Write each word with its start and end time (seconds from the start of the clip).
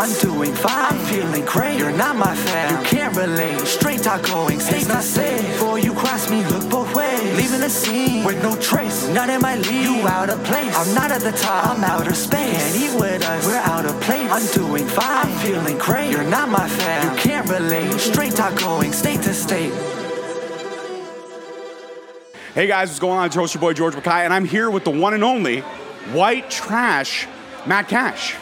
I'm 0.00 0.18
doing 0.20 0.54
fine. 0.54 0.94
I'm 0.94 0.98
feeling 1.04 1.44
great. 1.44 1.78
You're 1.78 1.92
not 1.92 2.16
my 2.16 2.34
fan. 2.34 2.72
You 2.72 2.88
can't 2.88 3.14
relate. 3.14 3.60
Straight 3.66 4.02
talk 4.02 4.22
going. 4.22 4.58
Stays 4.58 4.88
not 4.88 5.02
safe. 5.02 5.42
Before 5.42 5.78
you 5.78 5.92
cross 5.92 6.30
me, 6.30 6.42
look 6.46 6.70
both 6.70 6.94
ways. 6.94 7.36
Leaving 7.36 7.60
the 7.60 7.68
scene 7.68 8.24
with 8.24 8.42
no 8.42 8.56
trace. 8.62 9.06
None 9.08 9.28
in 9.28 9.42
my 9.42 9.56
league. 9.56 9.84
You 9.84 10.08
out 10.08 10.30
of 10.30 10.42
place. 10.44 10.74
I'm 10.74 10.94
not 10.94 11.10
at 11.10 11.20
the 11.20 11.32
top. 11.32 11.66
I'm 11.66 11.84
outer 11.84 12.14
space. 12.14 12.56
Can't 12.56 12.76
eat 12.76 12.98
with 12.98 13.22
us. 13.28 13.46
We're 13.46 13.56
out 13.56 13.84
of 13.84 14.00
place. 14.00 14.30
I'm 14.30 14.46
doing 14.54 14.86
fine. 14.86 15.26
I'm 15.26 15.38
feeling 15.40 15.76
great. 15.76 16.10
You're 16.10 16.24
not 16.24 16.48
my 16.48 16.66
fan. 16.66 17.04
You 17.04 17.22
can't 17.22 17.46
relate. 17.50 17.92
Straight 18.00 18.34
talk 18.34 18.58
going. 18.58 18.92
State 18.92 19.20
to 19.24 19.34
state. 19.34 19.74
Hey 22.54 22.66
guys, 22.66 22.88
what's 22.88 23.00
going 23.00 23.18
on? 23.18 23.26
It's 23.26 23.36
your 23.36 23.60
boy 23.60 23.74
George 23.74 23.94
Mackay, 23.94 24.24
and 24.24 24.32
I'm 24.32 24.46
here 24.46 24.70
with 24.70 24.84
the 24.84 24.90
one 24.90 25.12
and 25.12 25.22
only 25.22 25.60
white 26.14 26.48
trash 26.50 27.28
Matt 27.66 27.88
Cash. 27.88 28.34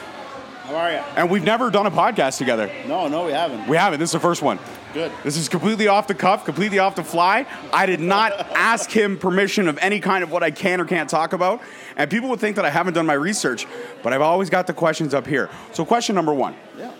How 0.69 0.77
are 0.77 0.91
you? 0.93 0.99
And 1.17 1.31
we've 1.31 1.43
never 1.45 1.71
done 1.71 1.87
a 1.87 1.91
podcast 1.91 2.37
together. 2.37 2.71
No, 2.87 3.09
no, 3.09 3.25
we 3.25 3.33
haven't. 3.33 3.67
We 3.69 3.79
haven't. 3.79 4.01
This 4.01 4.11
is 4.11 4.13
the 4.13 4.21
first 4.21 4.43
one. 4.43 4.59
Good. 4.93 5.11
This 5.25 5.39
is 5.39 5.49
completely 5.49 5.89
off 5.89 6.07
the 6.07 6.15
cuff, 6.15 6.45
completely 6.45 6.79
off 6.79 6.95
the 6.95 7.03
fly. 7.03 7.47
I 7.73 7.87
did 7.87 8.01
not 8.01 8.33
ask 8.55 8.91
him 8.91 9.17
permission 9.17 9.67
of 9.67 9.79
any 9.79 9.99
kind 9.99 10.23
of 10.23 10.31
what 10.31 10.43
I 10.43 10.51
can 10.51 10.79
or 10.79 10.85
can't 10.85 11.09
talk 11.09 11.33
about. 11.33 11.63
And 11.97 12.11
people 12.11 12.29
would 12.29 12.39
think 12.41 12.57
that 12.57 12.67
I 12.67 12.71
haven't 12.71 12.93
done 12.93 13.07
my 13.07 13.15
research, 13.15 13.67
but 14.03 14.13
I've 14.13 14.21
always 14.21 14.51
got 14.51 14.67
the 14.67 14.75
questions 14.75 15.15
up 15.15 15.27
here. 15.27 15.49
So, 15.73 15.87
question 15.87 16.15
number 16.15 16.35
one 16.35 16.55
Yeah. 16.79 16.93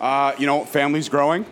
uh, 0.00 0.34
you 0.36 0.46
know, 0.46 0.64
family's 0.64 1.08
growing. 1.08 1.46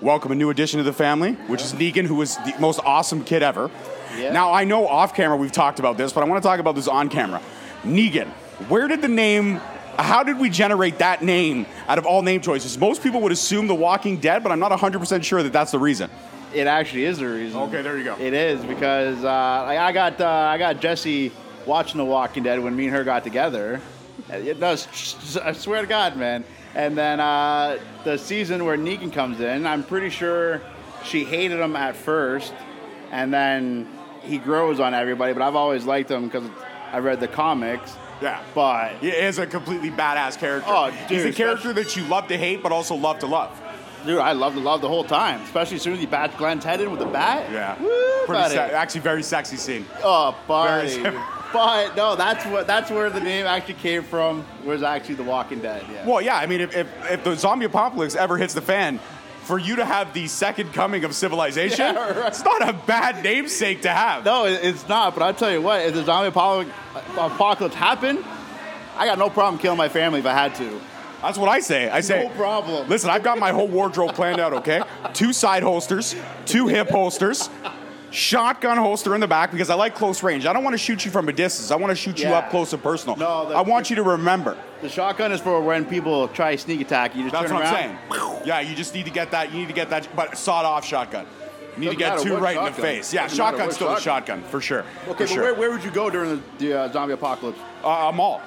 Welcome 0.00 0.30
a 0.30 0.36
new 0.36 0.50
addition 0.50 0.78
to 0.78 0.84
the 0.84 0.92
family, 0.92 1.32
which 1.48 1.62
is 1.62 1.72
Negan, 1.72 2.06
who 2.06 2.22
is 2.22 2.36
the 2.36 2.54
most 2.60 2.78
awesome 2.84 3.24
kid 3.24 3.42
ever. 3.42 3.72
Yeah. 4.16 4.30
Now, 4.30 4.52
I 4.52 4.62
know 4.62 4.86
off 4.86 5.14
camera 5.16 5.36
we've 5.36 5.50
talked 5.50 5.80
about 5.80 5.96
this, 5.96 6.12
but 6.12 6.22
I 6.22 6.28
want 6.28 6.40
to 6.40 6.48
talk 6.48 6.60
about 6.60 6.76
this 6.76 6.86
on 6.86 7.08
camera. 7.08 7.42
Negan, 7.82 8.28
where 8.68 8.86
did 8.86 9.02
the 9.02 9.08
name, 9.08 9.60
how 9.98 10.22
did 10.22 10.38
we 10.38 10.50
generate 10.50 10.98
that 10.98 11.22
name 11.22 11.66
out 11.88 11.98
of 11.98 12.06
all 12.06 12.22
name 12.22 12.40
choices? 12.40 12.76
Most 12.78 13.02
people 13.02 13.20
would 13.22 13.32
assume 13.32 13.66
The 13.66 13.74
Walking 13.74 14.18
Dead, 14.18 14.42
but 14.42 14.52
I'm 14.52 14.58
not 14.58 14.72
100% 14.72 15.22
sure 15.24 15.42
that 15.42 15.52
that's 15.52 15.72
the 15.72 15.78
reason. 15.78 16.10
It 16.54 16.66
actually 16.66 17.04
is 17.04 17.18
the 17.18 17.28
reason. 17.28 17.60
Okay, 17.62 17.82
there 17.82 17.98
you 17.98 18.04
go. 18.04 18.16
It 18.18 18.32
is 18.32 18.64
because 18.64 19.24
uh, 19.24 19.28
I 19.28 19.92
got 19.92 20.20
uh, 20.20 20.28
I 20.28 20.58
got 20.58 20.80
Jesse 20.80 21.32
watching 21.66 21.98
The 21.98 22.04
Walking 22.04 22.44
Dead 22.44 22.60
when 22.60 22.74
me 22.74 22.86
and 22.86 22.94
her 22.94 23.04
got 23.04 23.24
together. 23.24 23.80
It 24.30 24.58
does. 24.58 24.86
I 25.42 25.52
swear 25.52 25.82
to 25.82 25.86
God, 25.86 26.16
man. 26.16 26.44
And 26.74 26.96
then 26.96 27.20
uh, 27.20 27.78
the 28.04 28.16
season 28.16 28.64
where 28.64 28.76
Negan 28.76 29.12
comes 29.12 29.40
in, 29.40 29.66
I'm 29.66 29.82
pretty 29.82 30.10
sure 30.10 30.62
she 31.04 31.24
hated 31.24 31.58
him 31.60 31.76
at 31.76 31.96
first, 31.96 32.52
and 33.10 33.32
then 33.32 33.88
he 34.22 34.38
grows 34.38 34.80
on 34.80 34.94
everybody. 34.94 35.32
But 35.32 35.42
I've 35.42 35.56
always 35.56 35.84
liked 35.84 36.10
him 36.10 36.26
because 36.28 36.48
I 36.92 36.98
read 36.98 37.20
the 37.20 37.28
comics. 37.28 37.96
Yeah. 38.22 38.42
But 38.54 38.94
He 39.00 39.08
is 39.08 39.38
a 39.38 39.46
completely 39.46 39.90
badass 39.90 40.38
character. 40.38 40.70
Oh, 40.72 40.86
He's 40.90 41.22
dude, 41.24 41.26
a 41.26 41.36
character 41.36 41.72
that 41.74 41.96
you 41.96 42.04
love 42.04 42.28
to 42.28 42.36
hate, 42.38 42.62
but 42.62 42.72
also 42.72 42.94
love 42.94 43.18
to 43.20 43.26
love. 43.26 43.50
dude, 44.06 44.18
I 44.18 44.32
loved 44.32 44.56
the 44.56 44.60
love 44.60 44.80
the 44.80 44.88
whole 44.88 45.04
time, 45.04 45.40
especially 45.42 45.76
as 45.76 45.82
soon 45.82 45.94
as 45.94 46.00
he 46.00 46.06
bashed 46.06 46.36
Glenn's 46.38 46.64
head 46.64 46.80
in 46.80 46.90
with 46.90 47.00
the 47.00 47.06
bat. 47.06 47.50
Yeah. 47.52 47.78
Woo, 47.80 47.88
Pretty 48.26 48.42
buddy. 48.42 48.54
se- 48.54 48.70
actually, 48.72 49.00
very 49.02 49.22
sexy 49.22 49.56
scene. 49.56 49.84
Oh, 50.02 50.36
buddy. 50.48 50.98
Very- 51.02 51.18
but 51.52 51.94
no, 51.96 52.16
that's 52.16 52.44
what 52.46 52.66
that's 52.66 52.90
where 52.90 53.08
the 53.10 53.20
name 53.20 53.46
actually 53.46 53.74
came 53.74 54.02
from. 54.02 54.44
Was 54.64 54.82
actually 54.82 55.14
The 55.16 55.22
Walking 55.24 55.60
Dead. 55.60 55.84
Yeah. 55.92 56.06
Well, 56.06 56.20
yeah, 56.22 56.36
I 56.36 56.46
mean, 56.46 56.60
if, 56.60 56.74
if, 56.76 56.88
if 57.10 57.24
the 57.24 57.36
zombie 57.36 57.66
apocalypse 57.66 58.14
ever 58.16 58.36
hits 58.36 58.52
the 58.54 58.60
fan, 58.62 58.98
for 59.46 59.58
you 59.58 59.76
to 59.76 59.84
have 59.84 60.12
the 60.12 60.26
second 60.26 60.72
coming 60.72 61.04
of 61.04 61.14
civilization, 61.14 61.78
Yeah, 61.94 62.18
right. 62.18 62.26
it's 62.28 62.42
not 62.44 62.68
a 62.68 62.72
bad 62.72 63.22
namesake 63.22 63.82
to 63.82 63.88
have. 63.90 64.24
No, 64.24 64.44
it's 64.44 64.88
not. 64.88 65.14
But 65.14 65.22
I'll 65.22 65.34
tell 65.34 65.52
you 65.52 65.62
what, 65.62 65.82
if 65.86 65.94
the 65.94 66.02
zombie 66.04 66.28
apocalypse, 66.28 67.74
happened, 67.76 68.24
I 68.96 69.06
got 69.06 69.18
no 69.18 69.30
problem 69.30 69.60
killing 69.60 69.78
my 69.78 69.88
family 69.88 70.18
if 70.20 70.26
I 70.26 70.32
had 70.32 70.54
to. 70.56 70.80
That's 71.22 71.38
what 71.38 71.48
I 71.48 71.60
say. 71.60 71.88
I 71.88 72.00
say, 72.00 72.24
No 72.24 72.34
problem. 72.34 72.88
Listen, 72.88 73.10
I've 73.10 73.22
got 73.22 73.38
my 73.38 73.50
whole 73.52 73.68
wardrobe 73.68 74.14
planned 74.14 74.40
out, 74.40 74.52
okay? 74.52 74.82
Two 75.14 75.32
side 75.32 75.62
holsters, 75.62 76.14
two 76.44 76.66
hip 76.66 76.90
holsters, 76.90 77.48
shotgun 78.10 78.76
holster 78.78 79.14
in 79.14 79.20
the 79.20 79.26
back 79.26 79.50
because 79.50 79.70
I 79.70 79.74
like 79.74 79.94
close 79.94 80.22
range. 80.22 80.44
I 80.46 80.52
don't 80.52 80.64
want 80.64 80.74
to 80.74 80.78
shoot 80.78 81.04
you 81.04 81.10
from 81.10 81.28
a 81.28 81.32
distance. 81.32 81.70
I 81.70 81.76
want 81.76 81.90
to 81.90 81.96
shoot 81.96 82.18
you 82.18 82.28
up 82.28 82.50
close 82.50 82.72
and 82.72 82.82
personal. 82.82 83.16
No, 83.16 83.52
I 83.52 83.62
want 83.62 83.90
you 83.90 83.96
to 83.96 84.02
remember. 84.02 84.56
The 84.82 84.88
shotgun 84.88 85.32
is 85.32 85.40
for 85.40 85.60
when 85.60 85.84
people 85.86 86.28
try 86.28 86.54
sneak 86.56 86.80
attack. 86.82 87.16
You 87.16 87.22
just 87.22 87.32
That's 87.32 87.46
turn 87.48 87.54
what 87.58 87.66
I'm 87.66 87.74
around. 87.74 87.98
saying. 88.10 88.42
Yeah, 88.44 88.60
you 88.60 88.74
just 88.76 88.94
need 88.94 89.06
to 89.06 89.10
get 89.10 89.30
that. 89.30 89.52
You 89.52 89.58
need 89.60 89.68
to 89.68 89.74
get 89.74 89.90
that, 89.90 90.08
but 90.14 90.36
sawed 90.36 90.64
off 90.66 90.84
shotgun. 90.84 91.26
You 91.76 91.80
need 91.80 91.86
Doesn't 91.86 91.92
to 91.92 91.98
get 91.98 92.08
matter 92.10 92.22
two 92.24 92.32
what 92.34 92.42
right 92.42 92.56
in 92.56 92.62
the 92.64 92.68
shotgun. 92.70 92.82
face. 92.84 93.12
Yeah, 93.14 93.22
Doesn't 93.22 93.38
matter 93.38 93.56
shotgun's 93.56 93.66
what 93.68 93.74
still 93.74 93.88
a 93.94 94.00
shotgun. 94.00 94.38
shotgun 94.40 94.50
for 94.50 94.60
sure. 94.60 94.80
Okay, 94.80 94.86
for 95.08 95.14
but 95.14 95.28
sure. 95.28 95.42
where, 95.42 95.54
where 95.54 95.70
would 95.70 95.84
you 95.84 95.90
go 95.90 96.10
during 96.10 96.30
the, 96.30 96.42
the 96.58 96.78
uh, 96.78 96.92
zombie 96.92 97.14
apocalypse? 97.14 97.58
Uh, 97.82 98.08
a 98.10 98.12
mall. 98.12 98.40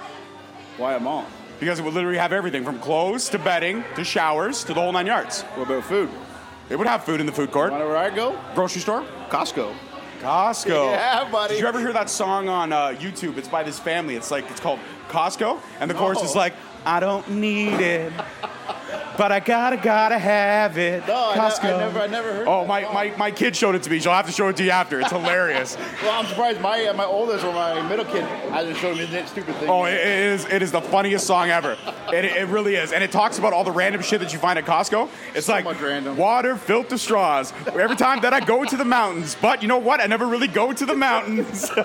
Why 0.78 0.94
a 0.94 1.00
mall? 1.00 1.25
Because 1.59 1.79
it 1.79 1.84
would 1.84 1.94
literally 1.94 2.18
have 2.18 2.31
everything 2.31 2.63
from 2.63 2.79
clothes 2.79 3.28
to 3.29 3.39
bedding 3.39 3.84
to 3.95 4.03
showers 4.03 4.63
to 4.63 4.73
the 4.73 4.81
whole 4.81 4.91
nine 4.91 5.07
yards. 5.07 5.41
What 5.56 5.66
about 5.69 5.84
food? 5.84 6.09
It 6.69 6.78
would 6.78 6.88
have 6.88 7.03
food 7.03 7.19
in 7.19 7.25
the 7.25 7.31
food 7.31 7.51
court. 7.51 7.72
To 7.72 7.78
where 7.79 7.97
I 7.97 8.09
go? 8.12 8.39
Grocery 8.56 8.81
store? 8.81 9.03
Costco. 9.29 9.73
Costco. 10.19 10.91
Yeah, 10.91 11.30
buddy. 11.31 11.56
Did 11.56 11.62
you 11.62 11.68
ever 11.68 11.80
hear 11.80 11.94
that 11.94 12.09
song 12.09 12.50
on 12.50 12.72
uh, 12.74 12.90
YouTube? 13.00 13.38
It's 13.38 13.47
by 13.47 13.63
this 13.63 13.80
family. 13.80 14.16
It's 14.16 14.31
like 14.31 14.50
it's 14.52 14.59
called 14.59 14.80
Costco, 15.09 15.59
and 15.80 15.90
the 15.90 15.94
chorus 15.96 16.22
is 16.22 16.35
like, 16.35 16.53
"I 16.85 17.00
don't 17.00 17.28
need 17.30 17.80
it, 17.80 18.12
but 19.19 19.31
I 19.31 19.40
gotta 19.40 19.78
gotta 19.78 20.18
have 20.18 20.78
it." 20.80 21.06
No, 21.07 21.13
I 21.13 21.35
ne- 21.35 21.41
I 21.41 21.50
Costco. 21.50 21.80
never- 21.80 22.00
I 22.02 22.07
never 22.07 22.34
heard 22.34 22.47
Oh, 22.47 22.62
that 22.62 22.68
my, 22.68 22.81
my 22.94 23.13
my 23.18 23.31
kid 23.31 23.56
showed 23.56 23.75
it 23.75 23.84
to 23.84 23.90
me. 23.91 24.00
She'll 24.00 24.13
have 24.13 24.25
to 24.25 24.31
show 24.31 24.47
it 24.47 24.57
to 24.57 24.63
you 24.63 24.72
after. 24.72 25.00
It's 25.00 25.12
hilarious. 25.12 25.78
Well, 26.02 26.18
I'm 26.18 26.25
surprised 26.28 26.62
my 26.62 26.85
uh, 26.85 26.94
my 26.94 27.03
oldest 27.06 27.44
or 27.44 27.53
my 27.53 27.88
middle 27.88 28.06
kid 28.06 28.24
hasn't 28.52 28.78
shown 28.78 28.97
me 28.97 29.06
that 29.06 29.28
stupid 29.28 29.53
thing. 29.57 29.69
Oh, 29.69 29.84
it 29.85 29.94
it 29.96 30.07
is 30.34 30.46
it 30.46 30.62
is 30.62 30.72
the 30.72 30.81
funniest 30.81 31.28
song 31.28 31.50
ever. 31.50 31.78
It, 32.09 32.25
it 32.25 32.47
really 32.47 32.74
is, 32.74 32.91
and 32.91 33.03
it 33.03 33.12
talks 33.12 33.38
about 33.38 33.53
all 33.53 33.63
the 33.63 33.72
random 33.72 34.02
shit 34.02 34.19
that 34.22 34.34
you 34.34 34.40
find 34.40 34.57
at 34.57 34.66
Costco. 34.66 35.09
It's 35.36 35.46
So 35.46 35.53
like 35.53 35.63
much 35.63 35.80
random. 35.80 36.18
water, 36.18 36.56
filter 36.56 36.97
straws. 36.97 37.53
Every 37.68 37.96
time 37.96 38.22
that 38.22 38.34
I 38.34 38.40
go 38.40 38.66
to 38.66 38.75
the 38.75 38.84
mountains, 38.84 39.38
but 39.40 39.62
you 39.62 39.68
know 39.68 39.78
what? 39.78 40.01
I 40.01 40.07
never 40.07 40.25
really 40.25 40.47
go 40.47 40.74
to 40.74 40.86
the 40.88 40.96
mountains. 40.96 41.69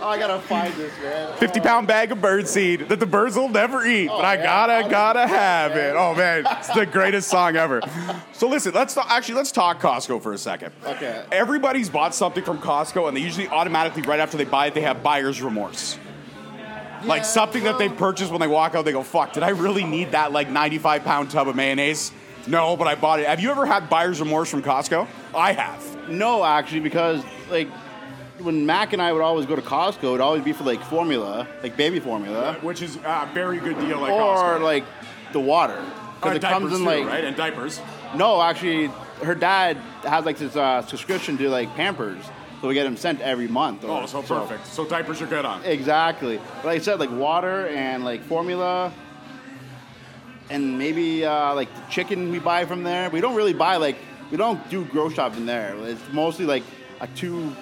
Oh, 0.00 0.08
I 0.08 0.18
gotta 0.18 0.38
find 0.40 0.72
this, 0.74 0.92
man. 1.02 1.36
50 1.38 1.60
pound 1.60 1.86
bag 1.88 2.12
of 2.12 2.18
birdseed 2.18 2.88
that 2.88 3.00
the 3.00 3.06
birds 3.06 3.36
will 3.36 3.48
never 3.48 3.84
eat, 3.84 4.06
but 4.08 4.24
I 4.24 4.34
yeah. 4.36 4.42
gotta, 4.44 4.86
Oh, 4.86 4.90
gotta 4.90 5.26
have 5.26 5.69
Oh 5.74 6.14
man, 6.14 6.44
it's 6.58 6.68
the 6.68 6.86
greatest 6.86 7.28
song 7.28 7.56
ever. 7.56 7.80
So 8.32 8.48
listen, 8.48 8.72
let's 8.74 8.94
talk, 8.94 9.06
actually 9.10 9.34
let's 9.36 9.52
talk 9.52 9.80
Costco 9.80 10.22
for 10.22 10.32
a 10.32 10.38
second. 10.38 10.72
Okay. 10.84 11.24
Everybody's 11.32 11.88
bought 11.90 12.14
something 12.14 12.44
from 12.44 12.58
Costco, 12.58 13.08
and 13.08 13.16
they 13.16 13.20
usually 13.20 13.48
automatically 13.48 14.02
right 14.02 14.20
after 14.20 14.36
they 14.36 14.44
buy 14.44 14.66
it, 14.66 14.74
they 14.74 14.80
have 14.82 15.02
buyer's 15.02 15.40
remorse. 15.42 15.98
Like 17.04 17.20
Yeah, 17.22 17.28
something 17.28 17.64
that 17.64 17.78
they 17.78 17.88
well- 17.88 17.96
purchase 17.96 18.28
when 18.30 18.40
they 18.40 18.46
walk 18.46 18.74
out, 18.74 18.84
they 18.84 18.92
go, 18.92 19.02
"Fuck, 19.02 19.32
did 19.32 19.42
I 19.42 19.50
really 19.50 19.84
need 19.84 20.12
that 20.12 20.32
like 20.32 20.48
95 20.50 21.04
pound 21.04 21.30
tub 21.30 21.48
of 21.48 21.56
mayonnaise?" 21.56 22.12
No, 22.46 22.76
but 22.76 22.86
I 22.88 22.94
bought 22.94 23.20
it. 23.20 23.26
Have 23.26 23.40
you 23.40 23.50
ever 23.50 23.66
had 23.66 23.88
buyer's 23.90 24.20
remorse 24.20 24.50
from 24.50 24.62
Costco? 24.62 25.06
I 25.34 25.52
have. 25.52 26.08
No, 26.08 26.42
actually, 26.44 26.80
because 26.80 27.22
like 27.50 27.68
when 28.38 28.64
Mac 28.64 28.94
and 28.94 29.02
I 29.02 29.12
would 29.12 29.20
always 29.22 29.44
go 29.46 29.54
to 29.56 29.60
Costco, 29.62 30.04
it'd 30.04 30.20
always 30.22 30.42
be 30.42 30.52
for 30.52 30.64
like 30.64 30.82
formula, 30.84 31.46
like 31.62 31.76
baby 31.76 32.00
formula, 32.00 32.54
Which 32.62 32.80
is 32.82 32.96
a 32.96 33.28
very 33.34 33.58
good 33.58 33.78
deal 33.80 34.04
at 34.06 34.10
or 34.12 34.20
Costco. 34.58 34.62
like 34.62 34.84
the 35.32 35.40
water. 35.40 35.82
Because 36.16 36.36
it 36.36 36.42
comes 36.42 36.72
in 36.74 36.84
like 36.84 37.06
right, 37.06 37.24
and 37.24 37.36
diapers. 37.36 37.80
no, 38.14 38.42
actually, 38.42 38.86
her 39.22 39.34
dad 39.34 39.76
has 40.02 40.24
like 40.26 40.36
this 40.36 40.54
uh, 40.54 40.82
subscription 40.82 41.38
to 41.38 41.48
like 41.48 41.74
Pampers, 41.76 42.22
so 42.60 42.68
we 42.68 42.74
get 42.74 42.84
them 42.84 42.96
sent 42.98 43.20
every 43.22 43.48
month. 43.48 43.84
or- 43.84 44.02
Oh, 44.02 44.06
so 44.06 44.20
perfect. 44.22 44.66
So 44.66 44.84
diapers 44.84 45.22
are 45.22 45.26
good 45.26 45.46
on. 45.46 45.64
Exactly. 45.64 46.36
But 46.56 46.64
like 46.66 46.80
I 46.80 46.82
said, 46.84 47.00
like 47.00 47.10
water 47.10 47.68
and 47.68 48.04
like 48.04 48.22
formula, 48.24 48.92
and 50.50 50.78
maybe 50.78 51.24
uh, 51.24 51.54
like 51.54 51.74
the 51.74 51.82
chicken 51.90 52.30
we 52.30 52.38
buy 52.38 52.64
from 52.66 52.82
there. 52.82 53.08
We 53.10 53.20
don't 53.22 53.34
really 53.34 53.54
buy 53.54 53.76
like 53.76 53.96
we 54.30 54.36
don't 54.36 54.68
do 54.68 54.84
grocery 54.84 55.16
shopping 55.16 55.46
there. 55.46 55.74
It's 55.86 56.02
mostly 56.12 56.44
like 56.44 56.64
a 57.00 57.06
two 57.08 57.54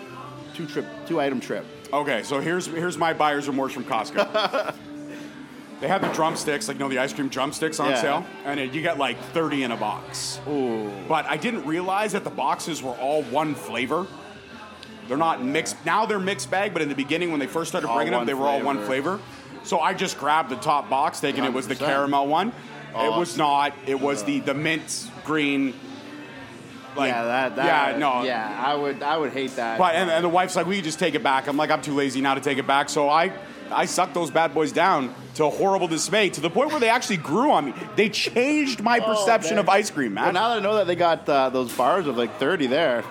two 0.54 0.66
trip 0.66 0.84
two 1.06 1.20
item 1.20 1.38
trip. 1.38 1.64
Okay, 1.92 2.22
so 2.24 2.40
here's 2.40 2.66
here's 2.66 2.98
my 2.98 3.12
buyer's 3.12 3.46
remorse 3.46 3.72
from 3.72 3.84
Costco. 3.84 4.74
they 5.80 5.88
had 5.88 6.02
the 6.02 6.08
drumsticks, 6.08 6.66
like 6.68 6.76
you 6.76 6.80
know 6.80 6.88
the 6.88 6.98
ice 6.98 7.12
cream 7.12 7.28
drumsticks 7.28 7.78
on 7.80 7.90
Yeah. 7.90 8.00
sale, 8.00 8.26
and 8.44 8.58
it, 8.58 8.72
you 8.72 8.82
get 8.82 8.98
like 8.98 9.18
30 9.32 9.62
in 9.64 9.70
a 9.70 9.76
box. 9.76 10.40
Ooh. 10.48 10.90
But 11.08 11.26
I 11.26 11.36
didn't 11.36 11.64
realize 11.66 12.12
that 12.12 12.24
the 12.24 12.30
boxes 12.30 12.82
were 12.82 12.92
all 12.94 13.22
one 13.24 13.54
flavor. 13.54 14.06
They're 15.06 15.16
not 15.16 15.42
mixed. 15.42 15.76
Now 15.86 16.04
they're 16.06 16.18
mixed 16.18 16.50
bag, 16.50 16.72
but 16.72 16.82
in 16.82 16.88
the 16.88 16.94
beginning 16.94 17.30
when 17.30 17.40
they 17.40 17.46
first 17.46 17.70
started 17.70 17.88
All 17.88 17.94
bringing 17.96 18.10
them, 18.12 18.20
one 18.20 18.26
they 18.26 18.34
were 18.34 18.46
all 18.46 18.60
one 18.62 18.76
flavor. 18.84 19.18
flavor. 19.18 19.64
So 19.64 19.80
I 19.80 19.94
just 19.94 20.18
grabbed 20.18 20.50
the 20.50 20.56
top 20.56 20.90
box, 20.90 21.20
thinking 21.20 21.44
it 21.44 21.52
was 21.52 21.66
the 21.68 21.74
100%. 21.74 21.78
caramel 21.86 22.26
one. 22.26 22.52
It 22.96 23.12
was 23.12 23.36
not. 23.36 23.72
It 23.86 24.00
was 24.00 24.24
the 24.24 24.40
the 24.40 24.54
mint 24.54 25.10
green. 25.24 25.74
Like, 26.96 27.10
yeah, 27.12 27.22
that, 27.24 27.56
that. 27.56 27.92
yeah, 27.92 27.98
no, 27.98 28.22
Yeah, 28.24 28.64
I 28.66 28.74
would 28.74 29.02
I 29.02 29.16
would 29.16 29.32
hate 29.32 29.54
that. 29.56 29.78
But 29.78 29.94
and, 29.94 30.10
and 30.10 30.24
the 30.24 30.28
wife's 30.28 30.56
like, 30.56 30.66
"We 30.66 30.80
just 30.80 30.98
take 30.98 31.14
it 31.14 31.22
back." 31.22 31.46
I'm 31.46 31.56
like, 31.56 31.70
"I'm 31.70 31.82
too 31.82 31.94
lazy 31.94 32.20
now 32.20 32.34
to 32.34 32.40
take 32.40 32.58
it 32.58 32.66
back." 32.66 32.88
So 32.88 33.08
I, 33.08 33.30
I 33.70 33.84
sucked 33.86 34.14
those 34.14 34.30
bad 34.30 34.54
boys 34.54 34.72
down 34.72 35.14
to 35.34 35.48
horrible 35.48 35.86
dismay, 35.88 36.30
to 36.30 36.40
the 36.40 36.50
point 36.50 36.70
where 36.70 36.80
they 36.80 36.88
actually 36.88 37.18
grew 37.18 37.50
on 37.52 37.66
me. 37.66 37.74
They 37.96 38.08
changed 38.08 38.82
my 38.82 38.98
Oh, 38.98 39.04
perception 39.14 39.56
man. 39.56 39.64
of 39.64 39.68
ice 39.68 39.90
cream, 39.90 40.14
Well, 40.14 40.24
man. 40.26 40.34
now 40.34 40.48
that 40.50 40.58
I 40.58 40.60
know 40.60 40.76
that 40.76 40.86
they 40.86 40.96
got 40.96 41.28
uh, 41.28 41.48
those 41.50 41.72
bars 41.72 42.06
of 42.06 42.16
like 42.16 42.38
30 42.38 42.66
there. 42.66 43.04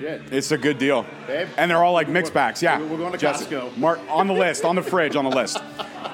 Shit. 0.00 0.22
it's 0.32 0.50
a 0.50 0.58
good 0.58 0.78
deal, 0.78 1.06
Babe, 1.28 1.46
and 1.56 1.70
they're 1.70 1.82
all 1.84 1.92
like 1.92 2.08
mixed 2.08 2.34
packs. 2.34 2.60
Yeah, 2.60 2.80
we're 2.80 2.96
going 2.96 3.12
to 3.12 3.18
Just 3.18 3.48
Costco. 3.48 3.76
Mark 3.78 4.00
on 4.08 4.26
the 4.26 4.34
list, 4.34 4.64
on 4.64 4.74
the 4.74 4.82
fridge, 4.82 5.14
on 5.14 5.24
the 5.24 5.30
list. 5.30 5.58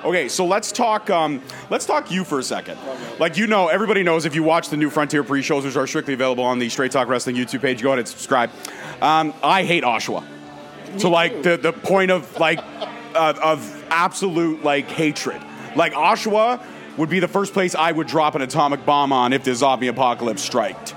Okay, 0.05 0.29
so 0.29 0.45
let's 0.45 0.71
talk. 0.71 1.09
Um, 1.09 1.43
let's 1.71 1.87
talk 1.87 2.11
you 2.11 2.23
for 2.25 2.39
a 2.39 2.43
second. 2.43 2.77
Like 3.19 3.39
you 3.39 3.47
know, 3.47 3.69
everybody 3.69 4.03
knows 4.03 4.27
if 4.27 4.35
you 4.35 4.43
watch 4.43 4.69
the 4.69 4.77
new 4.77 4.91
Frontier 4.91 5.25
pre-shows, 5.25 5.65
which 5.65 5.77
are 5.77 5.87
strictly 5.87 6.13
available 6.13 6.45
on 6.45 6.59
the 6.59 6.69
Straight 6.69 6.93
Talk 6.93 7.09
Wrestling 7.09 7.37
YouTube 7.37 7.63
page, 7.63 7.81
go 7.83 7.89
ahead 7.89 8.01
and 8.01 8.07
subscribe. 8.09 8.51
Um, 9.01 9.33
I 9.43 9.65
hate 9.65 9.83
Oshawa. 9.83 10.25
to 10.99 11.09
like 11.09 11.43
the 11.43 11.57
the 11.57 11.73
point 11.73 12.11
of 12.11 12.39
like 12.39 12.59
uh, 13.15 13.35
of 13.43 13.85
absolute 13.91 14.63
like 14.65 14.87
hatred. 14.89 15.41
Like 15.77 15.93
Oshawa 15.95 16.63
would 16.97 17.09
be 17.11 17.21
the 17.21 17.29
first 17.29 17.53
place 17.53 17.75
I 17.75 17.93
would 17.93 18.07
drop 18.07 18.35
an 18.35 18.43
atomic 18.43 18.85
bomb 18.85 19.13
on 19.13 19.33
if 19.33 19.45
the 19.45 19.55
zombie 19.55 19.89
apocalypse 19.89 20.43
striked. 20.43 20.95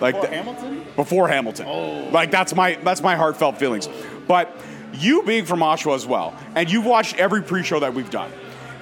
Like 0.00 0.14
Before 0.14 0.28
the- 0.30 0.36
Hamilton? 0.36 0.84
before 0.96 1.28
Hamilton. 1.28 1.66
Oh. 1.68 2.08
Like 2.10 2.30
that's 2.30 2.54
my 2.54 2.76
that's 2.82 3.02
my 3.02 3.16
heartfelt 3.16 3.58
feelings. 3.58 3.88
But 4.26 4.54
you 4.94 5.22
being 5.24 5.44
from 5.44 5.60
Oshawa 5.60 5.94
as 5.96 6.06
well, 6.06 6.34
and 6.54 6.70
you've 6.70 6.86
watched 6.86 7.16
every 7.16 7.42
pre-show 7.42 7.80
that 7.80 7.94
we've 7.94 8.10
done. 8.10 8.30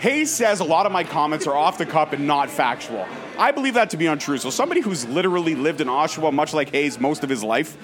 Hayes 0.01 0.31
says 0.33 0.61
a 0.61 0.65
lot 0.65 0.85
of 0.85 0.93
my 0.93 1.05
comments 1.05 1.47
are 1.47 1.55
off 1.57 1.79
the 1.79 1.87
cup 1.87 2.13
and 2.13 2.27
not 2.27 2.51
factual. 2.51 3.07
I 3.39 3.53
believe 3.53 3.75
that 3.75 3.91
to 3.91 3.97
be 3.97 4.07
untrue. 4.07 4.37
So 4.39 4.51
somebody 4.51 4.81
who's 4.81 5.07
literally 5.07 5.55
lived 5.55 5.81
in 5.81 5.87
Oshawa, 5.89 6.33
much 6.33 6.53
like 6.53 6.71
Hayes, 6.73 6.99
most 7.01 7.23
of 7.23 7.31
his 7.31 7.43
life, 7.45 7.77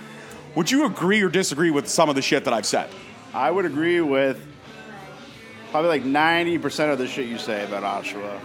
would 0.54 0.70
you 0.70 0.84
agree 0.84 1.22
or 1.22 1.28
disagree 1.28 1.70
with 1.70 1.88
some 1.88 2.08
of 2.08 2.16
the 2.16 2.22
shit 2.22 2.44
that 2.44 2.52
I've 2.52 2.66
said? 2.66 2.90
I 3.32 3.50
would 3.50 3.64
agree 3.64 4.00
with 4.00 4.44
probably 5.70 5.90
like 5.90 6.04
90% 6.04 6.92
of 6.92 6.98
the 6.98 7.06
shit 7.06 7.26
you 7.26 7.38
say 7.38 7.64
about 7.64 7.82
Oshawa. 8.04 8.40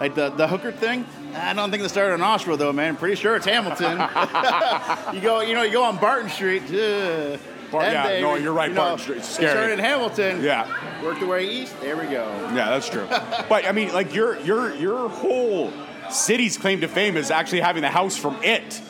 Like 0.00 0.14
the, 0.14 0.30
the 0.30 0.48
hooker 0.48 0.72
thing, 0.72 1.06
I 1.34 1.52
don't 1.54 1.70
think 1.70 1.82
it 1.82 1.88
started 1.88 2.14
in 2.14 2.20
Oshawa 2.20 2.58
though, 2.58 2.72
man. 2.72 2.96
Pretty 2.96 3.14
sure 3.16 3.36
it's 3.36 3.46
Hamilton. 3.46 3.92
you 5.14 5.20
go, 5.20 5.40
you 5.40 5.54
know, 5.54 5.62
you 5.62 5.72
go 5.72 5.84
on 5.84 5.96
Barton 5.98 6.30
Street. 6.30 6.62
ugh. 6.64 7.38
Bar- 7.70 7.82
yeah, 7.84 8.06
they- 8.06 8.20
no, 8.20 8.34
you're 8.36 8.52
right, 8.52 8.68
you 8.68 8.74
know, 8.74 8.82
Barton 8.82 8.98
Street. 8.98 9.18
It's 9.18 9.30
it 9.30 9.34
scary. 9.34 9.50
started 9.50 9.72
in 9.74 9.78
Hamilton. 9.80 10.42
Yeah. 10.42 11.02
Worked 11.02 11.20
their 11.20 11.28
way 11.28 11.48
east. 11.48 11.78
There 11.80 11.96
we 11.96 12.04
go. 12.04 12.26
Yeah, 12.54 12.70
that's 12.70 12.88
true. 12.88 13.06
but 13.48 13.66
I 13.66 13.72
mean, 13.72 13.92
like 13.92 14.14
your 14.14 14.38
your 14.40 14.74
your 14.74 15.08
whole 15.08 15.72
city's 16.10 16.56
claim 16.58 16.80
to 16.82 16.88
fame 16.88 17.16
is 17.16 17.30
actually 17.30 17.60
having 17.60 17.82
the 17.82 17.90
house 17.90 18.16
from 18.16 18.36
it 18.42 18.80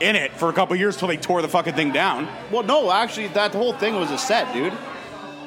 in 0.00 0.16
it 0.16 0.32
for 0.32 0.48
a 0.48 0.52
couple 0.52 0.74
years 0.76 0.96
till 0.96 1.08
they 1.08 1.16
tore 1.16 1.40
the 1.42 1.48
fucking 1.48 1.74
thing 1.74 1.92
down. 1.92 2.28
Well, 2.50 2.62
no, 2.64 2.90
actually, 2.90 3.28
that 3.28 3.52
whole 3.52 3.72
thing 3.72 3.94
was 3.94 4.10
a 4.10 4.18
set, 4.18 4.52
dude. 4.52 4.72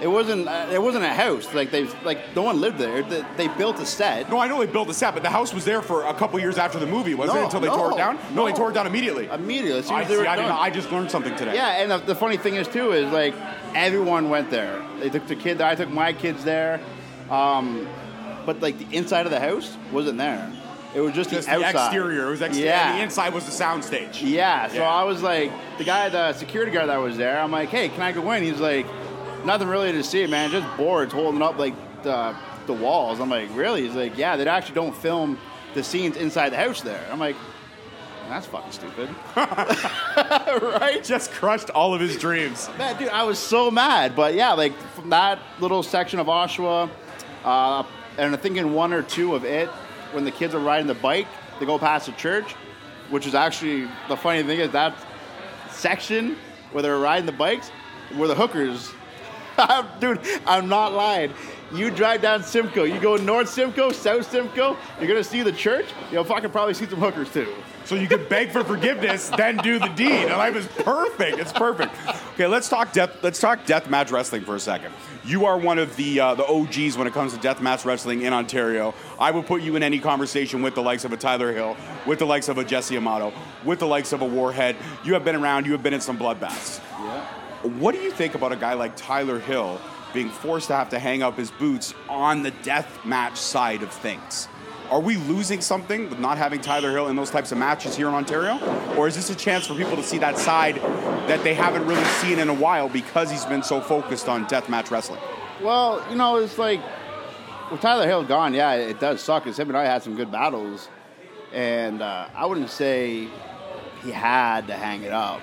It 0.01 0.07
wasn't. 0.07 0.47
Uh, 0.47 0.67
it 0.71 0.81
wasn't 0.81 1.05
a 1.05 1.13
house. 1.13 1.53
Like 1.53 1.71
they, 1.71 1.85
like 2.03 2.35
no 2.35 2.43
one 2.43 2.61
lived 2.61 2.77
there. 2.77 3.01
They, 3.01 3.25
they 3.35 3.47
built 3.47 3.79
a 3.79 3.85
set. 3.85 4.29
No, 4.29 4.39
I 4.39 4.47
know 4.47 4.59
they 4.59 4.71
built 4.71 4.89
a 4.89 4.93
set, 4.93 5.13
but 5.13 5.23
the 5.23 5.29
house 5.29 5.53
was 5.53 5.65
there 5.65 5.81
for 5.81 6.05
a 6.05 6.13
couple 6.13 6.39
years 6.39 6.57
after 6.57 6.77
the 6.77 6.85
movie, 6.85 7.15
wasn't 7.15 7.39
it? 7.39 7.43
Until 7.45 7.59
they 7.59 7.67
no, 7.67 7.75
tore 7.75 7.91
it 7.93 7.97
down. 7.97 8.19
No, 8.35 8.45
they 8.45 8.53
tore 8.53 8.69
it 8.69 8.73
down 8.73 8.85
immediately. 8.85 9.25
Immediately, 9.27 9.79
as 9.79 9.87
soon 9.87 9.95
I, 9.97 10.03
they 10.03 10.13
see, 10.13 10.17
were 10.21 10.27
I, 10.27 10.35
done. 10.35 10.49
know, 10.49 10.55
I 10.55 10.69
just 10.69 10.91
learned 10.91 11.09
something 11.09 11.35
today. 11.35 11.55
Yeah, 11.55 11.81
and 11.81 11.89
the, 11.91 11.97
the 11.97 12.15
funny 12.15 12.37
thing 12.37 12.55
is 12.55 12.67
too 12.67 12.91
is 12.91 13.11
like 13.11 13.33
everyone 13.73 14.29
went 14.29 14.51
there. 14.51 14.85
They 14.99 15.09
took 15.09 15.27
the 15.27 15.35
kid. 15.35 15.61
I 15.61 15.75
took 15.75 15.89
my 15.89 16.13
kids 16.13 16.43
there, 16.43 16.79
um, 17.31 17.87
but 18.45 18.61
like 18.61 18.77
the 18.77 18.95
inside 18.95 19.25
of 19.25 19.31
the 19.31 19.39
house 19.39 19.75
wasn't 19.91 20.19
there. 20.19 20.51
It 20.95 21.01
was 21.01 21.13
just, 21.13 21.29
Just 21.29 21.49
the 21.49 21.57
the 21.59 21.69
exterior. 21.69 22.27
It 22.27 22.29
was 22.31 22.41
exterior. 22.41 22.71
Yeah. 22.71 22.97
The 22.97 23.03
inside 23.03 23.33
was 23.33 23.45
the 23.45 23.51
sound 23.51 23.83
stage. 23.83 24.23
Yeah, 24.23 24.67
so 24.67 24.75
Yeah. 24.75 24.89
I 24.89 25.03
was 25.03 25.21
like, 25.21 25.51
the 25.77 25.83
guy, 25.83 26.09
the 26.09 26.33
security 26.33 26.71
guard 26.71 26.89
that 26.89 26.97
was 26.97 27.17
there, 27.17 27.39
I'm 27.39 27.51
like, 27.51 27.69
hey, 27.69 27.89
can 27.89 28.01
I 28.01 28.13
go 28.13 28.31
in? 28.31 28.41
He's 28.41 28.59
like, 28.59 28.87
nothing 29.45 29.67
really 29.67 29.91
to 29.91 30.03
see, 30.03 30.25
man, 30.27 30.51
just 30.51 30.77
boards 30.77 31.13
holding 31.13 31.41
up 31.41 31.57
like 31.57 31.73
the, 32.03 32.35
the 32.65 32.73
walls. 32.73 33.19
I'm 33.19 33.29
like, 33.29 33.49
really? 33.55 33.83
He's 33.83 33.95
like, 33.95 34.17
yeah, 34.17 34.35
they 34.35 34.47
actually 34.47 34.75
don't 34.75 34.95
film 34.95 35.37
the 35.73 35.83
scenes 35.83 36.17
inside 36.17 36.49
the 36.49 36.57
house 36.57 36.81
there. 36.81 37.05
I'm 37.11 37.19
like, 37.19 37.35
that's 38.27 38.45
fucking 38.47 38.71
stupid. 38.71 39.09
right? 39.35 40.99
Just 41.03 41.31
crushed 41.31 41.69
all 41.69 41.93
of 41.93 42.01
his 42.01 42.17
dreams. 42.17 42.69
Man, 42.77 42.97
dude, 42.97 43.09
I 43.09 43.23
was 43.23 43.39
so 43.39 43.71
mad. 43.71 44.15
But 44.15 44.33
yeah, 44.33 44.53
like 44.53 44.77
from 44.95 45.09
that 45.11 45.39
little 45.59 45.81
section 45.81 46.19
of 46.19 46.27
Oshawa, 46.27 46.89
uh, 47.45 47.83
and 48.17 48.33
I 48.33 48.37
think 48.37 48.57
in 48.57 48.73
one 48.73 48.91
or 48.91 49.01
two 49.01 49.35
of 49.35 49.45
it, 49.45 49.69
when 50.11 50.25
the 50.25 50.31
kids 50.31 50.53
are 50.53 50.59
riding 50.59 50.87
the 50.87 50.95
bike, 50.95 51.27
they 51.59 51.65
go 51.65 51.79
past 51.79 52.07
the 52.07 52.11
church, 52.13 52.53
which 53.09 53.25
is 53.25 53.35
actually 53.35 53.87
the 54.09 54.17
funny 54.17 54.43
thing 54.43 54.59
is 54.59 54.71
that 54.71 54.95
section 55.69 56.35
where 56.71 56.81
they're 56.81 56.99
riding 56.99 57.25
the 57.25 57.31
bikes, 57.31 57.69
where 58.15 58.27
the 58.27 58.35
hookers. 58.35 58.91
dude, 59.99 60.19
I'm 60.45 60.67
not 60.69 60.93
lying. 60.93 61.33
You 61.73 61.91
drive 61.91 62.21
down 62.21 62.43
Simcoe, 62.43 62.85
you 62.85 62.99
go 62.99 63.17
north 63.17 63.49
Simcoe, 63.49 63.91
south 63.91 64.31
Simcoe, 64.31 64.77
you're 64.99 65.07
gonna 65.07 65.23
see 65.23 65.41
the 65.41 65.51
church. 65.51 65.87
You'll 66.11 66.23
fucking 66.23 66.51
probably 66.51 66.73
see 66.73 66.85
some 66.85 66.99
hookers 66.99 67.31
too. 67.31 67.53
So 67.83 67.95
you 67.95 68.07
could 68.07 68.27
beg 68.27 68.51
for 68.51 68.63
forgiveness, 68.63 69.29
then 69.29 69.57
do 69.57 69.79
the 69.79 69.87
deed. 69.87 70.11
And 70.11 70.31
life 70.37 70.55
is 70.55 70.67
perfect. 70.67 71.39
It's 71.39 71.53
perfect. 71.53 71.93
Okay, 72.33 72.45
let's 72.45 72.67
talk 72.67 72.91
death. 72.91 73.17
Let's 73.21 73.39
talk 73.39 73.65
death 73.65 73.89
match 73.89 74.11
wrestling 74.11 74.43
for 74.43 74.55
a 74.55 74.59
second. 74.59 74.93
You 75.25 75.45
are 75.45 75.57
one 75.57 75.79
of 75.79 75.95
the 75.95 76.19
uh, 76.19 76.35
the 76.35 76.45
OGs 76.45 76.97
when 76.97 77.07
it 77.07 77.13
comes 77.13 77.33
to 77.33 77.39
death 77.39 77.61
match 77.61 77.85
wrestling 77.85 78.23
in 78.23 78.33
Ontario. 78.33 78.93
I 79.19 79.31
would 79.31 79.45
put 79.45 79.61
you 79.61 79.75
in 79.77 79.83
any 79.83 79.99
conversation 79.99 80.61
with 80.61 80.75
the 80.75 80.83
likes 80.83 81.05
of 81.05 81.13
a 81.13 81.17
Tyler 81.17 81.53
Hill, 81.53 81.75
with 82.05 82.19
the 82.19 82.25
likes 82.25 82.49
of 82.49 82.57
a 82.57 82.63
Jesse 82.63 82.97
Amato, 82.97 83.33
with 83.65 83.79
the 83.79 83.87
likes 83.87 84.11
of 84.13 84.21
a 84.21 84.25
Warhead. 84.25 84.75
You 85.03 85.13
have 85.13 85.25
been 85.25 85.35
around. 85.35 85.65
You 85.65 85.71
have 85.73 85.83
been 85.83 85.93
in 85.93 86.01
some 86.01 86.17
bloodbaths. 86.17 86.81
Yeah. 86.99 87.46
What 87.67 87.93
do 87.93 88.01
you 88.01 88.11
think 88.11 88.33
about 88.33 88.51
a 88.51 88.55
guy 88.55 88.73
like 88.73 88.95
Tyler 88.95 89.39
Hill 89.39 89.79
being 90.13 90.29
forced 90.29 90.67
to 90.67 90.75
have 90.75 90.89
to 90.89 90.99
hang 90.99 91.21
up 91.21 91.37
his 91.37 91.51
boots 91.51 91.93
on 92.09 92.41
the 92.41 92.51
death 92.63 93.05
match 93.05 93.37
side 93.37 93.83
of 93.83 93.91
things? 93.91 94.47
Are 94.89 95.01
we 95.01 95.17
losing 95.17 95.59
something 95.59 96.09
with 96.09 96.19
not 96.19 96.37
having 96.37 96.61
Tyler 96.61 96.91
Hill 96.91 97.09
in 97.09 97.17
those 97.17 97.29
types 97.29 97.51
of 97.51 97.57
matches 97.57 97.97
here 97.97 98.07
in 98.07 98.13
Ontario? 98.13 98.57
Or 98.95 99.07
is 99.07 99.15
this 99.15 99.29
a 99.29 99.35
chance 99.35 99.67
for 99.67 99.75
people 99.75 99.97
to 99.97 100.03
see 100.03 100.17
that 100.19 100.37
side 100.37 100.77
that 101.27 101.43
they 101.43 101.53
haven't 101.53 101.85
really 101.85 102.05
seen 102.05 102.39
in 102.39 102.47
a 102.47 102.53
while 102.53 102.87
because 102.87 103.29
he's 103.29 103.43
been 103.45 103.63
so 103.63 103.81
focused 103.81 104.29
on 104.29 104.45
death 104.45 104.69
match 104.69 104.89
wrestling? 104.89 105.19
Well, 105.61 106.05
you 106.09 106.15
know, 106.15 106.37
it's 106.37 106.57
like 106.57 106.79
with 107.69 107.81
Tyler 107.81 108.07
Hill 108.07 108.23
gone, 108.23 108.53
yeah, 108.53 108.75
it 108.75 109.01
does 109.01 109.21
suck 109.21 109.43
because 109.43 109.59
him 109.59 109.67
and 109.67 109.77
I 109.77 109.83
had 109.83 110.03
some 110.03 110.15
good 110.15 110.31
battles, 110.31 110.87
and 111.51 112.01
uh, 112.01 112.29
I 112.33 112.45
wouldn't 112.45 112.69
say 112.69 113.27
he 114.03 114.11
had 114.11 114.67
to 114.67 114.73
hang 114.73 115.03
it 115.03 115.11
up. 115.11 115.41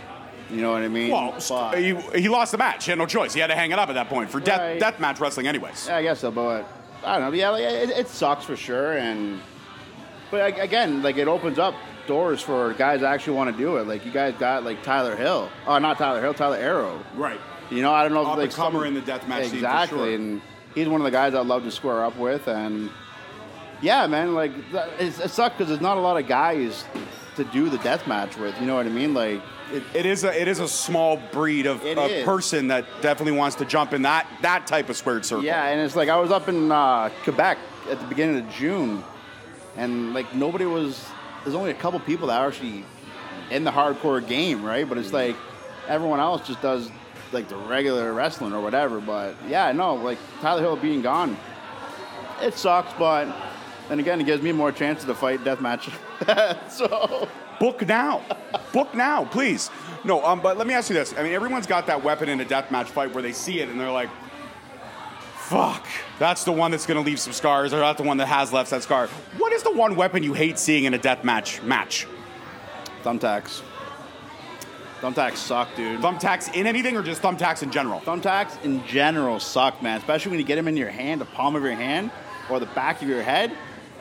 You 0.50 0.60
know 0.60 0.72
what 0.72 0.82
I 0.82 0.88
mean? 0.88 1.10
Well, 1.10 1.34
But- 1.48 1.78
he, 1.78 1.94
he 2.20 2.28
lost 2.28 2.52
the 2.52 2.58
match. 2.58 2.84
He 2.84 2.90
had 2.90 2.98
no 2.98 3.06
choice. 3.06 3.32
He 3.34 3.40
had 3.40 3.48
to 3.48 3.54
hang 3.56 3.70
it 3.72 3.78
up 3.78 3.88
at 3.88 3.94
that 3.94 4.08
point 4.08 4.30
for 4.30 4.40
death, 4.40 4.60
Right. 4.60 4.78
death 4.80 5.00
match 5.00 5.18
wrestling, 5.20 5.46
anyways. 5.46 5.86
yeah, 5.88 5.96
I 5.96 6.02
guess 6.02 6.20
so, 6.20 6.30
but 6.30 6.66
I 7.04 7.18
don't 7.18 7.30
know. 7.30 7.36
Yeah, 7.36 7.50
like, 7.50 7.62
it, 7.64 7.90
it 7.90 8.08
sucks 8.08 8.44
for 8.44 8.56
sure, 8.56 8.96
and 8.96 9.40
but 10.30 10.58
again, 10.60 11.02
like 11.02 11.16
it 11.16 11.28
opens 11.28 11.58
up 11.58 11.74
doors 12.06 12.40
for 12.40 12.74
guys 12.74 13.00
that 13.00 13.12
actually 13.12 13.36
want 13.36 13.50
to 13.50 13.56
do 13.56 13.76
it. 13.76 13.86
Like 13.86 14.04
you 14.04 14.12
guys 14.12 14.34
got 14.38 14.64
like 14.64 14.82
Tyler 14.82 15.16
Hill, 15.16 15.48
oh, 15.66 15.78
not 15.78 15.96
Tyler 15.98 16.20
Hill, 16.20 16.34
Tyler 16.34 16.56
Arrow. 16.56 17.02
Right. 17.14 17.40
You 17.70 17.80
know, 17.82 17.92
I 17.92 18.02
don't 18.02 18.12
know 18.12 18.22
if 18.22 18.28
Up 18.28 18.36
like 18.36 18.50
comer 18.52 18.84
in 18.86 18.94
the 18.94 19.00
deathmatch 19.00 19.42
scene 19.42 19.50
for 19.50 19.56
exactly, 19.56 19.98
sure. 19.98 20.14
and 20.14 20.42
he's 20.74 20.88
one 20.88 21.00
of 21.00 21.04
the 21.04 21.10
guys 21.10 21.34
I'd 21.34 21.46
love 21.46 21.62
to 21.64 21.70
square 21.70 22.04
up 22.04 22.16
with, 22.18 22.46
and 22.48 22.90
yeah, 23.80 24.06
man, 24.06 24.34
like 24.34 24.52
it's, 24.98 25.18
it 25.20 25.30
sucks 25.30 25.54
because 25.56 25.68
there's 25.68 25.80
not 25.80 25.96
a 25.96 26.00
lot 26.00 26.16
of 26.18 26.26
guys 26.26 26.84
to 27.36 27.44
do 27.44 27.68
the 27.68 27.78
death 27.78 28.06
match 28.06 28.36
with. 28.36 28.58
You 28.60 28.66
know 28.66 28.74
what 28.76 28.86
I 28.86 28.90
mean? 28.90 29.14
Like, 29.14 29.40
it, 29.72 29.82
It 29.94 30.06
is 30.06 30.24
a 30.24 30.40
it 30.40 30.48
is 30.48 30.60
a 30.60 30.68
small 30.68 31.16
breed 31.32 31.66
of, 31.66 31.84
It 31.84 31.98
is. 31.98 32.24
person 32.24 32.68
that 32.68 32.84
definitely 33.00 33.36
wants 33.38 33.56
to 33.56 33.64
jump 33.64 33.92
in 33.92 34.02
that 34.02 34.26
that 34.42 34.66
type 34.66 34.88
of 34.88 34.96
squared 34.96 35.24
circle. 35.24 35.44
yeah, 35.44 35.66
and 35.66 35.80
it's 35.80 35.96
like 35.96 36.08
I 36.08 36.16
was 36.16 36.30
up 36.30 36.48
in 36.48 36.70
uh, 36.70 37.10
Quebec 37.24 37.58
at 37.90 38.00
the 38.00 38.06
beginning 38.06 38.44
of 38.46 38.50
June, 38.52 39.02
and 39.76 40.14
like 40.14 40.34
nobody 40.34 40.66
was. 40.66 41.04
There's 41.44 41.54
only 41.56 41.70
a 41.70 41.74
couple 41.74 42.00
people 42.00 42.28
that 42.28 42.40
are 42.40 42.48
actually 42.48 42.84
in 43.50 43.64
the 43.64 43.70
hardcore 43.70 44.26
game, 44.26 44.64
right? 44.64 44.88
But 44.88 44.96
it's 44.98 45.12
like 45.12 45.36
everyone 45.88 46.18
else 46.20 46.46
just 46.46 46.62
does 46.62 46.90
like 47.32 47.48
the 47.48 47.56
regular 47.56 48.12
wrestling 48.14 48.52
or 48.54 48.60
whatever. 48.62 49.00
But 49.00 49.34
yeah, 49.48 49.70
no, 49.72 49.94
like 49.96 50.18
Tyler 50.40 50.62
Hill 50.62 50.76
being 50.76 51.02
gone, 51.02 51.36
it 52.40 52.54
sucks. 52.54 52.92
But 52.98 53.26
then 53.88 54.00
again, 54.00 54.20
it 54.20 54.24
gives 54.24 54.42
me 54.42 54.52
more 54.52 54.72
chances 54.72 55.04
to 55.06 55.14
fight 55.14 55.40
deathmatch. 55.40 55.90
so 56.70 57.28
Book 57.58 57.86
now. 57.86 58.22
Book 58.72 58.94
now, 58.94 59.24
please. 59.24 59.70
No, 60.04 60.24
um, 60.24 60.40
but 60.40 60.58
let 60.58 60.66
me 60.66 60.74
ask 60.74 60.90
you 60.90 60.94
this. 60.94 61.14
I 61.16 61.22
mean, 61.22 61.32
everyone's 61.32 61.66
got 61.66 61.86
that 61.86 62.02
weapon 62.02 62.28
in 62.28 62.40
a 62.40 62.44
deathmatch 62.44 62.86
fight 62.86 63.14
where 63.14 63.22
they 63.22 63.32
see 63.32 63.60
it 63.60 63.68
and 63.68 63.80
they're 63.80 63.90
like, 63.90 64.10
fuck, 65.36 65.86
that's 66.18 66.44
the 66.44 66.52
one 66.52 66.70
that's 66.70 66.86
going 66.86 67.02
to 67.02 67.06
leave 67.06 67.20
some 67.20 67.32
scars, 67.32 67.72
or 67.72 67.78
that's 67.78 68.00
the 68.00 68.06
one 68.06 68.16
that 68.16 68.26
has 68.26 68.52
left 68.52 68.70
that 68.70 68.82
scar. 68.82 69.08
What 69.38 69.52
is 69.52 69.62
the 69.62 69.72
one 69.72 69.94
weapon 69.96 70.22
you 70.22 70.32
hate 70.34 70.58
seeing 70.58 70.84
in 70.84 70.94
a 70.94 70.98
deathmatch 70.98 71.62
match? 71.62 72.06
thumbtacks, 73.02 73.60
thumbtacks 75.02 75.36
suck, 75.36 75.68
dude. 75.76 76.00
Thumbtacks 76.00 76.54
in 76.54 76.66
anything 76.66 76.96
or 76.96 77.02
just 77.02 77.20
thumbtacks 77.20 77.62
in 77.62 77.70
general? 77.70 78.00
Thumbtacks 78.00 78.62
in 78.64 78.84
general 78.86 79.38
suck, 79.38 79.82
man. 79.82 79.98
Especially 79.98 80.30
when 80.30 80.38
you 80.38 80.46
get 80.46 80.56
them 80.56 80.68
in 80.68 80.76
your 80.76 80.88
hand, 80.88 81.20
the 81.20 81.26
palm 81.26 81.54
of 81.54 81.62
your 81.62 81.74
hand, 81.74 82.10
or 82.48 82.58
the 82.58 82.66
back 82.66 83.02
of 83.02 83.08
your 83.08 83.22
head. 83.22 83.52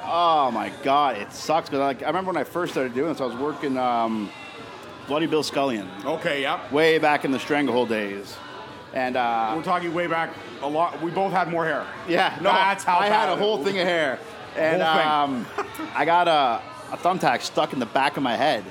Oh 0.05 0.51
my 0.51 0.72
god, 0.83 1.17
it 1.17 1.31
sucks. 1.33 1.69
Because 1.69 1.79
like, 1.79 2.03
I 2.03 2.07
remember 2.07 2.29
when 2.29 2.38
I 2.38 2.43
first 2.43 2.74
started 2.74 2.93
doing 2.93 3.10
this, 3.12 3.22
I 3.22 3.25
was 3.25 3.36
working 3.36 3.77
um, 3.77 4.29
Bloody 5.07 5.25
Bill 5.27 5.43
Scullion 5.43 5.88
Okay, 6.05 6.41
yep. 6.41 6.72
way 6.72 6.98
back 7.00 7.25
in 7.25 7.31
the 7.31 7.39
Stranglehold 7.39 7.89
days, 7.89 8.36
and 8.93 9.15
uh, 9.15 9.53
We're 9.55 9.63
talking 9.63 9.93
way 9.93 10.07
back 10.07 10.33
a 10.62 10.67
lot. 10.67 11.01
We 11.01 11.12
both 11.12 11.31
had 11.31 11.48
more 11.50 11.65
hair. 11.65 11.86
yeah, 12.07 12.38
no, 12.41 12.51
That's 12.51 12.83
how 12.83 13.00
I 13.00 13.07
had 13.07 13.29
a 13.29 13.36
whole 13.36 13.63
thing 13.63 13.79
of 13.79 13.86
hair, 13.88 14.19
and 14.57 14.81
Whole 14.81 14.98
thing. 14.98 15.07
um, 15.07 15.88
I 15.95 16.05
got 16.05 16.27
a, 16.27 16.62
a 16.93 16.98
thumbtack 16.98 17.41
stuck 17.41 17.74
in 17.74 17.79
the 17.79 17.86
back 17.86 18.17
of 18.17 18.24
my 18.24 18.36
head, 18.36 18.63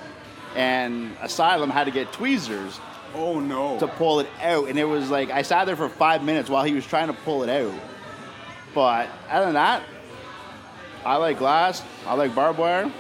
and 0.55 1.17
Asylum 1.23 1.71
had 1.71 1.85
to 1.85 1.91
get 1.91 2.13
tweezers 2.13 2.79
Oh, 3.15 3.41
no. 3.41 3.79
to 3.79 3.87
pull 3.87 4.21
it 4.21 4.29
out, 4.41 4.69
and 4.69 4.79
it 4.79 4.85
was 4.85 5.11
like 5.11 5.31
I 5.31 5.43
sat 5.43 5.67
there 5.67 5.77
for 5.77 5.89
five 5.91 6.23
minutes 6.25 6.49
while 6.49 6.65
he 6.65 6.73
was 6.73 6.87
trying 6.87 7.09
to 7.09 7.13
pull 7.13 7.43
it 7.43 7.49
out. 7.51 7.75
But 8.75 9.09
other 9.29 9.45
than 9.47 9.55
that, 9.55 9.83
I 11.05 11.17
like 11.17 11.39
glass. 11.39 11.83
I 12.07 12.15
like 12.15 12.35
barbed 12.35 12.59
wire. 12.59 12.91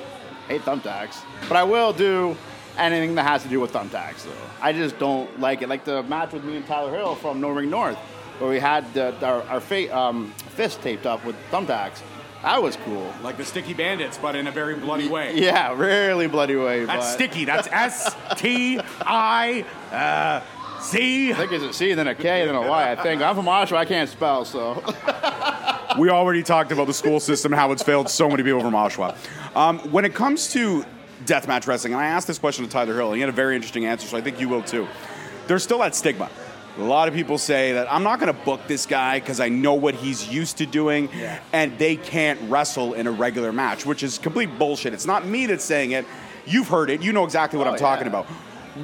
Hate 0.48 0.62
thumbtacks. 0.62 1.22
But 1.48 1.56
I 1.56 1.64
will 1.64 1.92
do 1.92 2.36
anything 2.78 3.14
that 3.14 3.24
has 3.24 3.42
to 3.42 3.48
do 3.48 3.60
with 3.60 3.72
thumbtacks, 3.72 4.24
though. 4.24 4.32
I 4.60 4.72
just 4.72 4.98
don't 4.98 5.38
like 5.40 5.62
it. 5.62 5.68
Like 5.68 5.84
the 5.84 6.02
match 6.04 6.32
with 6.32 6.44
me 6.44 6.56
and 6.56 6.66
Tyler 6.66 6.90
Hill 6.94 7.14
from 7.14 7.40
No 7.40 7.50
Ring 7.50 7.70
North, 7.70 7.96
where 8.38 8.50
we 8.50 8.58
had 8.58 8.92
the, 8.94 9.14
our, 9.24 9.42
our 9.44 9.60
fa- 9.60 9.96
um, 9.96 10.32
fist 10.56 10.82
taped 10.82 11.06
up 11.06 11.24
with 11.24 11.36
thumbtacks. 11.50 12.00
That 12.42 12.60
was 12.60 12.74
cool. 12.76 13.12
Like 13.22 13.36
the 13.36 13.44
Sticky 13.44 13.72
Bandits, 13.72 14.18
but 14.18 14.34
in 14.34 14.48
a 14.48 14.50
very 14.50 14.74
bloody 14.74 15.08
way. 15.08 15.34
Yeah, 15.36 15.74
really 15.76 16.26
bloody 16.26 16.56
way. 16.56 16.84
That's 16.84 17.06
but 17.06 17.12
sticky. 17.12 17.44
That's 17.44 17.68
S 17.70 18.16
T 18.36 18.80
I 19.00 19.64
uh, 19.92 20.80
C. 20.80 21.32
I 21.32 21.36
think 21.36 21.52
it's 21.52 21.62
a 21.62 21.72
C, 21.72 21.94
then 21.94 22.08
a 22.08 22.16
K, 22.16 22.44
then 22.44 22.56
a 22.56 22.60
Y. 22.68 22.90
I 22.90 22.96
think 22.96 23.22
I'm 23.22 23.36
from 23.36 23.46
Oshawa. 23.46 23.76
I 23.76 23.84
can't 23.84 24.10
spell, 24.10 24.44
so 24.44 24.82
We 25.98 26.08
already 26.10 26.42
talked 26.42 26.72
about 26.72 26.86
the 26.86 26.94
school 26.94 27.20
system 27.20 27.52
and 27.52 27.60
how 27.60 27.72
it's 27.72 27.82
failed 27.82 28.08
so 28.08 28.28
many 28.28 28.42
people 28.42 28.60
from 28.60 28.74
Oshawa. 28.74 29.16
Um, 29.56 29.78
when 29.90 30.04
it 30.04 30.14
comes 30.14 30.50
to 30.52 30.84
deathmatch 31.24 31.66
wrestling, 31.66 31.92
and 31.92 32.02
I 32.02 32.06
asked 32.06 32.26
this 32.26 32.38
question 32.38 32.64
to 32.64 32.70
Tyler 32.70 32.94
Hill, 32.94 33.08
and 33.08 33.16
he 33.16 33.20
had 33.20 33.28
a 33.28 33.32
very 33.32 33.54
interesting 33.56 33.84
answer, 33.86 34.06
so 34.08 34.16
I 34.16 34.20
think 34.20 34.40
you 34.40 34.48
will 34.48 34.62
too. 34.62 34.86
There's 35.46 35.62
still 35.62 35.78
that 35.80 35.94
stigma. 35.94 36.30
A 36.78 36.82
lot 36.82 37.06
of 37.08 37.14
people 37.14 37.36
say 37.36 37.72
that 37.74 37.92
I'm 37.92 38.02
not 38.02 38.18
going 38.18 38.32
to 38.34 38.44
book 38.44 38.60
this 38.66 38.86
guy 38.86 39.20
because 39.20 39.38
I 39.40 39.50
know 39.50 39.74
what 39.74 39.94
he's 39.94 40.26
used 40.32 40.56
to 40.58 40.66
doing, 40.66 41.10
Yeah. 41.14 41.38
and 41.52 41.76
they 41.78 41.96
can't 41.96 42.40
wrestle 42.50 42.94
in 42.94 43.06
a 43.06 43.12
regular 43.12 43.52
match, 43.52 43.84
which 43.84 44.02
is 44.02 44.16
complete 44.16 44.58
bullshit. 44.58 44.94
It's 44.94 45.06
not 45.06 45.26
me 45.26 45.44
that's 45.46 45.64
saying 45.64 45.90
it. 45.90 46.06
You've 46.46 46.68
heard 46.68 46.88
it. 46.88 47.02
You 47.02 47.12
know 47.12 47.24
exactly 47.24 47.58
what 47.58 47.68
Oh, 47.68 47.72
I'm 47.72 47.78
talking 47.78 48.04
yeah. 48.06 48.20
about. 48.20 48.26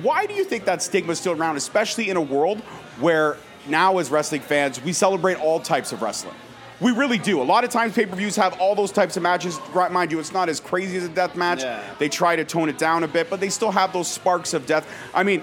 Why 0.02 0.26
do 0.26 0.34
you 0.34 0.44
think 0.44 0.66
that 0.66 0.82
stigma 0.82 1.12
is 1.12 1.18
still 1.18 1.32
around, 1.32 1.56
especially 1.56 2.10
in 2.10 2.18
a 2.18 2.20
world 2.20 2.60
where 3.00 3.38
now, 3.66 3.96
as 3.98 4.10
wrestling 4.10 4.42
fans, 4.42 4.82
we 4.82 4.92
celebrate 4.92 5.36
all 5.40 5.58
types 5.58 5.90
of 5.92 6.02
wrestling? 6.02 6.34
We 6.80 6.92
really 6.92 7.18
do. 7.18 7.40
A 7.40 7.42
lot 7.42 7.64
of 7.64 7.70
times, 7.70 7.94
pay 7.94 8.06
per 8.06 8.14
views 8.14 8.37
have 8.37 8.61
all 8.61 8.75
those 8.75 8.92
types 8.92 9.16
of 9.16 9.23
matches. 9.23 9.58
Mind 9.90 10.12
you, 10.12 10.20
it's 10.20 10.32
not 10.32 10.49
as 10.49 10.61
crazy 10.61 10.97
as 10.97 11.04
a 11.04 11.08
death 11.08 11.35
match. 11.35 11.62
Yeah. 11.62 11.82
They 11.99 12.08
try 12.08 12.37
to 12.37 12.44
tone 12.44 12.68
it 12.68 12.78
down 12.78 13.02
a 13.02 13.08
bit, 13.08 13.28
but 13.28 13.40
they 13.40 13.49
still 13.49 13.73
have 13.73 13.92
those 13.92 14.08
sparks 14.08 14.54
of 14.54 14.64
death. 14.66 14.88
I 15.12 15.25
mean, 15.25 15.42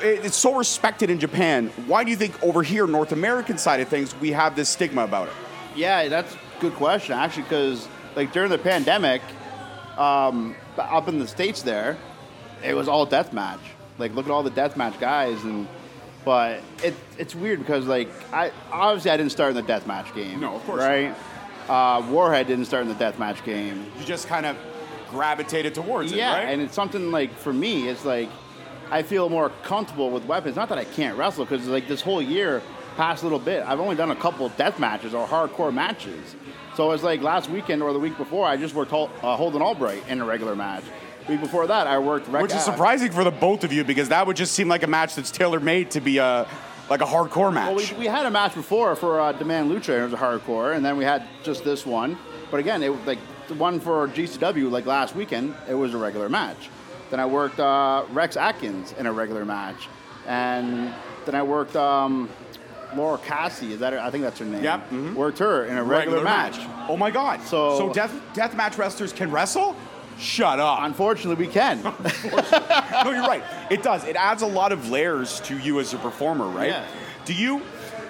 it's 0.00 0.36
so 0.36 0.54
respected 0.54 1.10
in 1.10 1.18
Japan. 1.18 1.68
Why 1.86 2.04
do 2.04 2.10
you 2.10 2.16
think 2.16 2.42
over 2.42 2.62
here, 2.62 2.86
North 2.86 3.12
American 3.12 3.58
side 3.58 3.80
of 3.80 3.88
things, 3.88 4.14
we 4.20 4.32
have 4.32 4.56
this 4.56 4.68
stigma 4.68 5.04
about 5.04 5.28
it? 5.28 5.34
Yeah, 5.74 6.08
that's 6.08 6.32
a 6.34 6.38
good 6.60 6.74
question 6.74 7.16
actually, 7.18 7.42
because 7.42 7.88
like 8.14 8.32
during 8.32 8.50
the 8.50 8.58
pandemic, 8.58 9.20
um, 9.98 10.54
up 10.78 11.08
in 11.08 11.18
the 11.18 11.26
states 11.26 11.62
there, 11.62 11.98
it 12.62 12.74
was 12.74 12.88
all 12.88 13.04
death 13.04 13.32
match. 13.32 13.60
Like 13.98 14.14
look 14.14 14.24
at 14.24 14.30
all 14.30 14.42
the 14.42 14.50
death 14.50 14.76
match 14.76 14.98
guys, 14.98 15.42
and 15.44 15.68
but 16.24 16.60
it 16.82 16.94
it's 17.18 17.34
weird 17.34 17.58
because 17.58 17.86
like 17.86 18.08
I 18.32 18.50
obviously 18.72 19.10
I 19.10 19.16
didn't 19.16 19.32
start 19.32 19.56
in 19.56 19.64
the 19.64 19.72
deathmatch 19.72 20.14
game. 20.14 20.40
No, 20.40 20.56
of 20.56 20.64
course 20.64 20.80
right? 20.80 21.14
Uh, 21.68 22.06
Warhead 22.10 22.46
didn't 22.46 22.66
start 22.66 22.82
in 22.82 22.88
the 22.88 22.94
deathmatch 22.94 23.42
game. 23.44 23.90
You 23.98 24.04
just 24.04 24.28
kind 24.28 24.44
of 24.44 24.56
gravitated 25.10 25.74
towards 25.74 26.12
yeah, 26.12 26.32
it, 26.32 26.34
right? 26.34 26.48
and 26.52 26.60
it's 26.60 26.74
something 26.74 27.10
like 27.10 27.34
for 27.36 27.52
me, 27.52 27.88
it's 27.88 28.04
like 28.04 28.28
I 28.90 29.02
feel 29.02 29.28
more 29.28 29.50
comfortable 29.62 30.10
with 30.10 30.24
weapons. 30.24 30.56
Not 30.56 30.68
that 30.68 30.78
I 30.78 30.84
can't 30.84 31.16
wrestle, 31.16 31.44
because 31.44 31.66
like 31.66 31.88
this 31.88 32.00
whole 32.00 32.20
year, 32.20 32.62
past 32.96 33.22
little 33.22 33.38
bit, 33.38 33.64
I've 33.66 33.80
only 33.80 33.96
done 33.96 34.10
a 34.10 34.16
couple 34.16 34.48
death 34.50 34.78
matches 34.78 35.14
or 35.14 35.26
hardcore 35.26 35.72
matches. 35.72 36.36
So 36.76 36.90
it's 36.90 37.02
like 37.02 37.22
last 37.22 37.48
weekend 37.48 37.82
or 37.82 37.92
the 37.92 37.98
week 37.98 38.16
before, 38.18 38.46
I 38.46 38.56
just 38.56 38.74
worked 38.74 38.90
Hol- 38.90 39.10
uh, 39.22 39.36
Holden 39.36 39.62
Albright 39.62 40.06
in 40.08 40.20
a 40.20 40.24
regular 40.24 40.56
match. 40.56 40.84
Week 41.28 41.40
before 41.40 41.66
that, 41.66 41.86
I 41.86 41.98
worked. 41.98 42.28
Rec- 42.28 42.42
Which 42.42 42.52
is 42.54 42.62
surprising 42.62 43.10
for 43.10 43.24
the 43.24 43.30
both 43.30 43.64
of 43.64 43.72
you 43.72 43.82
because 43.84 44.10
that 44.10 44.26
would 44.26 44.36
just 44.36 44.52
seem 44.52 44.68
like 44.68 44.82
a 44.82 44.86
match 44.86 45.14
that's 45.14 45.30
tailor 45.30 45.58
made 45.60 45.90
to 45.92 46.00
be 46.00 46.18
a 46.18 46.46
like 46.90 47.00
a 47.00 47.06
hardcore 47.06 47.50
match. 47.52 47.74
Well, 47.74 47.76
we, 47.98 48.00
we 48.00 48.06
had 48.06 48.26
a 48.26 48.30
match 48.30 48.54
before 48.54 48.94
for 48.94 49.18
uh, 49.20 49.32
Demand 49.32 49.70
Lucha, 49.70 49.88
and 49.94 50.00
it 50.02 50.04
was 50.04 50.12
a 50.12 50.16
hardcore, 50.18 50.76
and 50.76 50.84
then 50.84 50.96
we 50.98 51.04
had 51.04 51.22
just 51.42 51.64
this 51.64 51.86
one. 51.86 52.18
But 52.50 52.60
again, 52.60 52.82
it 52.82 52.90
was 52.94 53.00
like 53.06 53.18
the 53.48 53.54
one 53.54 53.80
for 53.80 54.06
GCW, 54.08 54.70
like 54.70 54.84
last 54.84 55.16
weekend, 55.16 55.54
it 55.68 55.74
was 55.74 55.94
a 55.94 55.98
regular 55.98 56.28
match. 56.28 56.68
Then 57.10 57.20
I 57.20 57.26
worked 57.26 57.58
uh, 57.58 58.04
Rex 58.10 58.36
Atkins 58.36 58.92
in 58.98 59.06
a 59.06 59.12
regular 59.12 59.46
match, 59.46 59.88
and 60.26 60.92
then 61.24 61.34
I 61.34 61.42
worked 61.42 61.74
um, 61.74 62.28
Laura 62.94 63.16
Cassie. 63.16 63.72
Is 63.72 63.80
that 63.80 63.94
her? 63.94 63.98
I 64.00 64.10
think 64.10 64.24
that's 64.24 64.38
her 64.40 64.44
name. 64.44 64.62
Yep, 64.62 64.90
mhm. 64.90 65.14
Worked 65.14 65.38
her 65.38 65.64
in 65.64 65.78
a 65.78 65.82
regular, 65.84 66.22
match. 66.22 66.58
Oh 66.86 66.98
my 66.98 67.10
god. 67.10 67.40
So- 67.42 67.78
so 67.78 67.92
death 67.94 68.12
death 68.34 68.54
match 68.54 68.76
wrestlers 68.76 69.12
can 69.14 69.30
wrestle? 69.30 69.74
Shut 70.18 70.60
up. 70.60 70.78
Unfortunately, 70.82 71.46
we 71.46 71.52
can. 71.52 71.82
no, 71.82 71.90
you're 73.10 73.22
right. 73.26 73.42
It 73.70 73.82
does. 73.82 74.04
It 74.04 74.16
adds 74.16 74.42
a 74.42 74.46
lot 74.46 74.72
of 74.72 74.90
layers 74.90 75.40
to 75.40 75.58
you 75.58 75.80
as 75.80 75.92
a 75.94 75.98
performer, 75.98 76.46
right? 76.46 76.70
Yeah. 76.70 76.86
Do 77.24 77.34
you 77.34 77.62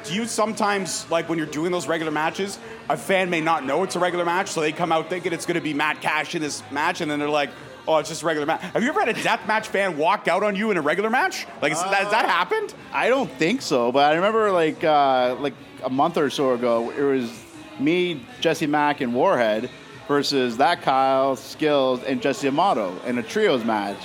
do 0.04 0.14
you 0.14 0.26
sometimes 0.26 1.10
like 1.10 1.28
when 1.28 1.38
you're 1.38 1.46
doing 1.46 1.72
those 1.72 1.88
regular 1.88 2.12
matches, 2.12 2.58
a 2.90 2.96
fan 2.96 3.30
may 3.30 3.40
not 3.40 3.64
know 3.64 3.82
it's 3.84 3.96
a 3.96 3.98
regular 3.98 4.24
match, 4.24 4.48
so 4.48 4.60
they 4.60 4.72
come 4.72 4.92
out 4.92 5.08
thinking 5.08 5.32
it's 5.32 5.46
going 5.46 5.54
to 5.54 5.60
be 5.62 5.72
Matt 5.74 6.00
Cash 6.02 6.34
in 6.34 6.42
this 6.42 6.62
match, 6.70 7.00
and 7.00 7.10
then 7.10 7.18
they're 7.20 7.28
like, 7.28 7.50
"Oh, 7.88 7.96
it's 7.98 8.10
just 8.10 8.22
a 8.22 8.26
regular 8.26 8.44
match." 8.46 8.60
Have 8.60 8.82
you 8.82 8.90
ever 8.90 9.00
had 9.00 9.08
a 9.16 9.22
death 9.22 9.46
match 9.48 9.68
fan 9.68 9.96
walk 9.96 10.28
out 10.28 10.42
on 10.42 10.56
you 10.56 10.70
in 10.70 10.76
a 10.76 10.82
regular 10.82 11.08
match? 11.08 11.46
Like, 11.62 11.72
is- 11.72 11.80
has 11.80 12.10
that 12.10 12.26
happened? 12.26 12.74
I 12.92 13.08
don't 13.08 13.30
think 13.30 13.62
so, 13.62 13.90
but 13.92 14.10
I 14.12 14.16
remember 14.16 14.50
like 14.52 14.84
uh, 14.84 15.36
like 15.40 15.54
a 15.82 15.90
month 15.90 16.18
or 16.18 16.28
so 16.28 16.52
ago, 16.52 16.90
it 16.90 17.00
was 17.02 17.32
me, 17.78 18.24
Jesse 18.40 18.66
Mack, 18.66 19.00
and 19.00 19.14
Warhead 19.14 19.70
versus 20.08 20.56
that 20.58 20.82
Kyle, 20.82 21.36
Skills, 21.36 22.02
and 22.02 22.20
Jesse 22.20 22.48
Amato 22.48 22.94
in 23.06 23.18
a 23.18 23.22
trios 23.22 23.64
match, 23.64 23.98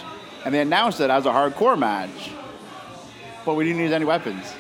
and 0.46 0.54
they 0.54 0.62
announced 0.62 1.00
it 1.02 1.10
as 1.10 1.26
a 1.26 1.30
hardcore 1.30 1.78
match, 1.78 2.32
but 3.46 3.56
we 3.56 3.66
didn't 3.66 3.82
use 3.82 3.92
any 3.92 4.06
weapons. 4.06 4.54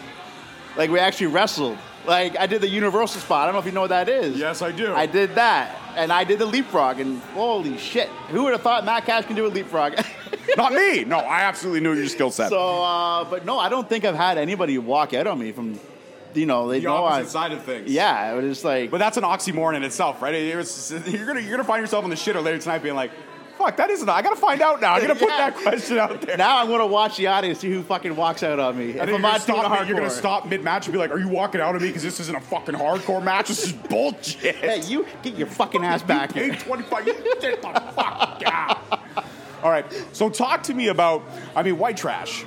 Like 0.78 0.90
we 0.90 1.00
actually 1.00 1.28
wrestled. 1.28 1.78
Like 2.06 2.38
I 2.40 2.48
did 2.48 2.62
the 2.62 2.70
universal 2.70 3.20
spot. 3.22 3.44
I 3.44 3.46
don't 3.46 3.54
know 3.54 3.60
if 3.60 3.66
you 3.66 3.72
know 3.72 3.82
what 3.82 3.90
that 3.90 4.10
is. 4.10 4.38
Yes, 4.38 4.62
I 4.62 4.72
do. 4.72 4.94
I 4.94 5.06
did 5.06 5.36
that, 5.36 5.78
and 5.96 6.12
I 6.12 6.24
did 6.24 6.40
the 6.40 6.46
leapfrog, 6.46 7.00
and 7.00 7.22
holy 7.34 7.78
shit, 7.78 8.08
who 8.30 8.44
would 8.44 8.54
have 8.54 8.62
thought 8.62 8.86
Matt 8.86 9.06
Cash 9.06 9.26
can 9.26 9.36
do 9.36 9.46
a 9.46 9.50
leapfrog? 9.50 10.00
Not 10.58 10.74
me. 10.74 11.04
No, 11.04 11.18
I 11.18 11.42
absolutely 11.42 11.82
knew 11.82 11.94
your 11.94 12.08
skill 12.08 12.32
set. 12.32 12.50
So, 12.50 12.84
uh, 12.84 13.24
but 13.26 13.46
no, 13.46 13.60
I 13.60 13.70
don't 13.70 13.88
think 13.88 14.06
I've 14.06 14.16
had 14.16 14.38
anybody 14.38 14.78
walk 14.78 15.14
out 15.14 15.28
on 15.28 15.40
me 15.40 15.52
from, 15.52 15.80
you 16.34 16.46
know, 16.46 16.68
they 16.70 16.80
the 16.80 16.86
know 16.86 17.06
I. 17.06 17.24
side 17.24 17.52
of 17.52 17.64
things. 17.64 17.90
Yeah, 17.90 18.32
it 18.32 18.36
was 18.36 18.46
just 18.46 18.66
like. 18.66 18.92
But 18.92 18.98
that's 19.00 19.18
an 19.18 19.24
oxymoron 19.24 19.76
in 19.76 19.84
itself, 19.84 20.22
right? 20.22 20.34
It 20.34 20.56
was- 20.56 20.92
you're 21.08 21.26
gonna 21.26 21.40
you're 21.42 21.52
gonna 21.52 21.64
find 21.64 21.82
yourself 21.82 22.04
in 22.04 22.10
the 22.10 22.16
shitter 22.16 22.44
later 22.44 22.58
tonight, 22.60 22.80
being 22.84 22.96
like, 22.96 23.12
"Fuck, 23.58 23.78
that 23.78 23.90
isn't." 23.90 24.08
I 24.10 24.22
gotta 24.22 24.36
find 24.36 24.62
out 24.62 24.80
now. 24.82 24.94
I'm 24.94 25.02
gonna 25.02 25.16
put 25.16 25.28
that 25.38 25.56
question 25.56 25.98
out 25.98 26.22
there. 26.22 26.38
now 26.38 26.60
I'm 26.60 26.68
gonna 26.70 26.86
watch 26.88 27.18
the 27.18 27.28
audience 27.28 27.60
see 27.60 27.70
who 27.72 27.82
fucking 27.84 28.16
walks 28.16 28.44
out 28.44 28.60
on 28.60 28.78
me. 28.78 28.92
If 28.92 29.00
And 29.02 29.08
then 29.10 29.16
I'm 29.16 29.22
not 29.22 29.46
doing 29.46 29.60
a 29.64 29.86
you're 29.86 29.98
gonna 29.98 30.10
stop 30.10 30.46
mid 30.48 30.64
match 30.64 30.86
and 30.88 30.94
be 30.94 31.00
like, 31.00 31.12
"Are 31.12 31.20
you 31.20 31.30
walking 31.30 31.62
out 31.62 31.76
on 31.76 31.82
me 31.82 31.88
because 31.88 32.04
this 32.04 32.20
isn't 32.20 32.36
a 32.36 32.42
fucking 32.42 32.76
hardcore 32.76 33.24
match? 33.24 33.48
This 33.50 33.66
is 33.66 33.74
bullshit." 33.74 34.56
Hey, 34.70 34.82
you 34.82 35.06
get 35.24 35.36
your 35.36 35.48
fucking 35.48 35.84
ass 35.84 36.04
back 36.04 36.36
You 36.36 36.44
here. 36.44 36.54
paid 36.54 36.60
25. 36.62 37.08
You 37.08 37.14
get 37.42 37.62
the 37.62 37.68
fuck 37.96 38.42
out. 38.46 39.00
All 39.64 39.70
right. 39.72 39.86
So 40.14 40.30
talk 40.30 40.64
to 40.64 40.74
me 40.74 40.88
about. 40.88 41.24
I 41.56 41.64
mean, 41.64 41.78
white 41.78 41.98
trash. 41.98 42.46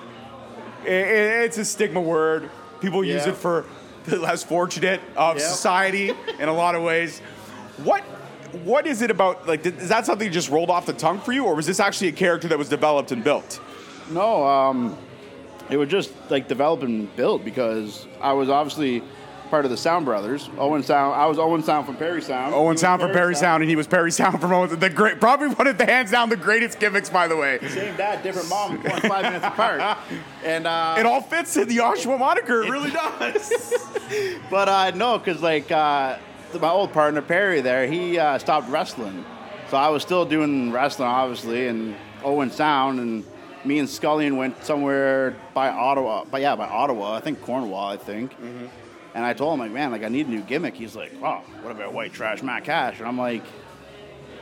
It's 0.84 1.58
a 1.58 1.64
stigma 1.64 2.00
word. 2.00 2.50
People 2.82 3.04
use 3.04 3.26
it 3.26 3.36
for 3.36 3.64
the 4.06 4.18
less 4.18 4.42
fortunate 4.42 5.00
of 5.16 5.38
Yeah. 5.38 5.46
society 5.46 6.12
in 6.40 6.48
a 6.48 6.52
lot 6.52 6.74
of 6.74 6.82
ways. 6.82 7.20
What 7.84 8.02
what 8.64 8.86
is 8.86 9.00
it 9.00 9.10
about? 9.10 9.48
Like, 9.48 9.62
did- 9.62 9.78
is 9.80 9.88
that 9.88 10.04
something 10.04 10.28
that 10.28 10.34
just 10.34 10.50
rolled 10.50 10.68
off 10.68 10.84
the 10.84 10.92
tongue 10.92 11.20
for 11.20 11.32
you, 11.32 11.46
or 11.46 11.54
was 11.54 11.66
this 11.66 11.80
actually 11.80 12.08
a 12.08 12.12
character 12.12 12.48
that 12.48 12.58
was 12.58 12.68
developed 12.68 13.10
and 13.10 13.24
built? 13.24 13.60
No, 14.10 14.44
um, 14.46 14.94
it 15.70 15.78
was 15.78 15.88
just 15.88 16.10
like 16.28 16.48
developed 16.48 16.82
and 16.82 17.14
built 17.16 17.46
because 17.46 18.06
I 18.20 18.34
was 18.34 18.50
obviously 18.50 19.02
part 19.52 19.66
of 19.66 19.70
the 19.70 19.76
Sound 19.76 20.06
Brothers. 20.06 20.48
Owen 20.56 20.82
Sound. 20.82 21.14
I 21.14 21.26
was 21.26 21.38
Owen 21.38 21.62
Sound 21.62 21.84
from 21.84 21.96
Parry 21.96 22.22
Sound. 22.22 22.54
Owen 22.54 22.78
Sound 22.78 23.02
from 23.02 23.12
Parry 23.12 23.34
Sound, 23.34 23.62
and 23.62 23.68
he 23.68 23.76
was 23.76 23.86
Parry 23.86 24.10
Sound 24.10 24.40
from 24.40 24.50
Owen. 24.50 24.78
The 24.80 24.88
great, 24.88 25.20
probably 25.20 25.48
one 25.48 25.66
of 25.66 25.76
the 25.76 25.84
hands 25.84 26.10
down 26.10 26.30
the 26.30 26.38
greatest 26.38 26.80
gimmicks, 26.80 27.10
by 27.10 27.28
the 27.28 27.36
way. 27.36 27.58
Same 27.68 27.94
dad, 27.98 28.22
different 28.22 28.48
mom, 28.48 28.82
five 28.82 29.24
minutes 29.24 29.44
apart. 29.52 29.98
And 30.42 30.66
uh, 30.66 30.96
It 30.98 31.04
all 31.04 31.20
fits 31.20 31.54
in 31.58 31.68
the 31.68 31.76
Oshawa 31.76 32.18
moniker. 32.18 32.62
It 32.62 32.70
really 32.70 32.90
does. 32.90 33.74
But 34.50 34.68
uh, 34.68 34.90
no, 34.92 35.18
because 35.18 35.42
like 35.42 35.70
uh, 35.70 36.16
my 36.58 36.68
old 36.70 36.94
partner 36.94 37.20
Perry 37.20 37.60
there, 37.60 37.86
he 37.86 38.18
uh, 38.18 38.38
stopped 38.38 38.70
wrestling, 38.70 39.24
so 39.70 39.76
I 39.76 39.88
was 39.90 40.02
still 40.02 40.24
doing 40.24 40.72
wrestling 40.72 41.08
obviously, 41.08 41.68
and 41.68 41.94
Owen 42.24 42.50
Sound, 42.50 43.00
and 43.00 43.24
me 43.64 43.78
and 43.78 43.88
Scullion 43.88 44.36
went 44.38 44.64
somewhere 44.64 45.36
by 45.52 45.68
Ottawa, 45.68 46.24
but 46.30 46.40
yeah, 46.40 46.56
by 46.56 46.66
Ottawa, 46.68 47.14
I 47.16 47.20
think 47.20 47.40
Cornwall, 47.42 47.88
I 47.88 47.96
think. 47.98 48.32
And 49.14 49.24
I 49.24 49.34
told 49.34 49.54
him 49.54 49.60
like, 49.60 49.72
man, 49.72 49.90
like 49.92 50.04
I 50.04 50.08
need 50.08 50.26
a 50.26 50.30
new 50.30 50.40
gimmick. 50.40 50.74
He's 50.74 50.96
like, 50.96 51.12
wow, 51.20 51.42
what 51.62 51.70
about 51.70 51.92
White 51.92 52.12
Trash 52.12 52.42
Matt 52.42 52.64
Cash? 52.64 52.98
And 52.98 53.08
I'm 53.08 53.18
like. 53.18 53.42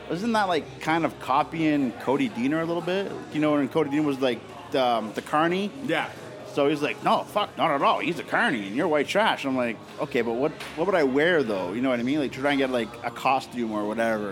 Isn't 0.09 0.33
that 0.33 0.49
like 0.49 0.81
kind 0.81 1.05
of 1.05 1.17
copying 1.21 1.93
Cody 2.01 2.27
Deaner 2.29 2.61
a 2.61 2.65
little 2.65 2.81
bit? 2.81 3.09
You 3.31 3.39
know, 3.39 3.53
when 3.53 3.69
Cody 3.69 3.91
Deaner 3.91 4.03
was 4.03 4.19
like 4.19 4.41
the, 4.71 4.83
um, 4.83 5.13
the 5.13 5.21
Carney, 5.21 5.71
yeah. 5.85 6.09
so 6.53 6.67
he's 6.67 6.81
like, 6.81 7.01
no, 7.01 7.23
fuck, 7.23 7.57
not 7.57 7.71
at 7.71 7.81
all. 7.81 7.99
He's 7.99 8.19
a 8.19 8.23
carny 8.23 8.67
and 8.67 8.75
you're 8.75 8.89
white 8.89 9.07
trash. 9.07 9.45
I'm 9.45 9.55
like, 9.55 9.77
okay, 10.01 10.21
but 10.21 10.33
what 10.33 10.51
what 10.75 10.85
would 10.85 10.95
I 10.95 11.03
wear 11.03 11.43
though? 11.43 11.71
You 11.71 11.81
know 11.81 11.89
what 11.89 11.99
I 11.99 12.03
mean? 12.03 12.19
Like 12.19 12.33
try 12.33 12.51
and 12.51 12.59
get 12.59 12.71
like 12.71 12.89
a 13.05 13.11
costume 13.11 13.71
or 13.71 13.87
whatever. 13.87 14.31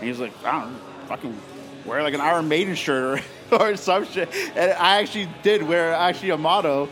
And 0.00 0.08
he's 0.08 0.18
like, 0.18 0.32
I 0.44 0.60
don't 0.60 0.72
know, 0.72 0.78
fucking 1.06 1.38
wear 1.84 2.02
like 2.02 2.14
an 2.14 2.20
Iron 2.20 2.48
Maiden 2.48 2.74
shirt 2.74 3.22
or, 3.52 3.60
or 3.60 3.76
some 3.76 4.06
shit. 4.06 4.28
And 4.56 4.72
I 4.72 5.00
actually 5.00 5.28
did 5.42 5.62
wear 5.62 5.92
actually 5.94 6.32
Amato. 6.32 6.88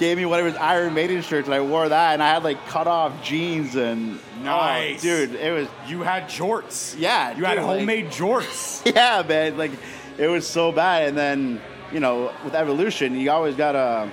Gave 0.00 0.16
me 0.16 0.24
one 0.24 0.40
of 0.40 0.46
his 0.46 0.56
Iron 0.56 0.94
Maiden 0.94 1.20
shirts, 1.20 1.46
and 1.46 1.54
I 1.54 1.60
wore 1.60 1.88
that, 1.88 2.14
and 2.14 2.22
I 2.22 2.30
had 2.30 2.42
like 2.42 2.66
cut 2.66 2.88
off 2.88 3.22
jeans 3.22 3.76
and 3.76 4.18
oh, 4.44 4.96
dude. 4.98 5.34
It 5.34 5.52
was 5.52 5.68
You 5.86 6.02
had 6.02 6.24
jorts. 6.24 6.96
Yeah, 6.98 7.36
You 7.36 7.44
had 7.44 7.56
dude, 7.56 7.64
like- 7.64 7.78
homemade 7.78 8.06
jorts. 8.06 8.82
yeah, 8.94 9.22
man. 9.22 9.56
Like 9.56 9.72
it 10.18 10.26
was 10.26 10.46
so 10.48 10.72
bad, 10.72 11.08
and 11.08 11.16
then 11.16 11.60
you 11.92 12.00
know, 12.00 12.32
with 12.44 12.54
evolution, 12.54 13.14
you 13.20 13.30
always 13.30 13.54
gotta 13.54 14.10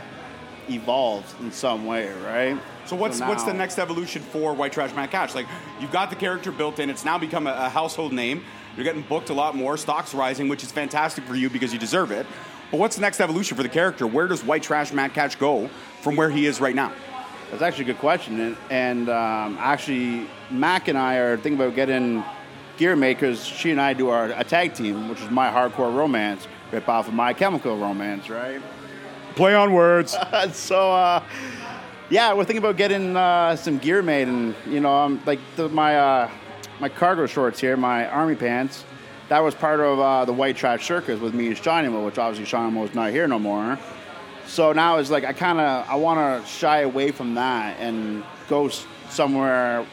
evolve 0.70 1.34
in 1.40 1.52
some 1.52 1.86
way, 1.86 2.12
right? 2.26 2.60
So 2.86 2.96
what's 2.96 3.20
what's 3.22 3.44
the 3.44 3.54
next 3.54 3.80
evolution 3.80 4.22
for 4.22 4.54
White 4.54 4.74
Trash 4.74 4.94
Matt 4.94 5.12
Cash? 5.12 5.36
Like 5.36 5.48
you've 5.80 5.92
got 5.92 6.10
the 6.10 6.16
character 6.18 6.52
built 6.52 6.80
in. 6.80 6.90
It's 6.90 7.06
now 7.06 7.18
become 7.18 7.48
a, 7.48 7.54
a 7.54 7.70
household 7.70 8.12
name. 8.14 8.44
You're 8.76 8.84
getting 8.84 9.02
booked 9.02 9.30
a 9.30 9.34
lot 9.34 9.56
more. 9.56 9.76
Stocks 9.78 10.14
rising, 10.14 10.50
which 10.50 10.64
is 10.64 10.72
fantastic 10.72 11.24
for 11.24 11.36
you 11.36 11.50
because 11.50 11.74
you 11.74 11.80
deserve 11.80 12.12
it. 12.12 12.28
But 12.72 12.80
what's 12.80 12.96
the 12.96 13.02
next 13.02 13.22
evolution 13.22 13.56
for 13.56 13.64
the 13.64 13.70
character? 13.70 14.06
Where 14.06 14.28
does 14.28 14.44
White 14.44 14.64
Trash 14.64 14.92
Matt 14.92 15.14
Cash 15.14 15.36
go 15.36 15.70
from 16.02 16.16
where 16.16 16.30
he 16.30 16.46
is 16.46 16.60
right 16.60 16.76
now? 16.76 16.92
That's 17.50 17.62
actually 17.62 17.86
a 17.86 17.88
good 17.88 18.00
question, 18.00 18.42
and, 18.42 18.58
and 18.70 19.10
um, 19.10 19.58
actually, 19.58 20.28
Mac 20.52 20.90
and 20.90 20.98
I 20.98 21.16
are 21.16 21.38
thinking 21.38 21.54
about 21.54 21.76
getting 21.76 22.22
gear 22.78 22.96
made 22.98 23.14
because 23.16 23.46
she 23.46 23.72
and 23.72 23.80
I 23.80 23.94
do 23.94 24.10
our 24.10 24.26
a 24.32 24.44
tag 24.44 24.74
team, 24.74 25.08
which 25.08 25.22
is 25.22 25.30
my 25.30 25.50
hardcore 25.50 25.96
romance, 25.96 26.46
rip 26.74 26.90
off 26.90 27.08
of 27.08 27.14
my 27.14 27.32
chemical 27.32 27.78
romance, 27.78 28.30
right? 28.30 28.62
Play 29.36 29.56
on 29.56 29.72
words. 29.72 30.18
so 30.52 30.92
uh, 30.92 31.24
yeah, 32.10 32.34
we're 32.34 32.44
thinking 32.44 32.58
about 32.64 32.76
getting 32.76 33.16
uh, 33.16 33.56
some 33.56 33.78
gear 33.78 34.02
made, 34.02 34.28
and 34.28 34.54
you 34.66 34.82
know, 34.82 34.94
um, 34.94 35.22
like 35.26 35.40
the, 35.56 35.70
my 35.70 35.98
uh, 35.98 36.30
my 36.82 36.90
cargo 36.90 37.28
shorts 37.28 37.62
here, 37.62 37.78
my 37.78 38.08
army 38.08 38.36
pants. 38.36 38.84
That 39.30 39.40
was 39.40 39.54
part 39.56 39.80
of 39.82 40.00
uh, 40.00 40.26
the 40.26 40.34
White 40.34 40.56
Trash 40.56 40.88
Circus 40.88 41.20
with 41.20 41.34
me 41.34 41.48
and 41.48 41.58
Shinimo, 41.58 42.06
which 42.06 42.18
obviously 42.18 42.46
Shinimo's 42.46 42.96
not 42.96 43.12
here 43.12 43.28
no 43.28 43.40
more. 43.40 43.78
So 44.46 44.72
now 44.72 44.98
it's 44.98 45.10
like 45.10 45.26
I 45.26 45.34
kind 45.34 45.60
of 45.60 45.88
I 45.90 45.96
want 45.96 46.44
to 46.44 46.50
shy 46.50 46.80
away 46.80 47.12
from 47.12 47.36
that 47.36 47.78
and 47.80 48.24
go 48.48 48.68
s- 48.68 48.86
somewhere 49.10 49.86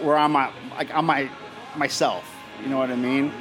where 0.00 0.16
I'm 0.18 0.32
my, 0.32 0.50
like 0.72 0.92
I'm 0.92 1.06
my 1.06 1.30
myself. 1.76 2.28
You 2.60 2.68
know 2.68 2.78
what 2.78 2.90
I 2.90 2.96
mean? 2.96 3.32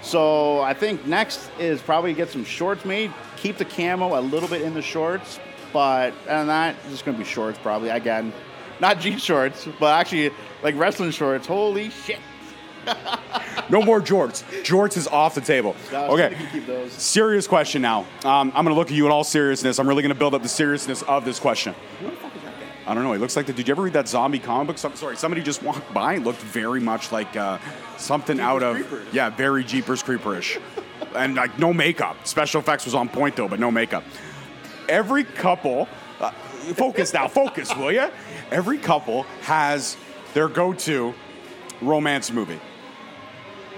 So 0.00 0.60
I 0.60 0.72
think 0.72 1.06
next 1.06 1.50
is 1.58 1.82
probably 1.82 2.14
get 2.14 2.30
some 2.30 2.44
shorts 2.44 2.84
made. 2.86 3.12
Keep 3.36 3.58
the 3.58 3.64
camo 3.66 4.18
a 4.18 4.22
little 4.22 4.48
bit 4.48 4.62
in 4.62 4.72
the 4.72 4.82
shorts, 4.82 5.38
but 5.72 6.14
and 6.26 6.48
that 6.48 6.74
just 6.88 7.04
gonna 7.04 7.18
be 7.18 7.24
shorts 7.24 7.58
probably 7.62 7.90
again, 7.90 8.32
not 8.80 8.98
jean 9.00 9.18
shorts, 9.18 9.68
but 9.78 9.92
actually 9.98 10.30
like 10.62 10.76
wrestling 10.78 11.10
shorts. 11.10 11.46
Holy 11.46 11.90
shit! 11.90 12.18
No 13.70 13.80
more 13.80 14.00
jorts. 14.00 14.42
Jorts 14.64 14.96
is 14.96 15.06
off 15.08 15.34
the 15.34 15.40
table. 15.40 15.74
No, 15.92 16.10
Okay. 16.12 16.28
think 16.28 16.40
we 16.40 16.46
can 16.46 16.52
keep 16.52 16.66
those. 16.66 16.92
Serious 16.92 17.46
question 17.46 17.80
now. 17.80 18.00
Um, 18.24 18.52
I'm 18.54 18.64
going 18.64 18.66
to 18.68 18.74
look 18.74 18.88
at 18.90 18.94
you 18.96 19.06
in 19.06 19.12
all 19.12 19.24
seriousness. 19.24 19.78
I'm 19.78 19.88
really 19.88 20.02
going 20.02 20.12
to 20.12 20.18
build 20.18 20.34
up 20.34 20.42
the 20.42 20.48
seriousness 20.48 21.02
of 21.02 21.24
this 21.24 21.38
question. 21.38 21.74
I 22.86 22.94
don't 22.94 23.04
know. 23.04 23.12
He 23.12 23.18
looks 23.18 23.36
like 23.36 23.46
the. 23.46 23.52
Did 23.52 23.68
you 23.68 23.72
ever 23.72 23.82
read 23.82 23.92
that 23.94 24.08
zombie 24.08 24.40
comic 24.40 24.66
book? 24.66 24.78
Some, 24.78 24.96
sorry, 24.96 25.16
somebody 25.16 25.40
just 25.42 25.62
walked 25.62 25.94
by. 25.94 26.14
It 26.14 26.24
looked 26.24 26.40
very 26.40 26.80
much 26.80 27.12
like 27.12 27.34
uh, 27.36 27.58
something 27.96 28.40
out 28.40 28.62
of 28.64 28.84
yeah, 29.14 29.30
very 29.30 29.62
Jeepers 29.62 30.02
Creeperish, 30.02 30.60
and 31.14 31.36
like 31.36 31.56
no 31.60 31.72
makeup. 31.72 32.26
Special 32.26 32.60
effects 32.60 32.84
was 32.84 32.94
on 32.96 33.08
point 33.08 33.36
though, 33.36 33.46
but 33.48 33.60
no 33.60 33.70
makeup. 33.70 34.02
Every 34.88 35.22
couple, 35.22 35.88
uh, 36.20 36.32
focus 36.74 37.14
now, 37.14 37.28
focus, 37.28 37.74
will 37.76 37.92
you? 37.92 38.10
Every 38.50 38.78
couple 38.78 39.22
has 39.42 39.96
their 40.34 40.48
go-to 40.48 41.14
romance 41.80 42.32
movie. 42.32 42.58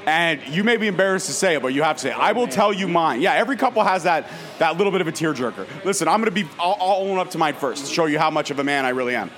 And 0.06 0.42
you 0.48 0.64
may 0.64 0.76
be 0.76 0.86
embarrassed 0.86 1.26
to 1.26 1.32
say 1.32 1.54
it, 1.54 1.62
but 1.62 1.68
you 1.68 1.82
have 1.82 1.96
to 1.96 2.02
say 2.02 2.10
it. 2.10 2.18
I 2.18 2.32
will 2.32 2.46
tell 2.46 2.72
you 2.72 2.86
mine. 2.88 3.22
Yeah, 3.22 3.32
every 3.32 3.56
couple 3.56 3.82
has 3.82 4.02
that 4.02 4.28
that 4.58 4.76
little 4.76 4.92
bit 4.92 5.00
of 5.00 5.08
a 5.08 5.12
tearjerker. 5.12 5.66
Listen, 5.84 6.08
I'm 6.08 6.20
gonna 6.20 6.30
be. 6.30 6.46
I'll, 6.58 6.76
I'll 6.80 7.08
own 7.08 7.18
up 7.18 7.30
to 7.30 7.38
mine 7.38 7.54
first 7.54 7.86
to 7.86 7.92
show 7.92 8.06
you 8.06 8.18
how 8.18 8.30
much 8.30 8.50
of 8.50 8.58
a 8.58 8.64
man 8.64 8.84
I 8.84 8.90
really 8.90 9.16
am. 9.16 9.30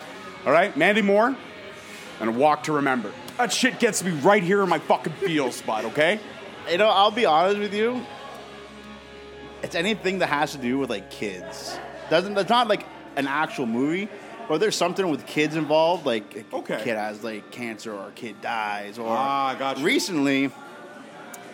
All 0.44 0.52
right, 0.52 0.76
Mandy 0.76 1.02
Moore, 1.02 1.36
and 2.20 2.28
a 2.28 2.32
Walk 2.32 2.64
to 2.64 2.72
Remember. 2.72 3.12
That 3.38 3.52
shit 3.52 3.78
gets 3.78 4.02
me 4.02 4.10
right 4.10 4.42
here 4.42 4.62
in 4.62 4.68
my 4.68 4.78
fucking 4.78 5.12
feel 5.14 5.52
spot. 5.52 5.84
Okay. 5.86 6.18
You 6.70 6.78
know, 6.78 6.88
I'll 6.88 7.12
be 7.12 7.26
honest 7.26 7.58
with 7.60 7.74
you. 7.74 8.04
It's 9.62 9.74
anything 9.74 10.18
that 10.18 10.28
has 10.28 10.52
to 10.52 10.58
do 10.58 10.78
with 10.78 10.90
like 10.90 11.10
kids. 11.10 11.78
Doesn't 12.10 12.36
it's 12.36 12.50
not 12.50 12.68
like 12.68 12.84
an 13.16 13.26
actual 13.26 13.66
movie, 13.66 14.08
but 14.48 14.58
there's 14.60 14.76
something 14.76 15.08
with 15.10 15.26
kids 15.26 15.56
involved, 15.56 16.06
like 16.06 16.36
a 16.52 16.56
Okay. 16.56 16.80
kid 16.84 16.96
has 16.96 17.22
like 17.24 17.50
cancer 17.50 17.92
or 17.92 18.08
a 18.08 18.12
kid 18.12 18.40
dies, 18.40 18.98
or 18.98 19.08
Ah, 19.08 19.54
gotcha. 19.58 19.82
recently 19.82 20.50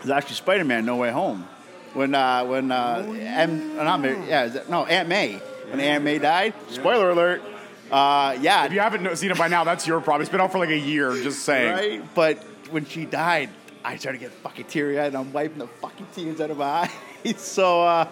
it's 0.00 0.10
actually 0.10 0.34
Spider-Man: 0.36 0.84
No 0.84 0.96
Way 0.96 1.10
Home. 1.10 1.46
When 1.94 2.14
uh, 2.14 2.44
when 2.46 2.72
uh, 2.72 3.04
M, 3.18 3.76
not 3.76 4.00
May, 4.00 4.26
yeah, 4.28 4.62
no 4.68 4.84
Aunt 4.86 5.08
May. 5.08 5.34
When 5.70 5.78
Aunt 5.80 6.04
May 6.04 6.18
died. 6.18 6.54
Spoiler 6.70 7.10
alert. 7.10 7.42
Uh, 7.90 8.36
yeah, 8.40 8.64
If 8.64 8.72
you 8.72 8.80
haven't 8.80 9.16
seen 9.18 9.30
it 9.30 9.36
by 9.36 9.48
now, 9.48 9.64
that's 9.64 9.86
your 9.86 10.00
problem. 10.00 10.22
It's 10.22 10.30
been 10.30 10.40
out 10.40 10.50
for 10.50 10.56
like 10.58 10.70
a 10.70 10.78
year. 10.78 11.12
Just 11.22 11.40
saying. 11.44 11.72
Right? 11.72 12.14
But 12.14 12.42
when 12.70 12.86
she 12.86 13.04
died, 13.04 13.50
I 13.84 13.96
started 13.96 14.18
to 14.20 14.24
get 14.24 14.32
fucking 14.38 14.64
teary 14.64 14.98
eyed 14.98 15.08
and 15.08 15.16
I'm 15.18 15.30
wiping 15.32 15.58
the 15.58 15.66
fucking 15.66 16.06
tears 16.14 16.40
out 16.40 16.50
of 16.50 16.56
my 16.56 16.88
eyes. 17.26 17.34
So, 17.40 17.82
uh, 17.82 18.10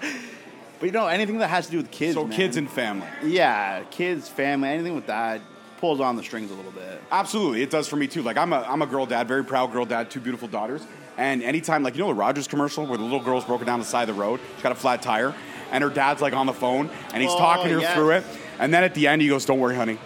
but 0.81 0.87
you 0.87 0.93
know, 0.93 1.07
anything 1.07 1.39
that 1.39 1.49
has 1.49 1.67
to 1.67 1.73
do 1.73 1.77
with 1.79 1.91
kids. 1.91 2.15
So 2.15 2.25
man. 2.27 2.37
kids 2.37 2.57
and 2.57 2.69
family. 2.69 3.07
Yeah, 3.23 3.83
kids, 3.91 4.29
family, 4.29 4.71
anything 4.71 4.95
with 4.97 5.07
that 5.07 5.41
pulls 5.79 6.01
on 6.01 6.17
the 6.17 6.23
strings 6.23 6.51
a 6.51 6.55
little 6.55 6.73
bit. 6.73 7.01
Absolutely, 7.13 7.63
it 7.63 7.71
does 7.71 7.87
for 7.89 7.97
me 7.97 8.07
too. 8.07 8.23
Like 8.23 8.37
I'm 8.37 8.53
a 8.53 8.61
I'm 8.69 8.83
a 8.83 8.87
girl 8.87 9.07
dad, 9.07 9.29
very 9.29 9.45
proud 9.45 9.73
girl 9.73 9.85
dad, 9.87 10.11
two 10.11 10.21
beautiful 10.21 10.49
daughters. 10.49 10.83
And 11.17 11.43
anytime, 11.43 11.83
like 11.83 11.95
you 11.95 12.01
know, 12.01 12.09
the 12.09 12.15
Rogers 12.15 12.49
commercial 12.49 12.87
where 12.87 12.97
the 12.99 13.05
little 13.05 13.21
girl's 13.23 13.45
broken 13.45 13.67
down 13.67 13.79
the 13.79 13.85
side 13.85 14.09
of 14.09 14.17
the 14.17 14.21
road, 14.21 14.41
she's 14.55 14.63
got 14.63 14.73
a 14.73 14.77
flat 14.77 15.03
tire, 15.03 15.35
and 15.71 15.85
her 15.85 15.91
dad's 15.91 16.23
like 16.23 16.33
on 16.33 16.47
the 16.47 16.53
phone, 16.55 16.89
and 17.13 17.23
he's 17.23 17.33
Oh, 17.33 17.39
talking 17.39 17.71
her 17.73 17.81
yes. 17.81 17.95
through 17.95 18.11
it. 18.13 18.25
And 18.59 18.73
then 18.73 18.85
at 18.85 18.95
the 18.95 19.07
end, 19.07 19.21
he 19.23 19.29
goes, 19.29 19.45
"Don't 19.45 19.59
worry, 19.59 19.75
honey, 19.77 19.99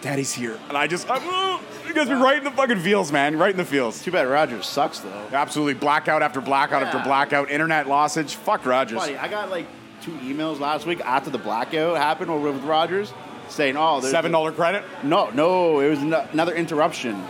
Daddy's 0.00 0.32
here." 0.32 0.58
And 0.68 0.76
I 0.76 0.86
just, 0.86 1.08
I'm, 1.10 1.60
it 1.88 1.94
guys 1.94 2.08
me 2.08 2.14
right 2.14 2.38
in 2.38 2.44
the 2.44 2.50
fucking 2.50 2.80
feels, 2.80 3.12
man, 3.12 3.38
right 3.38 3.50
in 3.50 3.56
the 3.56 3.64
feels. 3.64 4.02
Too 4.02 4.10
bad 4.10 4.26
Rogers 4.28 4.66
sucks, 4.66 5.00
though. 5.00 5.26
Absolutely, 5.32 5.74
blackout 5.74 6.22
after 6.22 6.40
blackout 6.40 6.82
after 6.82 6.98
Yeah. 6.98 7.04
blackout, 7.04 7.50
internet 7.50 7.86
lossage. 7.86 8.34
Fuck 8.34 8.66
Rogers. 8.66 8.98
Buddy, 8.98 9.16
I 9.16 9.28
got 9.28 9.50
like 9.50 9.66
two 10.02 10.12
emails 10.18 10.60
last 10.60 10.86
week 10.86 11.00
after 11.00 11.30
the 11.30 11.38
blackout 11.38 11.96
happened 11.96 12.30
over 12.30 12.50
with 12.52 12.62
Rogers 12.64 13.12
saying, 13.48 13.76
oh, 13.76 14.00
there's 14.00 14.10
Seven 14.12 14.32
dollar 14.32 14.52
credit. 14.52 14.84
No, 15.02 15.30
no, 15.30 15.80
it 15.80 15.88
was 15.90 16.00
no- 16.00 16.26
another 16.32 16.54
interruption. 16.54 17.22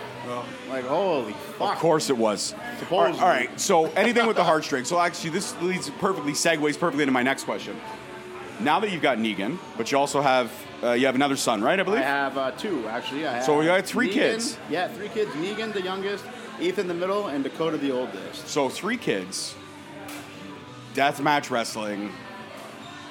Like, 0.69 0.85
holy 0.85 1.33
fuck. 1.59 1.75
Of 1.75 1.79
course 1.79 2.11
it 2.11 2.16
was. 2.19 2.53
Supposedly. 2.81 3.21
All 3.21 3.29
right, 3.29 3.49
so 3.61 3.87
anything 3.92 4.27
with 4.27 4.35
the 4.37 4.42
heartstrings. 4.42 4.88
So 4.88 4.99
actually, 4.99 5.31
this 5.31 5.55
leads 5.62 5.88
perfectly, 5.90 6.33
segues 6.33 6.79
perfectly 6.79 7.03
into 7.05 7.12
my 7.12 7.23
next 7.23 7.45
question. 7.45 7.77
Now 8.61 8.81
that 8.81 8.90
you've 8.90 9.03
got 9.03 9.19
Negan, 9.19 9.59
but 9.77 9.92
you 9.92 9.99
also 9.99 10.21
have 10.23 10.51
uh, 10.83 10.92
you 10.92 11.07
have 11.07 11.14
another 11.14 11.37
son, 11.37 11.62
right? 11.62 11.79
I 11.79 11.83
believe. 11.83 12.01
I 12.01 12.05
have 12.05 12.37
uh, 12.38 12.51
two, 12.53 12.87
actually. 12.88 13.27
I 13.27 13.35
have 13.35 13.45
So 13.45 13.59
we 13.59 13.64
got 13.66 13.85
three 13.87 14.09
Negan- 14.09 14.12
kids. 14.12 14.59
Yeah, 14.71 14.88
three 14.88 15.09
kids. 15.09 15.31
Negan, 15.33 15.73
the 15.73 15.83
youngest, 15.83 16.25
Ethan, 16.61 16.87
the 16.88 16.95
middle, 16.95 17.29
and 17.29 17.42
Dakota, 17.45 17.77
the 17.79 17.90
oldest. 17.92 18.49
So 18.49 18.69
three 18.69 18.97
kids. 18.97 19.55
Deathmatch 20.95 21.51
wrestling 21.51 22.12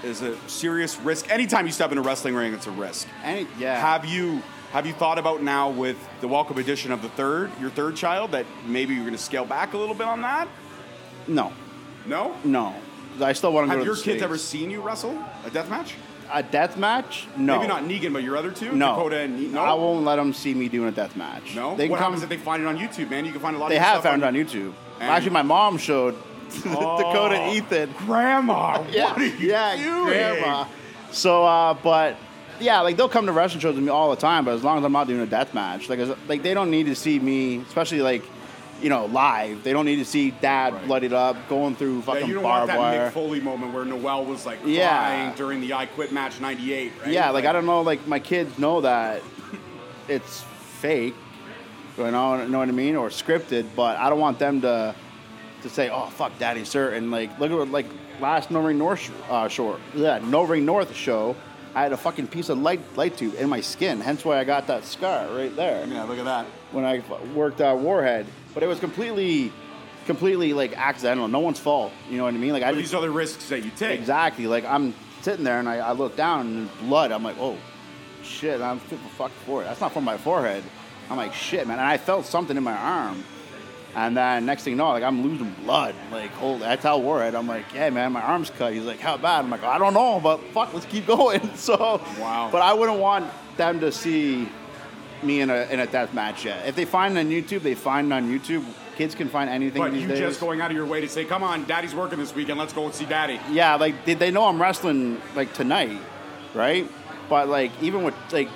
is 0.04 0.22
a 0.22 0.36
serious 0.50 1.00
risk. 1.00 1.30
Anytime 1.30 1.66
you 1.66 1.72
step 1.72 1.92
in 1.92 1.98
a 1.98 2.02
wrestling 2.02 2.34
ring, 2.36 2.54
it's 2.54 2.68
a 2.68 2.72
risk. 2.72 3.08
And 3.24 3.48
yeah, 3.60 3.80
Have 3.80 4.06
you 4.06 4.42
have 4.72 4.86
you 4.86 4.94
thought 4.94 5.18
about 5.20 5.42
now 5.42 5.70
with 5.70 5.98
the 6.22 6.28
welcome 6.28 6.58
addition 6.58 6.92
of 6.92 7.02
the 7.02 7.10
third, 7.10 7.50
your 7.62 7.70
third 7.70 7.96
child, 7.96 8.32
that 8.32 8.46
maybe 8.66 8.94
you're 8.94 9.04
going 9.06 9.16
to 9.16 9.22
scale 9.22 9.46
back 9.46 9.74
a 9.74 9.78
little 9.78 9.96
bit 9.96 10.08
on 10.08 10.22
that? 10.22 10.48
no, 11.28 11.54
No. 12.06 12.36
no. 12.44 12.76
I 13.22 13.34
still 13.34 13.54
want 13.54 13.66
to 13.66 13.76
go 13.76 13.78
Have 13.78 13.80
to 13.82 13.86
your 13.86 13.96
the 13.96 14.02
kids 14.02 14.14
States. 14.16 14.24
ever 14.24 14.38
seen 14.38 14.70
you 14.72 14.82
wrestle 14.82 15.18
a 15.46 15.50
death 15.50 15.70
match? 15.70 15.96
a 16.34 16.42
death 16.42 16.76
match? 16.76 17.28
No, 17.38 17.58
Maybe 17.58 17.68
not 17.68 17.84
Negan, 17.84 18.12
but 18.12 18.24
your 18.24 18.36
other 18.36 18.50
two, 18.52 18.72
No, 18.74 18.96
Dakota 18.96 19.20
and 19.20 19.40
Ne- 19.40 19.48
no. 19.50 19.62
I 19.62 19.74
won't 19.76 20.04
let 20.06 20.16
them 20.16 20.34
see 20.34 20.56
me 20.56 20.68
doing 20.70 20.88
a 20.90 20.92
death 20.92 21.16
match. 21.16 21.56
No. 21.56 21.76
they 21.76 21.84
can 21.84 21.92
what 21.92 21.98
come. 22.00 22.06
happens 22.14 22.24
if 22.24 22.30
they 22.30 22.38
find 22.38 22.64
it 22.64 22.66
on 22.68 22.78
YouTube, 22.80 23.12
man? 23.12 23.26
You 23.26 23.32
can 23.32 23.42
find 23.42 23.56
a 23.56 23.60
lot. 23.60 23.70
They 23.70 23.76
of 23.76 23.82
your 23.82 23.86
have 23.88 24.00
stuff 24.02 24.12
found 24.12 24.24
it 24.24 24.26
on 24.26 24.34
YouTube. 24.34 24.74
And- 25.00 25.10
Actually, 25.12 25.32
my 25.32 25.44
mom 25.44 25.78
showed 25.78 26.16
Dakota 26.64 27.52
Ethan. 27.54 27.94
Grandma, 28.06 28.84
Yeah, 28.92 29.12
what 29.12 29.18
are 29.20 29.26
you 29.26 29.34
yeah, 29.50 29.76
doing? 29.78 30.06
grandma. 30.08 30.66
So, 31.12 31.46
uh, 31.46 31.74
but 31.76 32.18
yeah, 32.60 32.82
like 32.82 32.98
they'll 32.98 33.08
come 33.10 33.26
to 33.28 33.32
wrestling 33.32 33.62
shows 33.62 33.76
with 33.76 33.84
me 33.84 33.90
all 33.92 34.10
the 34.10 34.16
time. 34.16 34.46
But 34.46 34.56
as 34.56 34.64
long 34.64 34.78
as 34.80 34.84
I'm 34.84 34.92
not 34.92 35.08
doing 35.08 35.22
a 35.22 35.26
death 35.28 35.54
match, 35.54 35.90
like, 35.90 36.00
as- 36.00 36.16
like 36.28 36.44
they 36.44 36.54
don't 36.54 36.72
need 36.72 36.88
to 36.88 36.96
see 36.96 37.20
me, 37.20 37.58
especially 37.60 38.02
like, 38.02 38.24
you 38.82 38.90
know, 38.90 39.06
live. 39.06 39.64
They 39.64 39.72
don't 39.74 39.86
need 39.86 39.98
to 39.98 40.06
see 40.06 40.32
dad 40.32 40.74
Right. 40.74 40.86
bloodied 40.88 41.14
up, 41.14 41.36
going 41.48 41.76
through 41.76 42.02
fucking 42.02 42.22
Yeah, 42.22 42.28
you 42.28 42.34
don't 42.34 42.44
want 42.44 42.68
that 42.68 42.78
wire. 42.78 43.10
Mick 43.10 43.14
Foley 43.14 43.40
moment 43.40 43.74
where 43.74 43.86
Noel 43.86 44.26
was 44.26 44.46
like 44.46 44.60
Yeah. 44.66 44.90
crying 44.98 45.34
during 45.36 45.62
the 45.62 45.74
I 45.74 45.86
Quit 45.86 46.12
match 46.12 46.40
'98. 46.42 46.92
Right? 47.02 47.12
Yeah, 47.12 47.30
like 47.30 47.46
I 47.46 47.54
don't 47.54 47.66
know, 47.66 47.82
like 47.82 48.06
my 48.08 48.20
kids 48.20 48.58
know 48.60 48.82
that 48.82 49.22
it's 50.08 50.44
fake. 50.80 51.16
You 51.98 52.12
know, 52.12 52.46
know 52.46 52.60
what 52.60 52.68
I 52.68 52.72
mean, 52.74 52.96
or 52.98 53.08
scripted. 53.10 53.66
But 53.76 53.98
I 53.98 54.10
don't 54.10 54.20
want 54.20 54.38
them 54.40 54.62
to 54.62 54.94
to 55.64 55.70
say, 55.70 55.90
"Oh 55.90 56.08
fuck, 56.08 56.38
Daddy 56.38 56.66
Sir," 56.66 56.94
and 56.94 57.10
like 57.12 57.40
look 57.40 57.52
at 57.52 57.58
what, 57.58 57.70
like 57.72 57.86
last 58.20 58.52
No 58.52 58.60
Ring 58.60 58.78
North 58.78 59.10
uh, 59.32 59.48
short, 59.48 59.80
yeah, 59.96 60.20
No 60.24 60.44
Ring 60.44 60.66
North 60.66 60.94
show. 60.96 61.36
I 61.76 61.84
had 61.84 61.92
a 61.92 61.98
fucking 61.98 62.28
piece 62.28 62.48
of 62.50 62.58
light 62.58 62.80
light 62.98 63.18
tube 63.18 63.36
in 63.38 63.50
my 63.50 63.60
skin, 63.62 64.00
hence 64.00 64.24
why 64.26 64.40
I 64.40 64.44
got 64.46 64.68
that 64.68 64.86
scar 64.86 65.28
right 65.36 65.54
there 65.56 65.86
Yeah, 65.86 66.04
look 66.04 66.18
at 66.18 66.26
that. 66.26 66.46
when 66.72 66.86
I 66.86 67.04
worked 67.34 67.60
uh, 67.62 67.76
Warhead. 67.78 68.26
But 68.54 68.64
it 68.64 68.68
was 68.68 68.80
completely, 68.80 69.52
completely 70.06 70.54
like 70.54 70.78
accidental. 70.78 71.28
No 71.28 71.40
one's 71.40 71.60
fault. 71.60 71.92
You 72.10 72.18
know 72.18 72.24
what 72.24 72.34
I 72.34 72.38
mean? 72.38 72.54
Like 72.54 72.64
I 72.64 72.72
But 72.72 72.80
just 72.80 72.92
these 72.92 72.98
other 72.98 73.12
risks 73.12 73.50
that 73.50 73.64
you 73.66 73.72
take. 73.76 74.00
Exactly. 74.00 74.48
Like 74.48 74.64
I'm 74.64 74.94
sitting 75.22 75.44
there 75.44 75.60
and 75.60 75.68
I, 75.68 75.78
I 75.78 75.92
look 75.92 76.16
down 76.16 76.42
and 76.48 76.70
there's 76.70 76.78
blood. 76.80 77.12
I'm 77.12 77.24
like, 77.24 77.36
oh, 77.40 77.58
shit. 78.24 78.62
I'm 78.62 78.80
super 78.90 79.10
fucked 79.18 79.34
for 79.46 79.62
it. 79.62 79.66
That's 79.66 79.82
not 79.82 79.92
from 79.92 80.06
my 80.06 80.18
forehead. 80.18 80.64
I'm 81.10 81.18
like, 81.18 81.34
shit, 81.34 81.68
man. 81.68 81.78
And 81.80 81.88
I 81.88 81.98
felt 81.98 82.26
something 82.26 82.56
in 82.56 82.64
my 82.64 82.74
arm. 82.78 83.24
And 83.96 84.16
then 84.18 84.46
next 84.46 84.64
thing 84.64 84.72
you 84.72 84.78
know, 84.78 84.90
like 84.90 85.04
I'm 85.04 85.24
losing 85.24 85.52
blood. 85.64 85.96
Like, 86.12 86.32
holy, 86.32 86.66
I 86.66 86.76
tell 86.76 87.02
Warhead, 87.02 87.34
I'm 87.34 87.48
like, 87.48 87.66
yeah, 87.74 87.90
man, 87.90 88.12
my 88.12 88.22
arm's 88.22 88.50
cut. 88.50 88.74
He's 88.74 88.84
like, 88.84 89.00
how 89.00 89.16
bad? 89.18 89.46
I'm 89.46 89.50
like, 89.50 89.64
I 89.64 89.78
don't 89.78 89.94
know, 89.94 90.20
but 90.22 90.42
fuck, 90.54 90.74
let's 90.74 90.86
keep 90.86 91.08
going. 91.16 91.56
So, 91.56 92.02
Wow. 92.20 92.50
But 92.52 92.62
I 92.62 92.74
wouldn't 92.74 93.00
want 93.00 93.32
them 93.56 93.80
to 93.80 93.92
see 93.92 94.50
me 95.24 95.40
in 95.42 95.50
a 95.50 95.66
in 95.72 95.80
a 95.80 95.88
death 95.88 96.14
match 96.14 96.44
yet. 96.46 96.68
If 96.68 96.76
they 96.76 96.84
find 96.86 97.18
it 97.18 97.22
on 97.22 97.30
YouTube, 97.30 97.62
they 97.62 97.74
find 97.74 98.08
it 98.12 98.14
on 98.14 98.30
YouTube. 98.30 98.66
Kids 98.98 99.16
can 99.16 99.28
find 99.30 99.50
anything 99.50 99.82
But 99.82 99.94
you 99.94 100.08
days. 100.08 100.20
just 100.20 100.40
going 100.40 100.62
out 100.62 100.72
of 100.72 100.78
your 100.78 100.86
way 100.86 101.02
to 101.02 101.08
say, 101.10 101.26
"Come 101.26 101.42
on, 101.44 101.64
Daddy's 101.66 101.96
working 101.96 102.20
this 102.20 102.36
weekend. 102.36 102.60
Let's 102.60 102.74
go 102.74 102.86
and 102.86 102.94
see 102.94 103.06
Daddy." 103.06 103.40
yeah, 103.52 103.76
like 103.76 104.06
they, 104.06 104.14
they 104.14 104.30
know 104.32 104.46
I'm 104.46 104.62
wrestling 104.62 105.22
like 105.36 105.54
tonight, 105.54 105.98
right? 106.54 106.86
But 107.30 107.48
like 107.50 107.72
even 107.82 108.04
with 108.04 108.14
like 108.32 108.50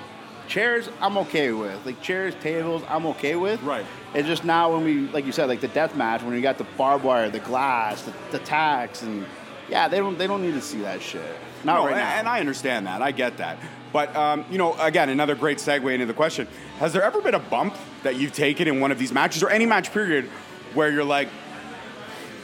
chairs, 0.50 0.90
I'm 1.00 1.16
okay 1.18 1.52
with. 1.52 1.86
Like 1.86 2.02
chairs, 2.02 2.34
tables, 2.42 2.82
I'm 2.88 3.06
okay 3.06 3.36
with. 3.36 3.62
Right. 3.62 3.86
It's 4.12 4.28
just 4.28 4.44
now 4.44 4.74
when 4.74 4.84
we, 4.84 5.08
like 5.08 5.24
you 5.24 5.32
said, 5.32 5.46
like 5.48 5.60
the 5.60 5.68
death 5.68 5.94
match 5.96 6.22
when 6.22 6.34
you 6.34 6.42
got 6.42 6.58
the 6.58 6.66
barbed 6.76 7.04
wire, 7.04 7.30
the 7.30 7.38
glass, 7.38 8.02
the, 8.02 8.12
the 8.32 8.38
tacks, 8.40 9.00
and 9.02 9.24
yeah, 9.70 9.88
they 9.88 9.98
don't 9.98 10.18
they 10.18 10.26
don't 10.26 10.42
need 10.42 10.54
to 10.54 10.60
see 10.60 10.80
that 10.82 11.00
shit. 11.00 11.22
Not 11.64 11.76
No, 11.76 11.84
right 11.86 11.92
and- 11.92 12.00
now. 12.00 12.18
and 12.18 12.28
I 12.28 12.40
understand 12.40 12.86
that. 12.86 13.00
I 13.00 13.12
get 13.12 13.38
that. 13.38 13.58
But 13.92 14.14
um, 14.14 14.44
you 14.50 14.58
know, 14.58 14.74
again, 14.78 15.08
another 15.08 15.34
great 15.34 15.58
segue 15.58 15.92
into 15.92 16.06
the 16.06 16.14
question: 16.14 16.46
Has 16.78 16.92
there 16.92 17.02
ever 17.02 17.20
been 17.20 17.34
a 17.34 17.38
bump 17.40 17.74
that 18.02 18.16
you've 18.16 18.32
taken 18.32 18.68
in 18.68 18.80
one 18.80 18.92
of 18.92 18.98
these 18.98 19.12
matches, 19.12 19.42
or 19.42 19.50
any 19.50 19.66
match 19.66 19.92
period, 19.92 20.26
where 20.74 20.90
you're 20.90 21.04
like, 21.04 21.28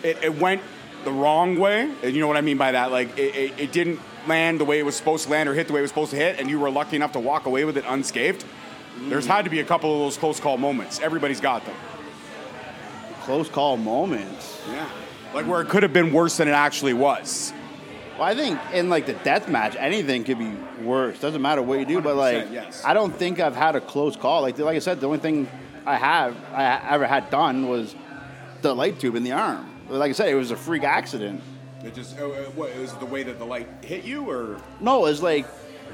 it, 0.03 0.19
it 0.23 0.35
went 0.41 0.63
the 1.05 1.13
wrong 1.13 1.57
way? 1.59 1.83
And 2.03 2.15
you 2.15 2.21
know 2.21 2.27
what 2.29 2.37
I 2.37 2.41
mean 2.41 2.57
by 2.59 2.73
that? 2.73 2.91
Like, 2.91 3.17
it, 3.19 3.35
it, 3.37 3.53
it 3.59 3.73
didn't 3.73 4.01
land 4.29 4.61
the 4.61 4.65
way 4.65 4.79
it 4.79 4.85
was 4.85 4.97
supposed 4.97 5.25
to 5.25 5.31
land, 5.31 5.49
or 5.49 5.55
hit 5.55 5.67
the 5.67 5.73
way 5.73 5.81
it 5.81 5.83
was 5.83 5.91
supposed 5.91 6.11
to 6.11 6.17
hit, 6.17 6.39
and 6.41 6.49
you 6.51 6.59
were 6.59 6.71
lucky 6.71 6.97
enough 6.97 7.13
to 7.13 7.21
walk 7.21 7.47
away 7.47 7.65
with 7.65 7.77
it 7.77 7.85
unscathed. 7.87 8.45
There's 9.09 9.27
had 9.27 9.45
to 9.45 9.51
be 9.51 9.61
a 9.61 9.65
couple 9.65 9.93
of 9.93 10.01
those 10.01 10.17
close 10.17 10.41
call 10.41 10.57
moments. 10.57 11.01
Everybody's 11.01 11.41
got 11.41 11.65
them. 11.65 11.75
Close 13.23 13.49
call 13.49 13.77
moments. 13.77 14.61
Yeah. 14.71 14.89
Like 15.35 15.47
where 15.47 15.61
it 15.61 15.69
could 15.69 15.83
have 15.83 15.93
been 15.93 16.13
worse 16.13 16.39
than 16.39 16.49
it 16.49 16.53
actually 16.53 16.95
was. 16.95 17.53
Well, 18.19 18.27
I 18.27 18.35
think 18.35 18.59
in 18.73 18.89
like 18.89 19.05
the 19.05 19.13
death 19.13 19.49
match, 19.49 19.77
anything 19.79 20.25
could 20.25 20.39
be 20.39 20.51
worse. 20.83 21.21
Doesn't 21.21 21.43
matter 21.43 21.61
what 21.61 21.79
you 21.79 21.85
do, 21.85 22.01
but 22.01 22.17
like 22.17 22.49
yes. 22.51 22.83
I 22.85 22.95
don't 22.95 23.15
think 23.15 23.41
I've 23.41 23.57
had 23.57 23.77
a 23.77 23.81
close 23.81 24.17
call. 24.17 24.41
Like 24.41 24.59
like 24.59 24.77
I 24.77 24.79
said, 24.79 25.01
the 25.01 25.07
only 25.07 25.19
thing 25.19 25.49
I 25.85 25.97
have 25.97 26.37
I 26.53 26.95
ever 26.95 27.07
had 27.07 27.29
done 27.29 27.69
was 27.69 27.95
the 28.63 28.75
light 28.75 28.99
tube 28.99 29.17
in 29.17 29.25
the 29.25 29.33
arm. 29.33 29.71
Like 29.91 30.11
I 30.11 30.13
said, 30.13 30.29
it 30.29 30.35
was 30.35 30.51
a 30.51 30.57
freak 30.57 30.83
accident. 30.85 31.43
It 31.87 31.95
just, 31.95 32.19
uh, 32.19 32.27
uh, 32.27 32.45
what, 32.57 32.71
it 32.71 32.81
was 32.81 32.93
the 32.95 33.07
way 33.07 33.23
that 33.23 33.39
the 33.39 33.45
light 33.45 33.69
hit 33.83 34.03
you, 34.03 34.29
or? 34.29 34.61
No, 34.81 35.07
it 35.07 35.11
was 35.11 35.23
like 35.23 35.47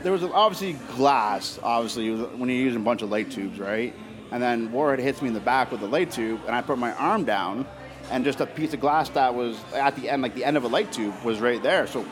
there 0.03 0.11
was 0.11 0.23
obviously 0.23 0.73
glass. 0.97 1.59
Obviously, 1.63 2.17
when 2.17 2.49
you're 2.49 2.59
using 2.59 2.81
a 2.81 2.85
bunch 2.85 3.03
of 3.03 3.11
light 3.11 3.31
tubes, 3.31 3.59
right? 3.59 3.95
And 4.31 4.43
then 4.43 4.73
Warhead 4.73 5.01
hits 5.01 5.21
me 5.21 5.29
in 5.29 5.35
the 5.35 5.41
back 5.41 5.71
with 5.71 5.81
the 5.81 5.87
light 5.87 6.11
tube, 6.11 6.41
and 6.47 6.57
I 6.57 6.63
put 6.63 6.79
my 6.79 6.93
arm 6.95 7.25
down, 7.25 7.67
and 8.11 8.25
just 8.25 8.41
a 8.41 8.47
piece 8.47 8.73
of 8.73 8.81
glass 8.81 9.11
that 9.11 9.35
was 9.35 9.59
at 9.75 9.95
the 9.95 10.09
end, 10.09 10.23
like 10.23 10.35
the 10.35 10.47
end 10.47 10.57
of 10.57 10.65
a 10.65 10.69
light 10.69 10.91
tube, 10.93 11.15
was 11.23 11.41
right 11.41 11.63
there. 11.63 11.87
So 11.87 12.07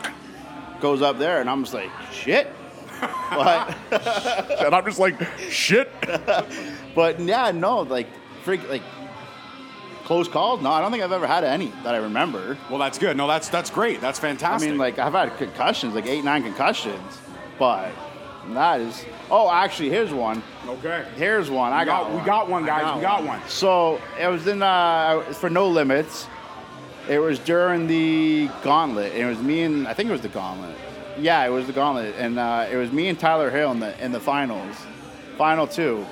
goes 0.80 1.00
up 1.00 1.18
there, 1.18 1.40
and 1.40 1.48
I'm 1.48 1.62
just 1.62 1.72
like, 1.72 1.90
shit. 2.12 2.48
but 3.30 3.74
And 4.60 4.74
I'm 4.74 4.84
just 4.84 4.98
like, 4.98 5.18
shit. 5.48 5.90
but 6.94 7.18
yeah, 7.18 7.50
no, 7.50 7.80
like 7.80 8.08
freak, 8.42 8.68
like 8.68 8.82
close 10.10 10.26
calls. 10.26 10.60
No, 10.60 10.72
I 10.72 10.80
don't 10.80 10.90
think 10.90 11.04
I've 11.04 11.12
ever 11.12 11.28
had 11.28 11.44
any 11.44 11.68
that 11.84 11.94
I 11.94 11.98
remember. 11.98 12.58
Well, 12.68 12.80
that's 12.80 12.98
good. 12.98 13.16
No, 13.16 13.28
that's 13.28 13.48
that's 13.48 13.70
great. 13.70 14.00
That's 14.00 14.18
fantastic. 14.18 14.66
I 14.66 14.70
mean, 14.72 14.76
like 14.76 14.98
I've 14.98 15.12
had 15.12 15.36
concussions, 15.38 15.94
like 15.94 16.06
eight, 16.06 16.24
nine 16.24 16.42
concussions, 16.42 17.20
but 17.60 17.92
that 18.48 18.80
is. 18.80 19.04
Oh, 19.30 19.48
actually, 19.48 19.88
here's 19.88 20.12
one. 20.12 20.42
okay. 20.66 21.06
Here's 21.14 21.48
one. 21.48 21.72
I 21.72 21.82
We 21.82 21.86
got, 21.86 22.02
got, 22.10 22.18
we 22.20 22.26
got 22.26 22.48
one, 22.50 22.64
I 22.64 22.66
guys. 22.66 22.96
we 22.96 23.02
got 23.02 23.22
one. 23.22 23.40
So 23.46 24.00
it 24.18 24.26
was 24.26 24.48
in 24.48 24.64
uh, 24.64 25.20
for 25.34 25.48
no 25.48 25.68
limits. 25.68 26.26
It 27.08 27.20
was 27.20 27.38
during 27.38 27.86
the 27.86 28.48
gauntlet. 28.64 29.12
And 29.12 29.22
it 29.22 29.26
was 29.26 29.38
me 29.38 29.62
and 29.62 29.86
I 29.86 29.94
think 29.94 30.08
it 30.08 30.12
was 30.12 30.22
the 30.22 30.28
gauntlet. 30.28 30.74
Yeah, 31.20 31.46
it 31.46 31.50
was 31.50 31.68
the 31.68 31.72
gauntlet, 31.72 32.16
and 32.18 32.36
uh, 32.36 32.66
it 32.68 32.76
was 32.76 32.90
me 32.90 33.06
and 33.08 33.16
Tyler 33.18 33.48
Hill 33.50 33.70
in 33.70 33.78
the 33.78 34.04
in 34.04 34.10
the 34.10 34.18
finals, 34.20 34.74
final 35.38 35.68
two, 35.68 36.04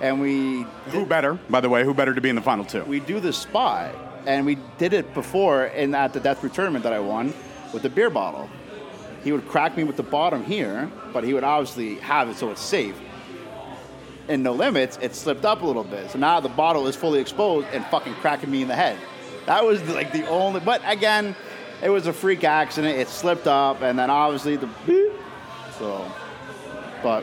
and 0.00 0.20
we 0.20 0.66
Who 0.90 1.06
better, 1.06 1.34
by 1.48 1.60
the 1.60 1.68
way? 1.68 1.84
Who 1.84 1.94
better 1.94 2.14
to 2.14 2.20
be 2.20 2.28
in 2.28 2.36
the 2.36 2.42
final 2.42 2.64
two? 2.64 2.84
we 2.84 3.00
do 3.00 3.20
the 3.20 3.32
spy 3.32 3.92
and 4.26 4.44
we 4.44 4.58
did 4.78 4.92
it 4.92 5.14
before 5.14 5.66
in 5.66 5.94
at 5.94 6.12
the 6.12 6.20
Death 6.20 6.42
Root 6.42 6.54
tournament 6.54 6.82
that 6.82 6.92
I 6.92 6.98
won 6.98 7.32
with 7.72 7.82
the 7.82 7.88
beer 7.88 8.10
bottle. 8.10 8.50
He 9.22 9.32
would 9.32 9.46
crack 9.48 9.76
me 9.76 9.84
with 9.84 9.96
the 9.96 10.02
bottom 10.02 10.44
here, 10.44 10.90
but 11.12 11.24
he 11.24 11.34
would 11.34 11.44
obviously 11.44 11.96
have 11.96 12.28
it 12.28 12.36
so 12.36 12.50
it's 12.50 12.60
safe. 12.60 12.96
In 14.28 14.42
no 14.42 14.52
limits, 14.52 14.98
it 15.00 15.14
slipped 15.14 15.44
up 15.44 15.62
a 15.62 15.66
little 15.66 15.84
bit, 15.84 16.10
so 16.10 16.18
now 16.18 16.40
the 16.40 16.48
bottle 16.48 16.88
is 16.88 16.96
fully 16.96 17.20
exposed 17.20 17.68
and 17.72 17.84
fucking 17.86 18.14
cracking 18.14 18.50
me 18.50 18.62
in 18.62 18.68
the 18.68 18.74
head. 18.74 18.98
That 19.46 19.64
was 19.64 19.80
like 19.88 20.12
the 20.12 20.28
only. 20.28 20.60
But 20.60 20.82
again, 20.84 21.36
it 21.82 21.90
was 21.90 22.08
a 22.08 22.12
freak 22.12 22.42
accident. 22.42 22.98
It 22.98 23.08
slipped 23.08 23.46
up, 23.46 23.82
and 23.82 23.96
then 23.96 24.10
obviously 24.10 24.56
the. 24.56 24.68
So, 25.78 26.10
but 27.02 27.22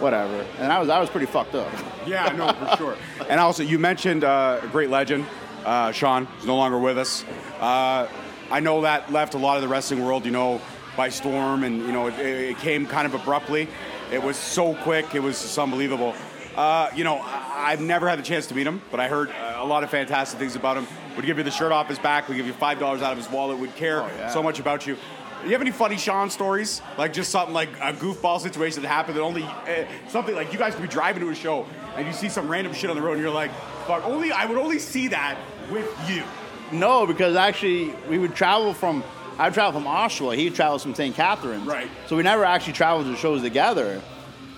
whatever. 0.00 0.44
And 0.58 0.72
I 0.72 0.78
was 0.78 0.88
I 0.88 0.98
was 0.98 1.10
pretty 1.10 1.26
fucked 1.26 1.54
up. 1.54 1.70
Yeah, 2.06 2.24
I 2.24 2.32
know 2.32 2.52
for 2.52 2.76
sure. 2.76 2.96
And 3.28 3.38
also, 3.40 3.62
you 3.62 3.78
mentioned 3.78 4.24
uh, 4.24 4.60
a 4.62 4.66
great 4.68 4.88
legend, 4.90 5.26
uh, 5.64 5.92
Sean, 5.92 6.24
who's 6.24 6.46
no 6.46 6.56
longer 6.56 6.78
with 6.78 6.96
us. 6.96 7.24
Uh, 7.60 8.08
I 8.50 8.60
know 8.60 8.80
that 8.82 9.12
left 9.12 9.34
a 9.34 9.38
lot 9.38 9.56
of 9.56 9.62
the 9.62 9.68
wrestling 9.68 10.02
world, 10.04 10.24
you 10.24 10.30
know, 10.30 10.60
by 10.96 11.10
storm, 11.10 11.62
and 11.64 11.78
you 11.82 11.92
know, 11.92 12.06
it, 12.08 12.18
it 12.18 12.58
came 12.58 12.86
kind 12.86 13.06
of 13.06 13.12
abruptly. 13.14 13.68
It 14.10 14.22
was 14.22 14.36
so 14.36 14.74
quick; 14.76 15.14
it 15.14 15.20
was 15.22 15.42
just 15.42 15.58
unbelievable. 15.58 16.14
Uh, 16.56 16.88
you 16.94 17.04
know, 17.04 17.18
I- 17.18 17.44
I've 17.72 17.80
never 17.80 18.08
had 18.08 18.18
the 18.18 18.22
chance 18.22 18.46
to 18.46 18.54
meet 18.54 18.66
him, 18.66 18.80
but 18.90 18.98
I 19.00 19.08
heard 19.08 19.30
a 19.56 19.64
lot 19.64 19.84
of 19.84 19.90
fantastic 19.90 20.38
things 20.38 20.56
about 20.56 20.76
him. 20.78 20.86
Would 21.16 21.26
give 21.26 21.36
you 21.36 21.44
the 21.44 21.50
shirt 21.50 21.72
off 21.72 21.88
his 21.88 21.98
back, 21.98 22.28
would 22.28 22.36
give 22.36 22.46
you 22.46 22.52
five 22.54 22.78
dollars 22.78 23.02
out 23.02 23.12
of 23.12 23.18
his 23.18 23.28
wallet, 23.30 23.58
would 23.58 23.74
care 23.76 24.02
Oh, 24.02 24.06
yeah. 24.16 24.28
so 24.30 24.42
much 24.42 24.58
about 24.60 24.86
you. 24.86 24.96
You 25.44 25.50
have 25.52 25.60
any 25.60 25.70
funny 25.70 25.96
Sean 25.96 26.30
stories? 26.30 26.82
Like 26.96 27.12
just 27.12 27.30
something 27.30 27.54
like 27.54 27.70
a 27.80 27.92
goofball 27.92 28.40
situation 28.40 28.82
that 28.82 28.88
happened 28.88 29.16
that 29.16 29.22
only 29.22 29.44
uh, 29.44 29.84
something 30.08 30.34
like 30.34 30.52
you 30.52 30.58
guys 30.58 30.74
could 30.74 30.82
be 30.82 30.88
driving 30.88 31.22
to 31.22 31.30
a 31.30 31.34
show 31.34 31.66
and 31.96 32.06
you 32.06 32.12
see 32.12 32.28
some 32.28 32.48
random 32.48 32.72
shit 32.72 32.90
on 32.90 32.96
the 32.96 33.02
road 33.02 33.12
and 33.12 33.22
you're 33.22 33.30
like, 33.30 33.52
fuck, 33.86 34.04
only 34.04 34.32
I 34.32 34.46
would 34.46 34.58
only 34.58 34.78
see 34.78 35.08
that 35.08 35.38
with 35.70 35.88
you. 36.08 36.24
No, 36.72 37.06
because 37.06 37.36
actually 37.36 37.94
we 38.08 38.18
would 38.18 38.34
travel 38.34 38.74
from. 38.74 39.02
I 39.38 39.50
travel 39.50 39.80
from 39.80 39.88
Oshawa. 39.88 40.36
He 40.36 40.50
travels 40.50 40.82
from 40.82 40.96
St. 40.96 41.14
Catharines. 41.14 41.64
Right. 41.64 41.88
So 42.08 42.16
we 42.16 42.24
never 42.24 42.44
actually 42.44 42.72
traveled 42.72 43.06
to 43.06 43.14
shows 43.16 43.40
together. 43.40 44.02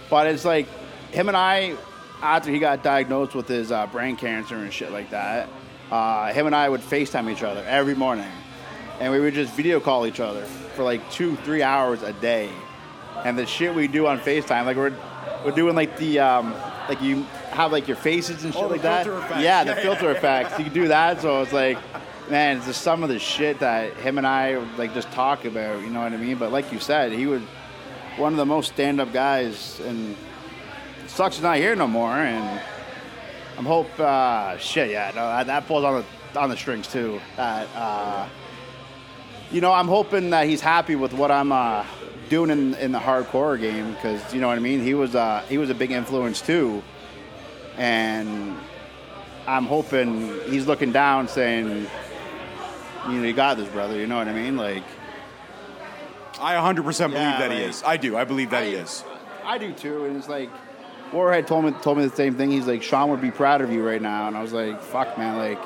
But 0.08 0.26
it's 0.26 0.46
like 0.46 0.66
him 1.10 1.28
and 1.28 1.36
I, 1.36 1.76
after 2.22 2.50
he 2.50 2.58
got 2.58 2.82
diagnosed 2.82 3.34
with 3.34 3.46
his 3.46 3.70
uh, 3.70 3.86
brain 3.88 4.16
cancer 4.16 4.56
and 4.56 4.72
shit 4.72 4.90
like 4.90 5.10
that, 5.10 5.50
uh, 5.90 6.32
him 6.32 6.46
and 6.46 6.54
I 6.54 6.68
would 6.68 6.80
FaceTime 6.80 7.30
each 7.30 7.42
other 7.42 7.62
every 7.66 7.94
morning, 7.94 8.30
and 9.00 9.12
we 9.12 9.18
would 9.18 9.34
just 9.34 9.52
video 9.54 9.80
call 9.80 10.06
each 10.06 10.20
other 10.20 10.42
for 10.76 10.84
like 10.84 11.10
two, 11.10 11.36
three 11.36 11.62
hours 11.62 12.02
a 12.02 12.12
day. 12.12 12.50
And 13.24 13.36
the 13.38 13.46
shit 13.46 13.74
we 13.74 13.88
do 13.88 14.06
on 14.06 14.18
FaceTime, 14.20 14.64
like 14.66 14.76
we're 14.76 14.94
we're 15.44 15.50
doing 15.52 15.74
like 15.74 15.96
the 15.98 16.20
um, 16.20 16.54
like 16.88 17.00
you 17.02 17.22
have 17.50 17.72
like 17.72 17.88
your 17.88 17.96
faces 17.96 18.44
and 18.44 18.52
shit 18.54 18.62
Oh, 18.62 18.68
the 18.68 18.74
like 18.74 18.82
that. 18.82 19.06
effects. 19.06 19.42
Yeah, 19.42 19.64
the 19.64 19.70
Yeah, 19.70 19.82
filter 19.82 20.10
yeah. 20.12 20.16
effects. 20.18 20.58
You 20.58 20.64
can 20.66 20.74
do 20.74 20.88
that. 20.88 21.20
So 21.20 21.42
it's 21.42 21.52
like, 21.52 21.78
man, 22.30 22.58
it's 22.58 22.66
just 22.66 22.82
some 22.82 23.02
of 23.02 23.08
the 23.08 23.18
shit 23.18 23.58
that 23.60 23.94
him 23.96 24.18
and 24.18 24.26
I 24.26 24.56
like 24.76 24.94
just 24.94 25.10
talk 25.12 25.44
about. 25.44 25.80
You 25.82 25.90
know 25.90 26.00
what 26.00 26.12
I 26.12 26.16
mean? 26.16 26.36
But 26.36 26.52
like 26.52 26.72
you 26.72 26.78
said, 26.78 27.12
he 27.12 27.26
was 27.26 27.42
one 28.16 28.32
of 28.32 28.36
the 28.38 28.46
most 28.46 28.72
stand-up 28.72 29.12
guys, 29.12 29.80
and 29.80 30.16
it 31.04 31.10
sucks 31.10 31.36
he's 31.36 31.42
not 31.42 31.56
here 31.56 31.74
no 31.74 31.86
more. 31.86 32.10
And 32.12 32.60
I'm 33.58 33.64
hope 33.66 33.98
uh, 33.98 34.56
shit. 34.58 34.90
Yeah, 34.90 35.10
no, 35.14 35.26
that, 35.26 35.46
that 35.46 35.66
pulls 35.66 35.84
on 35.84 36.04
the 36.32 36.40
on 36.40 36.48
the 36.50 36.56
strings 36.56 36.86
too. 36.86 37.20
That 37.36 37.66
uh, 37.74 38.28
you 39.50 39.60
know, 39.60 39.72
I'm 39.72 39.88
hoping 39.88 40.30
that 40.30 40.46
he's 40.46 40.60
happy 40.60 40.94
with 40.96 41.12
what 41.12 41.30
I'm 41.30 41.52
uh, 41.52 41.84
doing 42.28 42.50
in, 42.50 42.74
in 42.74 42.92
the 42.92 42.98
hardcore 42.98 43.60
game 43.60 43.92
because 43.94 44.32
you 44.32 44.40
know 44.40 44.48
what 44.48 44.56
I 44.56 44.60
mean. 44.60 44.80
He 44.82 44.94
was 44.94 45.14
uh, 45.14 45.42
he 45.48 45.58
was 45.58 45.70
a 45.70 45.74
big 45.74 45.90
influence 45.90 46.40
too, 46.40 46.82
and 47.76 48.56
I'm 49.46 49.64
hoping 49.66 50.38
he's 50.48 50.66
looking 50.66 50.92
down, 50.92 51.26
saying, 51.28 51.86
you 53.08 53.12
know, 53.12 53.22
you 53.24 53.32
got 53.32 53.56
this, 53.56 53.68
brother. 53.68 53.96
You 53.96 54.06
know 54.06 54.16
what 54.18 54.28
I 54.28 54.32
mean? 54.32 54.56
Like, 54.56 54.84
I 56.40 56.54
100% 56.54 56.74
believe 56.84 57.12
Yeah, 57.14 57.38
that 57.40 57.50
he 57.50 57.58
is. 57.58 57.82
I 57.84 57.96
do. 57.96 58.16
I 58.16 58.24
believe 58.24 58.50
that 58.50 58.64
he 58.64 58.74
is. 58.74 59.02
I 59.44 59.58
do 59.58 59.72
too. 59.72 60.04
And 60.04 60.16
it's 60.16 60.28
like, 60.28 60.50
Warhead 61.12 61.46
told 61.48 61.64
me 61.64 61.72
told 61.82 61.98
me 61.98 62.06
the 62.06 62.14
same 62.14 62.36
thing. 62.36 62.50
He's 62.52 62.66
like, 62.68 62.82
Sean 62.84 63.10
would 63.10 63.20
be 63.20 63.30
proud 63.32 63.60
of 63.62 63.72
you 63.72 63.84
right 63.84 64.00
now, 64.00 64.28
and 64.28 64.36
I 64.36 64.42
was 64.42 64.52
like, 64.52 64.80
fuck, 64.80 65.18
man, 65.18 65.36
like, 65.36 65.60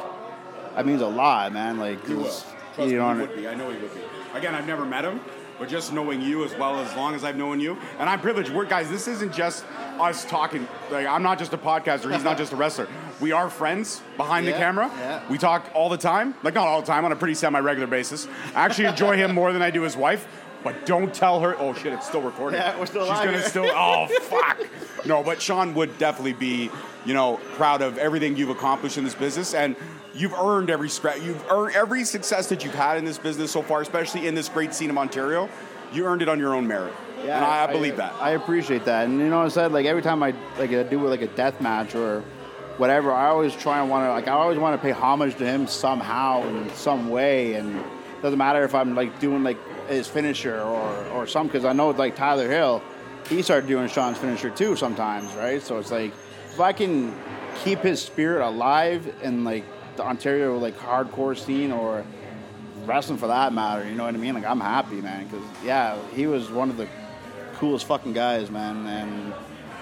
that 0.74 0.86
means 0.86 1.02
a 1.02 1.06
lot, 1.06 1.52
man. 1.52 1.78
Like, 1.78 2.04
He 2.06 2.14
will. 2.14 2.24
'cause, 2.24 2.46
Trust 2.74 2.90
you 2.90 3.00
me, 3.02 3.14
he 3.14 3.20
would 3.20 3.36
be. 3.36 3.48
I 3.48 3.54
know 3.54 3.70
he 3.70 3.78
would 3.78 3.94
be. 3.94 4.00
Again, 4.34 4.54
I've 4.54 4.66
never 4.66 4.84
met 4.84 5.04
him, 5.04 5.20
but 5.58 5.68
just 5.68 5.92
knowing 5.92 6.20
you 6.20 6.44
as 6.44 6.54
well 6.56 6.80
as 6.80 6.94
long 6.96 7.14
as 7.14 7.22
I've 7.24 7.36
known 7.36 7.60
you, 7.60 7.78
and 7.98 8.08
I'm 8.10 8.20
privileged. 8.20 8.50
We're 8.50 8.64
guys. 8.64 8.90
This 8.90 9.06
isn't 9.08 9.32
just 9.32 9.64
us 10.00 10.24
talking. 10.24 10.66
Like 10.90 11.06
I'm 11.06 11.22
not 11.22 11.38
just 11.38 11.52
a 11.52 11.58
podcaster. 11.58 12.12
He's 12.12 12.24
not 12.24 12.36
just 12.36 12.52
a 12.52 12.56
wrestler. 12.56 12.88
We 13.20 13.30
are 13.32 13.48
friends 13.48 14.02
behind 14.16 14.46
the 14.46 14.52
camera. 14.52 14.90
yeah. 14.98 15.22
We 15.30 15.38
talk 15.38 15.70
all 15.72 15.88
the 15.88 15.96
time. 15.96 16.34
Like 16.42 16.54
not 16.54 16.66
all 16.66 16.80
the 16.80 16.86
time, 16.86 17.04
on 17.04 17.12
a 17.12 17.16
pretty 17.16 17.34
semi-regular 17.34 17.86
basis. 17.86 18.26
I 18.56 18.64
actually 18.64 18.86
enjoy 18.86 19.16
him 19.16 19.32
more 19.32 19.52
than 19.52 19.62
I 19.62 19.70
do 19.70 19.82
his 19.82 19.96
wife. 19.96 20.26
But 20.64 20.86
don't 20.86 21.12
tell 21.14 21.38
her. 21.40 21.54
Oh 21.58 21.74
shit, 21.74 21.92
it's 21.92 22.06
still 22.08 22.22
recording. 22.22 22.58
Yeah, 22.58 22.78
we're 22.78 22.86
still 22.86 23.02
She's 23.02 23.10
live 23.10 23.24
gonna 23.26 23.38
here. 23.38 23.48
still. 23.48 23.70
Oh 23.74 24.06
fuck. 24.22 24.66
No, 25.06 25.22
but 25.22 25.40
Sean 25.40 25.74
would 25.74 25.96
definitely 25.98 26.32
be, 26.32 26.70
you 27.04 27.12
know, 27.14 27.36
proud 27.52 27.82
of 27.82 27.98
everything 27.98 28.36
you've 28.36 28.48
accomplished 28.48 28.96
in 28.98 29.04
this 29.04 29.14
business, 29.14 29.52
and 29.54 29.76
you've 30.14 30.32
earned 30.32 30.70
every 30.70 30.88
scrap. 30.88 31.20
You've 31.22 31.44
earned 31.50 31.76
every 31.76 32.04
success 32.04 32.48
that 32.48 32.64
you've 32.64 32.74
had 32.74 32.96
in 32.98 33.04
this 33.04 33.18
business 33.18 33.50
so 33.52 33.60
far, 33.62 33.82
especially 33.82 34.26
in 34.26 34.34
this 34.34 34.48
great 34.48 34.72
scene 34.74 34.88
of 34.90 34.96
Ontario. 34.98 35.48
You 35.92 36.06
earned 36.06 36.22
it 36.22 36.28
on 36.28 36.38
your 36.40 36.54
own 36.54 36.66
merit, 36.66 36.92
Yeah, 37.24 37.36
and 37.36 37.44
I, 37.44 37.64
I 37.64 37.72
believe 37.72 37.96
that. 37.98 38.14
I 38.20 38.30
appreciate 38.30 38.84
that, 38.86 39.04
and 39.04 39.18
you 39.20 39.28
know 39.28 39.38
what 39.38 39.46
I 39.46 39.48
said. 39.48 39.70
Like 39.72 39.86
every 39.86 40.02
time 40.02 40.22
I 40.22 40.34
like 40.58 40.70
I 40.72 40.82
do 40.82 41.06
like 41.06 41.22
a 41.22 41.28
death 41.28 41.60
match 41.60 41.94
or 41.94 42.22
whatever, 42.78 43.12
I 43.12 43.28
always 43.28 43.54
try 43.54 43.80
and 43.80 43.88
want 43.90 44.04
to 44.06 44.10
like 44.10 44.26
I 44.26 44.32
always 44.32 44.58
want 44.58 44.80
to 44.80 44.82
pay 44.84 44.90
homage 44.92 45.36
to 45.36 45.44
him 45.44 45.66
somehow 45.66 46.42
in 46.48 46.70
some 46.70 47.10
way, 47.10 47.54
and 47.54 47.76
it 47.76 48.22
doesn't 48.22 48.38
matter 48.38 48.64
if 48.64 48.74
I'm 48.74 48.94
like 48.96 49.20
doing 49.20 49.44
like 49.44 49.58
his 49.88 50.08
finisher 50.08 50.60
or 50.60 51.04
or 51.08 51.26
some 51.26 51.46
because 51.46 51.64
I 51.64 51.72
know 51.72 51.90
like 51.90 52.16
Tyler 52.16 52.48
Hill, 52.48 52.82
he 53.28 53.42
started 53.42 53.66
doing 53.66 53.88
Sean's 53.88 54.18
finisher 54.18 54.50
too 54.50 54.76
sometimes, 54.76 55.32
right? 55.34 55.62
So 55.62 55.78
it's 55.78 55.90
like 55.90 56.12
if 56.52 56.60
I 56.60 56.72
can 56.72 57.16
keep 57.62 57.80
his 57.80 58.00
spirit 58.00 58.46
alive 58.46 59.12
in 59.22 59.44
like 59.44 59.64
the 59.96 60.02
Ontario 60.02 60.58
like 60.58 60.76
hardcore 60.78 61.36
scene 61.36 61.72
or 61.72 62.04
wrestling 62.86 63.18
for 63.18 63.28
that 63.28 63.52
matter. 63.52 63.88
You 63.88 63.94
know 63.94 64.04
what 64.04 64.14
I 64.14 64.18
mean? 64.18 64.34
Like 64.34 64.44
I'm 64.44 64.60
happy, 64.60 65.00
man, 65.00 65.24
because 65.24 65.44
yeah, 65.64 65.98
he 66.14 66.26
was 66.26 66.50
one 66.50 66.70
of 66.70 66.76
the 66.76 66.88
coolest 67.54 67.86
fucking 67.86 68.12
guys, 68.12 68.50
man, 68.50 68.86
and 68.86 69.32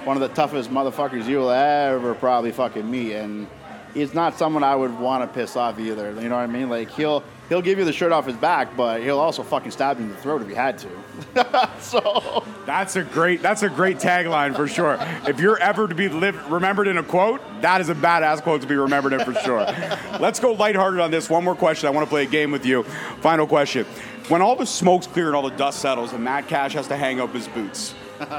one 0.04 0.16
of 0.16 0.20
the 0.20 0.34
toughest 0.34 0.70
motherfuckers 0.70 1.26
you'll 1.26 1.50
ever 1.50 2.14
probably 2.14 2.52
fucking 2.52 2.88
meet. 2.88 3.14
And 3.14 3.46
he's 3.94 4.14
not 4.14 4.38
someone 4.38 4.62
I 4.62 4.74
would 4.74 4.98
want 4.98 5.22
to 5.22 5.32
piss 5.32 5.56
off 5.56 5.78
either. 5.78 6.12
You 6.20 6.28
know 6.28 6.36
what 6.36 6.42
I 6.42 6.46
mean? 6.46 6.68
Like 6.68 6.90
he'll 6.90 7.24
he'll 7.52 7.60
give 7.60 7.78
you 7.78 7.84
the 7.84 7.92
shirt 7.92 8.12
off 8.12 8.24
his 8.24 8.36
back, 8.36 8.74
but 8.78 9.02
he'll 9.02 9.18
also 9.18 9.42
fucking 9.42 9.70
stab 9.70 9.98
you 9.98 10.06
in 10.06 10.10
the 10.10 10.16
throat 10.16 10.40
if 10.40 10.48
he 10.48 10.54
had 10.54 10.78
to. 10.78 10.88
so 11.80 12.42
That's 12.64 12.96
a 12.96 13.04
great. 13.04 13.42
That's 13.42 13.62
a 13.62 13.68
great 13.68 13.98
tagline 13.98 14.56
for 14.56 14.66
sure. 14.66 14.96
If 15.26 15.38
you're 15.38 15.58
ever 15.58 15.86
to 15.86 15.94
be 15.94 16.08
live, 16.08 16.50
remembered 16.50 16.88
in 16.88 16.96
a 16.96 17.02
quote, 17.02 17.42
that 17.60 17.82
is 17.82 17.90
a 17.90 17.94
badass 17.94 18.40
quote 18.40 18.62
to 18.62 18.66
be 18.66 18.74
remembered 18.74 19.12
in 19.12 19.20
for 19.20 19.34
sure. 19.34 19.66
Let's 20.18 20.40
go 20.40 20.52
lighthearted 20.52 20.98
on 20.98 21.10
this. 21.10 21.28
One 21.28 21.44
more 21.44 21.54
question. 21.54 21.88
I 21.88 21.90
want 21.90 22.06
to 22.06 22.08
play 22.08 22.22
a 22.22 22.26
game 22.26 22.52
with 22.52 22.64
you. 22.64 22.84
Final 23.20 23.46
question. 23.46 23.84
When 24.28 24.40
all 24.40 24.56
the 24.56 24.64
smoke's 24.64 25.06
clear 25.06 25.26
and 25.26 25.36
all 25.36 25.42
the 25.42 25.50
dust 25.50 25.80
settles, 25.80 26.14
and 26.14 26.24
Matt 26.24 26.48
Cash 26.48 26.72
has 26.72 26.88
to 26.88 26.96
hang 26.96 27.20
up 27.20 27.34
his 27.34 27.48
boots, 27.48 27.92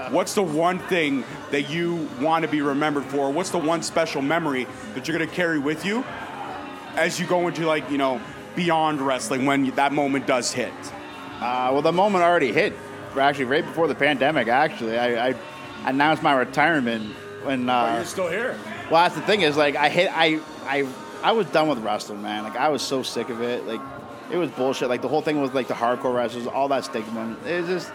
what's 0.09 0.33
the 0.33 0.41
one 0.41 0.79
thing 0.79 1.23
that 1.51 1.69
you 1.69 2.09
want 2.19 2.45
to 2.45 2.49
be 2.49 2.61
remembered 2.63 3.03
for? 3.05 3.29
What's 3.29 3.51
the 3.51 3.59
one 3.59 3.83
special 3.83 4.23
memory 4.23 4.65
that 4.95 5.07
you're 5.07 5.15
going 5.15 5.29
to 5.29 5.35
carry 5.35 5.59
with 5.59 5.85
you 5.85 6.03
as 6.95 7.19
you 7.19 7.27
go 7.27 7.47
into 7.47 7.65
like 7.65 7.89
you 7.91 7.97
know 7.97 8.19
beyond 8.55 9.01
wrestling 9.01 9.45
when 9.45 9.69
that 9.71 9.93
moment 9.93 10.27
does 10.27 10.51
hit? 10.51 10.73
Uh, 11.35 11.69
well, 11.71 11.81
the 11.81 11.91
moment 11.91 12.23
already 12.23 12.51
hit. 12.51 12.73
Actually, 13.19 13.45
right 13.45 13.65
before 13.65 13.87
the 13.87 13.95
pandemic. 13.95 14.47
Actually, 14.47 14.97
I, 14.97 15.29
I 15.29 15.35
announced 15.85 16.23
my 16.23 16.33
retirement 16.33 17.13
when. 17.43 17.69
Uh, 17.69 17.95
you're 17.97 18.05
still 18.05 18.27
here. 18.27 18.57
well, 18.89 19.03
that's 19.03 19.15
the 19.15 19.21
thing 19.21 19.41
is 19.41 19.55
like 19.55 19.75
I 19.75 19.89
hit. 19.89 20.09
I 20.11 20.39
I 20.65 20.87
I 21.21 21.31
was 21.31 21.45
done 21.47 21.67
with 21.67 21.79
wrestling, 21.79 22.21
man. 22.21 22.43
Like 22.43 22.55
I 22.55 22.69
was 22.69 22.81
so 22.81 23.03
sick 23.03 23.29
of 23.29 23.41
it. 23.41 23.65
Like 23.67 23.81
it 24.31 24.37
was 24.37 24.49
bullshit. 24.51 24.89
Like 24.89 25.01
the 25.01 25.07
whole 25.07 25.21
thing 25.21 25.41
was 25.41 25.53
like 25.53 25.67
the 25.67 25.75
hardcore 25.75 26.15
wrestlers, 26.15 26.47
all 26.47 26.67
that 26.69 26.85
stigma. 26.85 27.35
It's 27.45 27.67
just. 27.67 27.91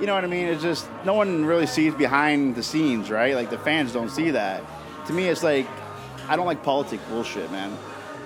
You 0.00 0.06
know 0.06 0.14
what 0.14 0.24
I 0.24 0.26
mean? 0.26 0.46
It's 0.46 0.62
just 0.62 0.88
no 1.04 1.12
one 1.12 1.44
really 1.44 1.66
sees 1.66 1.94
behind 1.94 2.54
the 2.54 2.62
scenes, 2.62 3.10
right? 3.10 3.34
Like 3.34 3.50
the 3.50 3.58
fans 3.58 3.92
don't 3.92 4.08
see 4.08 4.30
that. 4.30 4.64
To 5.08 5.12
me, 5.12 5.28
it's 5.28 5.42
like 5.42 5.66
I 6.28 6.36
don't 6.36 6.46
like 6.46 6.62
politic 6.62 6.98
bullshit, 7.10 7.52
man. 7.52 7.76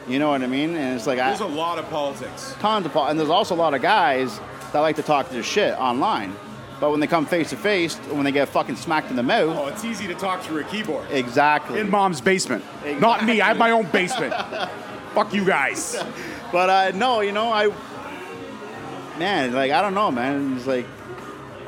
You 0.09 0.19
know 0.21 0.31
what 0.31 0.43
I 0.43 0.47
mean? 0.47 0.75
And 0.77 0.95
it's 0.97 1.07
like 1.07 1.19
There's 1.19 1.41
a 1.41 1.47
lot 1.47 1.79
of 1.79 1.89
politics. 1.91 2.55
tons 2.61 2.87
of 2.87 2.93
pol- 2.93 3.09
and 3.09 3.19
there's 3.19 3.31
also 3.31 3.55
a 3.55 3.57
lot 3.57 3.75
of 3.75 3.83
guys 3.83 4.39
that 4.73 4.81
like 4.81 4.97
to 4.97 5.03
talk 5.03 5.29
their 5.31 5.43
shit 5.43 5.75
online, 5.79 6.35
but 6.81 6.91
when 6.91 7.01
they 7.01 7.07
come 7.09 7.27
face 7.27 7.51
to 7.51 7.57
face, 7.57 7.97
when 8.11 8.25
they 8.25 8.31
get 8.33 8.49
fucking 8.49 8.77
smacked 8.77 9.11
in 9.11 9.17
the 9.17 9.23
mouth, 9.23 9.57
Oh, 9.59 9.67
it's 9.67 9.85
easy 9.85 10.07
to 10.07 10.15
talk 10.15 10.43
through 10.43 10.61
a 10.61 10.65
keyboard. 10.65 11.11
exactly. 11.11 11.81
In 11.81 11.91
mom's 11.91 12.21
basement. 12.21 12.65
Not 13.01 13.25
me. 13.25 13.41
I 13.41 13.49
have 13.49 13.57
my 13.59 13.71
own 13.73 13.87
basement. 13.87 14.33
Fuck 15.15 15.33
you 15.35 15.45
guys. 15.45 15.97
But 16.53 16.71
uh, 16.71 16.91
no, 16.97 17.21
you 17.23 17.33
know, 17.33 17.51
I 17.53 17.73
man, 19.19 19.53
like 19.53 19.73
I 19.73 19.83
don't 19.83 19.95
know, 19.95 20.11
man. 20.11 20.57
It's 20.57 20.67
like 20.67 20.87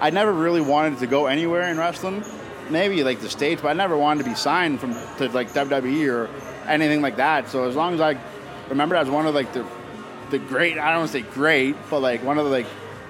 I 0.01 0.11
never 0.11 0.33
really 0.33 0.61
wanted 0.61 0.98
to 1.01 1.07
go 1.07 1.27
anywhere 1.27 1.62
in 1.68 1.79
wrestling. 1.79 2.22
Maybe 2.70 3.03
like 3.03 3.20
the 3.20 3.31
states, 3.31 3.62
but 3.62 3.68
I 3.68 3.72
never 3.72 3.96
wanted 3.96 4.24
to 4.24 4.29
be 4.29 4.37
signed 4.37 4.79
from 4.81 4.92
to 5.16 5.29
like 5.31 5.53
WWE 5.53 6.09
or 6.12 6.31
anything 6.68 7.00
like 7.02 7.16
that. 7.16 7.48
So 7.48 7.68
as 7.68 7.74
long 7.76 7.94
as 7.94 8.00
I 8.00 8.16
remember, 8.68 8.94
as 8.96 9.09
one 9.09 9.26
of 9.26 9.35
like 9.35 9.52
the 9.52 9.64
the 10.31 10.38
great, 10.38 10.78
I 10.78 10.90
don't 10.90 11.00
want 11.00 11.12
to 11.12 11.18
say 11.22 11.24
great, 11.35 11.74
but 11.90 12.00
like 12.00 12.22
one 12.22 12.38
of 12.38 12.44
the 12.44 12.50
like 12.50 12.66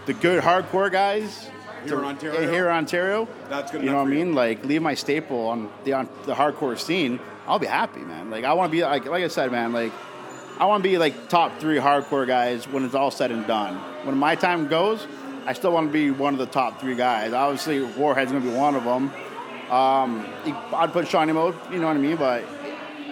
the 0.06 0.14
good 0.14 0.42
hardcore 0.42 0.90
guys 0.90 1.48
Here 1.84 1.98
in 1.98 2.04
Ontario? 2.04 2.50
Here 2.50 2.68
in 2.68 2.74
Ontario, 2.74 3.28
That's 3.48 3.70
good 3.72 3.82
You 3.82 3.90
know 3.90 3.96
what 3.96 4.08
I 4.08 4.12
you. 4.12 4.24
mean? 4.24 4.34
Like 4.34 4.64
leave 4.64 4.82
my 4.82 4.94
staple 4.94 5.48
on 5.48 5.70
the 5.84 5.92
on 5.94 6.08
the 6.26 6.34
hardcore 6.34 6.78
scene. 6.78 7.18
I'll 7.46 7.58
be 7.58 7.66
happy, 7.66 8.00
man. 8.00 8.30
Like 8.30 8.44
I 8.44 8.52
want 8.54 8.70
to 8.70 8.76
be 8.76 8.82
like 8.82 9.04
like 9.06 9.24
I 9.24 9.28
said, 9.28 9.50
man. 9.50 9.72
Like 9.72 9.92
I 10.58 10.66
want 10.66 10.82
to 10.82 10.88
be 10.88 10.98
like 10.98 11.28
top 11.28 11.58
three 11.60 11.76
hardcore 11.78 12.26
guys 12.26 12.66
when 12.68 12.84
it's 12.84 12.94
all 12.94 13.10
said 13.10 13.30
and 13.30 13.46
done. 13.46 13.76
When 14.06 14.16
my 14.16 14.34
time 14.34 14.68
goes, 14.68 15.06
I 15.46 15.52
still 15.52 15.72
want 15.72 15.88
to 15.88 15.92
be 15.92 16.10
one 16.10 16.34
of 16.34 16.38
the 16.40 16.46
top 16.46 16.80
three 16.80 16.94
guys. 16.94 17.32
Obviously, 17.32 17.80
Warhead's 17.82 18.32
gonna 18.32 18.44
be 18.44 18.50
one 18.54 18.74
of 18.74 18.84
them. 18.84 19.10
Um, 19.70 20.26
I'd 20.74 20.92
put 20.92 21.06
Shawnee 21.08 21.32
Mode, 21.32 21.54
you 21.70 21.78
know 21.78 21.88
what 21.88 21.96
I 21.96 22.00
mean? 22.00 22.16
But 22.16 22.42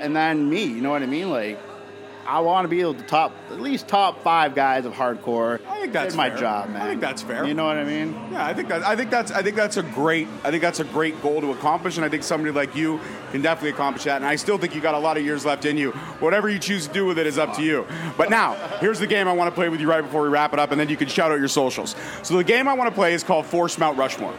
and 0.00 0.14
then 0.14 0.48
me, 0.48 0.64
you 0.64 0.80
know 0.80 0.90
what 0.90 1.02
I 1.02 1.06
mean? 1.06 1.30
Like 1.30 1.59
I 2.26 2.40
want 2.40 2.64
to 2.64 2.68
be 2.68 2.80
able 2.80 2.94
to 2.94 3.02
top 3.02 3.32
at 3.50 3.61
least 3.61 3.87
top 3.87 4.22
five 4.22 4.54
guys 4.54 4.85
of 4.85 4.92
hardcore. 4.92 5.61
I 5.66 5.80
think 5.80 5.92
that's 5.92 6.16
my 6.16 6.30
fair. 6.30 6.38
job, 6.38 6.70
man. 6.70 6.82
I 6.82 6.88
think 6.88 7.00
that's 7.00 7.22
fair. 7.22 7.46
You 7.46 7.54
know 7.54 7.66
what 7.66 7.76
I 7.76 7.85
mean? 7.85 8.12
Yeah, 8.32 8.44
I 8.44 8.52
think 8.52 8.68
that 8.68 8.82
I 8.82 8.96
think 8.96 9.11
that's 9.11 9.30
I 9.30 9.42
think 9.42 9.54
that's 9.54 9.76
a 9.76 9.82
great 9.82 10.26
I 10.42 10.50
think 10.50 10.62
that's 10.62 10.80
a 10.80 10.85
great 10.85 11.20
goal 11.22 11.40
to 11.40 11.52
accomplish, 11.52 11.96
and 11.96 12.04
I 12.04 12.09
think 12.09 12.24
somebody 12.24 12.52
like 12.52 12.74
you 12.74 13.00
can 13.30 13.42
definitely 13.42 13.70
accomplish 13.70 14.04
that. 14.04 14.16
And 14.16 14.26
I 14.26 14.37
still 14.37 14.59
think 14.59 14.74
you 14.74 14.80
got 14.80 14.94
a 14.94 14.98
lot 14.98 15.16
of 15.16 15.24
years 15.24 15.44
left 15.44 15.64
in 15.64 15.76
you. 15.76 15.92
Whatever 16.20 16.48
you 16.48 16.59
choose 16.59 16.88
to 16.88 16.92
do 16.92 17.06
with 17.06 17.18
it 17.18 17.26
is 17.26 17.38
up 17.38 17.54
to 17.56 17.62
you. 17.62 17.87
But 18.16 18.30
now, 18.30 18.54
here's 18.80 18.98
the 18.98 19.06
game 19.06 19.28
I 19.28 19.32
want 19.32 19.48
to 19.48 19.54
play 19.54 19.68
with 19.68 19.80
you 19.80 19.88
right 19.88 20.02
before 20.02 20.22
we 20.22 20.28
wrap 20.28 20.52
it 20.52 20.59
up, 20.59 20.72
and 20.72 20.80
then 20.80 20.88
you 20.88 20.96
can 20.96 21.09
shout 21.09 21.30
out 21.30 21.38
your 21.38 21.48
socials. 21.48 21.94
So 22.22 22.37
the 22.37 22.44
game 22.44 22.66
I 22.66 22.72
want 22.72 22.90
to 22.90 22.94
play 22.94 23.14
is 23.14 23.22
called 23.22 23.46
Force 23.46 23.78
Mount 23.78 23.96
Rushmore, 23.98 24.35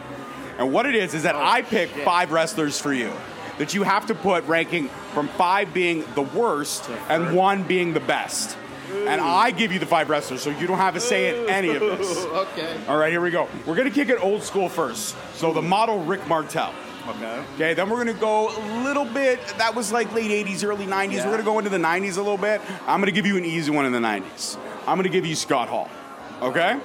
and 0.58 0.72
what 0.72 0.84
it 0.84 0.94
is 0.94 1.14
is 1.14 1.22
that 1.22 1.36
I 1.36 1.62
pick 1.62 1.88
five 1.88 2.32
wrestlers 2.32 2.78
for 2.78 2.92
you. 2.92 3.12
That 3.58 3.74
you 3.74 3.82
have 3.82 4.06
to 4.06 4.14
put 4.14 4.44
ranking 4.46 4.88
from 5.12 5.28
five 5.28 5.74
being 5.74 6.04
the 6.14 6.22
worst 6.22 6.88
and 7.08 7.34
one 7.34 7.64
being 7.64 7.92
the 7.92 8.00
best. 8.00 8.56
And 8.90 9.20
I 9.20 9.50
give 9.50 9.72
you 9.72 9.78
the 9.78 9.86
five 9.86 10.08
wrestlers, 10.08 10.42
so 10.42 10.50
you 10.50 10.66
don't 10.66 10.78
have 10.78 10.96
a 10.96 11.00
say 11.00 11.36
in 11.38 11.50
any 11.50 11.70
of 11.74 11.80
this. 11.80 12.24
Okay. 12.38 12.76
All 12.88 12.96
right, 12.96 13.10
here 13.10 13.20
we 13.20 13.30
go. 13.30 13.48
We're 13.66 13.74
gonna 13.76 13.90
kick 13.90 14.08
it 14.08 14.22
old 14.22 14.42
school 14.42 14.68
first. 14.68 15.16
So 15.34 15.52
the 15.52 15.62
model 15.62 16.04
Rick 16.04 16.26
Martel. 16.26 16.72
Okay. 17.08 17.42
Okay, 17.54 17.74
then 17.74 17.88
we're 17.90 17.96
gonna 17.98 18.12
go 18.14 18.48
a 18.50 18.82
little 18.84 19.04
bit. 19.04 19.40
That 19.58 19.74
was 19.74 19.92
like 19.92 20.12
late 20.14 20.30
'80s, 20.46 20.64
early 20.64 20.86
'90s. 20.86 21.12
Yeah. 21.12 21.26
We're 21.26 21.32
gonna 21.32 21.42
go 21.42 21.58
into 21.58 21.70
the 21.70 21.78
'90s 21.78 22.16
a 22.16 22.22
little 22.22 22.38
bit. 22.38 22.60
I'm 22.86 23.00
gonna 23.00 23.12
give 23.12 23.26
you 23.26 23.36
an 23.36 23.44
easy 23.44 23.70
one 23.70 23.84
in 23.86 23.92
the 23.92 23.98
'90s. 23.98 24.56
I'm 24.86 24.96
gonna 24.96 25.08
give 25.08 25.26
you 25.26 25.34
Scott 25.34 25.68
Hall. 25.68 25.88
Okay. 26.42 26.78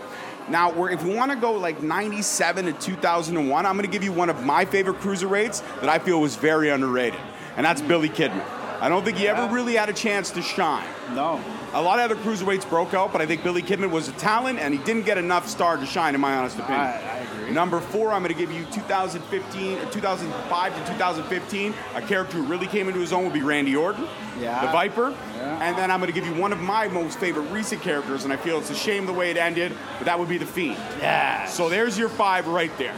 Now, 0.50 0.86
if 0.88 1.04
we 1.04 1.16
want 1.16 1.32
to 1.32 1.38
go 1.38 1.54
like 1.54 1.82
'97 1.82 2.66
to 2.66 2.74
2001, 2.74 3.66
I'm 3.66 3.76
gonna 3.76 3.88
give 3.88 4.04
you 4.04 4.12
one 4.12 4.30
of 4.30 4.44
my 4.44 4.66
favorite 4.66 5.00
cruiserweights 5.00 5.64
that 5.80 5.90
I 5.90 6.00
feel 6.00 6.20
was 6.20 6.36
very 6.36 6.70
underrated, 6.70 7.20
and 7.56 7.66
that's 7.66 7.82
Billy 7.82 8.10
Kidman. 8.10 8.63
I 8.84 8.90
don't 8.90 9.06
think 9.06 9.16
he 9.16 9.30
ever 9.30 9.48
really 9.48 9.76
had 9.76 9.88
a 9.88 9.94
chance 9.94 10.30
to 10.32 10.42
shine. 10.42 10.86
No. 11.14 11.40
A 11.74 11.82
lot 11.82 12.00
of 12.00 12.12
other 12.12 12.22
cruiserweights 12.22 12.68
broke 12.68 12.94
out, 12.94 13.14
but 13.14 13.22
I 13.22 13.26
think 13.26 13.42
Billy 13.42 13.62
Kidman 13.62 13.92
was 13.92 14.10
a 14.10 14.12
talent, 14.12 14.60
and 14.60 14.74
he 14.74 14.80
didn't 14.84 15.06
get 15.06 15.18
enough 15.18 15.48
star 15.48 15.78
to 15.78 15.86
shine, 15.86 16.16
in 16.16 16.20
my 16.20 16.36
honest 16.36 16.60
opinion. 16.60 16.82
I- 16.82 16.92
I 17.14 17.18
agree. 17.20 17.52
Number 17.54 17.80
four, 17.80 18.12
I'm 18.12 18.22
going 18.24 18.34
to 18.34 18.38
give 18.38 18.52
you 18.52 18.66
2015, 18.74 19.78
or 19.80 19.82
uh, 19.84 19.90
2005 19.90 20.76
to 20.86 20.92
2015. 20.92 21.74
A 21.96 22.02
character 22.02 22.36
who 22.36 22.44
really 22.44 22.68
came 22.68 22.90
into 22.90 23.00
his 23.00 23.14
own 23.14 23.24
would 23.24 23.32
be 23.34 23.42
Randy 23.42 23.74
Orton, 23.74 24.06
Yeah. 24.38 24.66
the 24.66 24.72
Viper. 24.74 25.12
Yeah. 25.38 25.60
And 25.64 25.78
then 25.78 25.90
I'm 25.90 26.02
going 26.02 26.12
to 26.12 26.20
give 26.20 26.28
you 26.28 26.36
one 26.40 26.52
of 26.52 26.60
my 26.60 26.90
most 26.90 27.20
favorite 27.20 27.50
recent 27.54 27.82
characters, 27.82 28.26
and 28.26 28.34
I 28.34 28.36
feel 28.36 28.58
it's 28.60 28.70
a 28.70 28.76
shame 28.76 29.06
the 29.06 29.14
way 29.14 29.32
it 29.32 29.38
ended, 29.38 29.72
but 29.98 30.06
that 30.08 30.20
would 30.20 30.28
be 30.28 30.38
the 30.38 30.46
Fiend. 30.46 30.76
Yeah. 31.00 31.46
So 31.46 31.70
there's 31.70 31.98
your 31.98 32.10
five 32.10 32.48
right 32.48 32.76
there. 32.78 32.96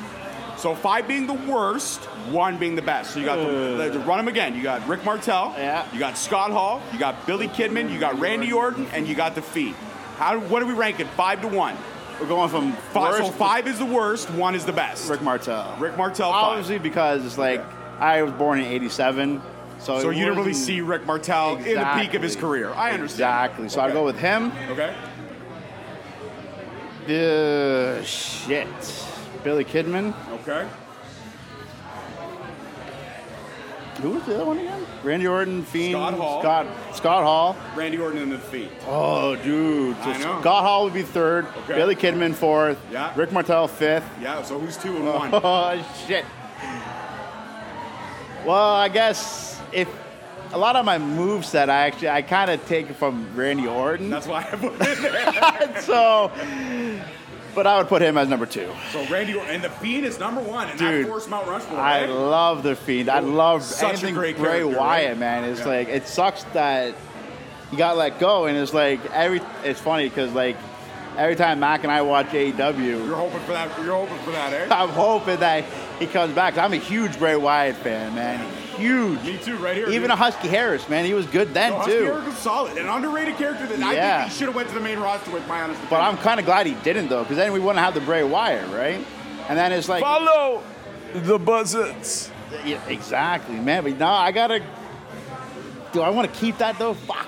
So 0.57 0.73
five 0.73 1.07
being 1.07 1.27
the 1.27 1.33
worst, 1.33 1.99
one 2.31 2.57
being 2.57 2.75
the 2.75 2.81
best. 2.81 3.11
So 3.11 3.19
you 3.19 3.25
got 3.25 3.35
the, 3.37 3.89
the- 3.91 3.99
run 3.99 4.17
them 4.17 4.27
again. 4.27 4.55
You 4.55 4.63
got 4.63 4.87
Rick 4.87 5.03
Martel. 5.03 5.53
Yeah. 5.57 5.85
You 5.93 5.99
got 5.99 6.17
Scott 6.17 6.51
Hall. 6.51 6.81
You 6.93 6.99
got 6.99 7.25
Billy 7.27 7.47
Kidman. 7.47 7.91
You 7.91 7.99
got 7.99 8.19
Randy 8.19 8.51
Orton, 8.51 8.87
and 8.93 9.07
you 9.07 9.15
got 9.15 9.35
the 9.35 9.41
Fiend. 9.41 9.75
How? 10.17 10.39
What 10.39 10.63
are 10.63 10.65
we 10.65 10.73
ranking? 10.73 11.07
Five 11.07 11.41
to 11.41 11.47
one. 11.47 11.75
We're 12.19 12.27
going 12.27 12.49
from 12.49 12.71
Five, 12.71 13.15
so 13.15 13.23
worst 13.25 13.33
five 13.33 13.67
is 13.67 13.77
the 13.79 13.85
worst. 13.85 14.29
One 14.31 14.55
is 14.55 14.63
the 14.65 14.71
best. 14.71 15.09
Rick 15.09 15.21
Martel. 15.21 15.75
Rick 15.77 15.97
Martel. 15.97 16.31
Five. 16.31 16.43
Obviously, 16.43 16.79
because 16.79 17.25
it's 17.25 17.37
like 17.37 17.61
I 17.99 18.23
was 18.23 18.31
born 18.33 18.59
in 18.59 18.65
'87, 18.65 19.41
so 19.79 19.99
So 19.99 20.09
you 20.11 20.23
didn't 20.23 20.37
really 20.37 20.53
see 20.53 20.79
Rick 20.79 21.05
Martel 21.05 21.57
in 21.57 21.75
the 21.77 21.91
peak 21.99 22.13
of 22.13 22.21
his 22.21 22.37
career. 22.37 22.71
I 22.73 22.91
understand. 22.91 23.45
Exactly. 23.45 23.67
So 23.69 23.81
I'd 23.81 23.91
go 23.91 24.05
with 24.05 24.17
him. 24.17 24.53
Okay. 24.69 24.95
Uh, 27.07 28.01
shit. 28.03 28.67
Billy 29.43 29.63
Kidman. 29.65 30.13
Okay. 30.47 30.67
Who 34.01 34.09
was 34.11 34.23
the 34.25 34.35
other 34.35 34.45
one 34.45 34.59
again? 34.59 34.85
Randy 35.03 35.25
Orton, 35.25 35.63
Fiend, 35.63 35.93
Scott 35.93 36.13
Hall. 36.13 36.41
Scott, 36.41 36.67
Scott 36.93 37.23
Hall. 37.23 37.55
Randy 37.75 37.97
Orton 37.97 38.21
in 38.21 38.29
the 38.29 38.37
Fiend. 38.37 38.69
Oh, 38.85 39.35
dude. 39.37 39.95
So 39.97 40.03
I 40.03 40.17
know. 40.17 40.41
Scott 40.41 40.63
Hall 40.63 40.83
would 40.83 40.93
be 40.93 41.01
third. 41.01 41.45
Okay. 41.45 41.75
Billy 41.75 41.95
Kidman 41.95 42.33
fourth. 42.35 42.77
Yeah. 42.91 43.13
Rick 43.15 43.31
Martel 43.31 43.67
fifth. 43.67 44.07
Yeah, 44.21 44.43
so 44.43 44.59
who's 44.59 44.77
two 44.77 44.95
and 44.97 45.07
oh, 45.07 45.17
one? 45.17 45.29
Oh 45.33 45.95
shit. 46.07 46.25
Well, 48.45 48.75
I 48.75 48.89
guess 48.89 49.59
if 49.71 49.87
a 50.51 50.57
lot 50.57 50.75
of 50.75 50.85
my 50.85 50.97
moves 50.97 51.51
that 51.53 51.69
I 51.69 51.87
actually 51.87 52.09
I 52.09 52.21
kind 52.21 52.51
of 52.51 52.65
take 52.67 52.89
from 52.91 53.35
Randy 53.35 53.65
Orton. 53.67 54.09
That's 54.09 54.27
why 54.27 54.41
I 54.41 54.55
put 54.55 54.73
it 54.73 54.79
there. 55.01 55.81
so, 55.81 56.31
but 57.55 57.65
I 57.65 57.77
would 57.77 57.87
put 57.87 58.01
him 58.01 58.17
as 58.17 58.27
number 58.27 58.45
two. 58.45 58.69
So 58.91 59.05
Randy 59.07 59.33
Orton 59.33 59.55
and 59.55 59.63
the 59.63 59.69
Fiend 59.69 60.05
is 60.05 60.19
number 60.19 60.41
one, 60.41 60.69
and 60.69 60.77
Dude, 60.77 61.05
that 61.05 61.09
forced 61.09 61.29
Mount 61.29 61.47
Rushmore. 61.47 61.79
I 61.79 62.05
love 62.05 62.61
the 62.63 62.75
Fiend. 62.75 63.09
I 63.09 63.19
love 63.19 63.63
Such 63.63 63.89
anything 63.93 64.13
great 64.13 64.37
Bray 64.37 64.63
Wyatt, 64.63 65.09
right? 65.11 65.17
man. 65.17 65.43
It's 65.45 65.61
Yeah. 65.61 65.65
like 65.67 65.87
it 65.87 66.07
sucks 66.07 66.43
that 66.53 66.93
he 67.71 67.77
got 67.77 67.97
let 67.97 68.19
go, 68.19 68.45
and 68.45 68.57
it's 68.57 68.73
like 68.73 68.99
every. 69.11 69.41
It's 69.63 69.79
funny 69.79 70.07
because 70.09 70.33
like 70.33 70.57
every 71.17 71.35
time 71.35 71.59
Mac 71.61 71.83
and 71.83 71.91
I 71.91 72.01
watch 72.01 72.27
AEW, 72.33 73.05
You're 73.05 73.15
hoping 73.15 73.39
for 73.41 73.53
that. 73.53 73.69
You're 73.83 73.95
hoping 73.95 74.17
for 74.19 74.31
that, 74.31 74.53
eh? 74.53 74.67
I'm 74.69 74.89
hoping 74.89 75.39
that 75.39 75.63
he 75.99 76.07
comes 76.07 76.33
back. 76.35 76.57
I'm 76.57 76.73
a 76.73 76.77
huge 76.77 77.17
Bray 77.17 77.35
Wyatt 77.37 77.77
fan, 77.77 78.13
man. 78.15 78.45
Huge. 78.77 79.21
Me 79.23 79.37
too, 79.37 79.57
right 79.57 79.75
here. 79.75 79.87
Even 79.87 80.01
dude. 80.03 80.11
a 80.11 80.15
Husky 80.15 80.47
Harris, 80.47 80.87
man, 80.89 81.05
he 81.05 81.13
was 81.13 81.25
good 81.27 81.53
then 81.53 81.71
No, 81.71 81.77
Husky 81.77 81.91
too. 81.91 82.03
Harris 82.05 82.27
is 82.27 82.37
solid, 82.39 82.77
an 82.77 82.87
underrated 82.87 83.35
character 83.37 83.65
that 83.67 83.79
I 83.81 84.19
think 84.19 84.31
he 84.31 84.37
should 84.37 84.47
have 84.47 84.55
went 84.55 84.69
to 84.69 84.73
the 84.75 84.81
main 84.81 84.99
roster 84.99 85.31
with. 85.31 85.47
My 85.47 85.61
honest 85.61 85.79
But 85.89 85.97
opinion. 85.97 86.09
I'm 86.17 86.17
kind 86.17 86.39
of 86.39 86.45
glad 86.45 86.65
he 86.67 86.73
didn't 86.75 87.09
though, 87.09 87.23
because 87.23 87.37
then 87.37 87.53
we 87.53 87.59
wouldn't 87.59 87.79
have 87.83 87.93
the 87.93 88.01
Bray 88.01 88.23
Wyatt, 88.23 88.69
right? 88.71 89.05
And 89.49 89.57
then 89.57 89.71
it's 89.71 89.87
like, 89.89 90.01
follow 90.03 90.63
the 91.13 91.37
buzzards. 91.37 92.31
yeah, 92.65 92.83
exactly, 92.87 93.55
man. 93.55 93.83
But 93.83 93.97
no, 93.97 94.07
I 94.07 94.31
gotta. 94.31 94.61
Do 95.93 96.01
I 96.01 96.09
want 96.09 96.31
to 96.33 96.39
keep 96.39 96.57
that 96.57 96.77
though? 96.77 96.93
Fuck. 96.93 97.27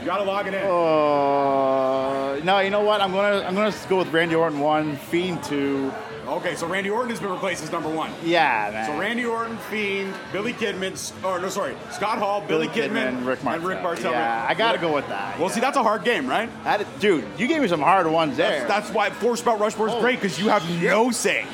You 0.00 0.06
gotta 0.06 0.24
log 0.24 0.46
it 0.46 0.54
in. 0.54 0.62
Uh, 0.64 2.44
no, 2.44 2.58
you 2.60 2.70
know 2.70 2.82
what? 2.82 3.00
I'm 3.00 3.12
gonna 3.12 3.44
I'm 3.46 3.54
gonna 3.54 3.74
go 3.88 3.98
with 3.98 4.12
Randy 4.12 4.34
Orton 4.34 4.60
one, 4.60 4.96
Fiend 4.96 5.42
two. 5.44 5.92
Okay, 6.38 6.54
so 6.54 6.66
Randy 6.66 6.90
Orton 6.90 7.10
has 7.10 7.20
been 7.20 7.30
replaced 7.30 7.62
as 7.62 7.70
number 7.72 7.88
one. 7.88 8.10
Yeah, 8.24 8.70
man. 8.72 8.86
So 8.86 8.98
Randy 8.98 9.24
Orton, 9.24 9.56
Fiend, 9.70 10.14
Billy 10.32 10.52
Kidman, 10.52 10.92
or 11.24 11.38
no, 11.40 11.48
sorry, 11.48 11.74
Scott 11.90 12.18
Hall, 12.18 12.40
Billy, 12.46 12.68
Kidman, 12.68 13.26
Rick 13.26 13.42
Martel. 13.44 13.52
and 13.60 13.64
Rick 13.64 13.82
Martel. 13.82 14.12
Yeah, 14.12 14.46
I 14.48 14.54
gotta 14.54 14.78
go 14.78 14.94
with 14.94 15.06
that. 15.08 15.38
Well, 15.38 15.48
see, 15.48 15.60
that's 15.60 15.76
a 15.76 15.82
hard 15.82 16.04
game, 16.04 16.26
right? 16.28 16.48
That 16.64 16.80
is- 16.80 16.86
dude, 17.00 17.24
you 17.38 17.46
gave 17.46 17.60
me 17.62 17.68
some 17.68 17.80
hard 17.80 18.06
ones 18.06 18.36
there. 18.36 18.60
That's, 18.66 18.68
that's 18.86 18.90
why 18.94 19.10
Force 19.10 19.44
Mount 19.44 19.60
Rushmore 19.60 19.88
is 19.88 19.94
Oh, 19.94 20.00
great 20.00 20.20
because 20.20 20.38
you 20.38 20.48
have 20.48 20.68
no 20.82 21.10
say, 21.10 21.44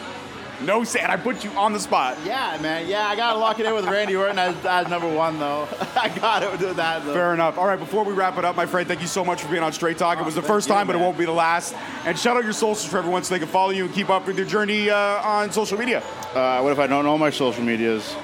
no 0.63 0.85
say, 0.85 1.01
and 1.01 1.13
I 1.13 1.17
put 1.17 1.45
you 1.45 1.51
on 1.51 1.73
the 1.73 1.81
spot. 1.81 2.19
yeah, 2.25 2.59
man. 2.61 2.89
Yeah, 2.89 3.07
I 3.07 3.17
gotta 3.17 3.39
lock 3.39 3.61
it 3.61 3.67
in 3.67 3.75
with 3.75 3.87
Randy 3.87 4.17
Orton 4.17 4.39
as, 4.39 4.57
as 4.65 4.89
number 4.89 5.09
one 5.13 5.39
though. 5.39 5.69
I 5.97 6.09
gotta 6.09 6.57
do 6.59 6.73
that 6.75 7.05
though. 7.05 7.15
Fair 7.15 7.35
enough. 7.35 7.59
All 7.59 7.67
right, 7.67 7.79
before 7.79 8.05
we 8.05 8.13
wrap 8.13 8.39
it 8.39 8.45
up, 8.45 8.57
my 8.57 8.67
friend, 8.67 8.87
thank 8.89 9.01
you 9.01 9.07
so 9.07 9.25
much 9.25 9.43
for 9.43 9.51
being 9.51 9.63
on 9.63 9.73
Straight 9.73 9.99
Talk. 9.99 10.19
It 10.19 10.25
was 10.25 10.35
the 10.35 10.43
first 10.43 10.69
you, 10.69 10.75
time, 10.75 10.87
but 10.87 10.97
it 10.97 10.99
won't 10.99 11.19
be 11.19 11.25
the 11.25 11.33
last. 11.33 11.75
And 12.05 12.19
shout 12.19 12.37
out 12.37 12.45
your 12.45 12.53
socials 12.53 12.85
for 12.85 12.99
everyone 12.99 13.23
so 13.25 13.35
they 13.35 13.39
can 13.39 13.49
follow 13.49 13.71
you 13.71 13.85
and 13.85 13.95
keep 13.95 14.11
up 14.11 14.27
with 14.27 14.37
your 14.37 14.47
journey 14.47 14.91
uh, 14.91 14.97
on 14.97 15.53
social 15.53 15.79
media. 15.79 16.03
Uh, 16.35 16.61
what 16.61 16.73
if 16.73 16.79
I 16.79 16.87
don't 16.87 17.05
know 17.05 17.17
my 17.17 17.31
social 17.31 17.63
medias? 17.63 18.17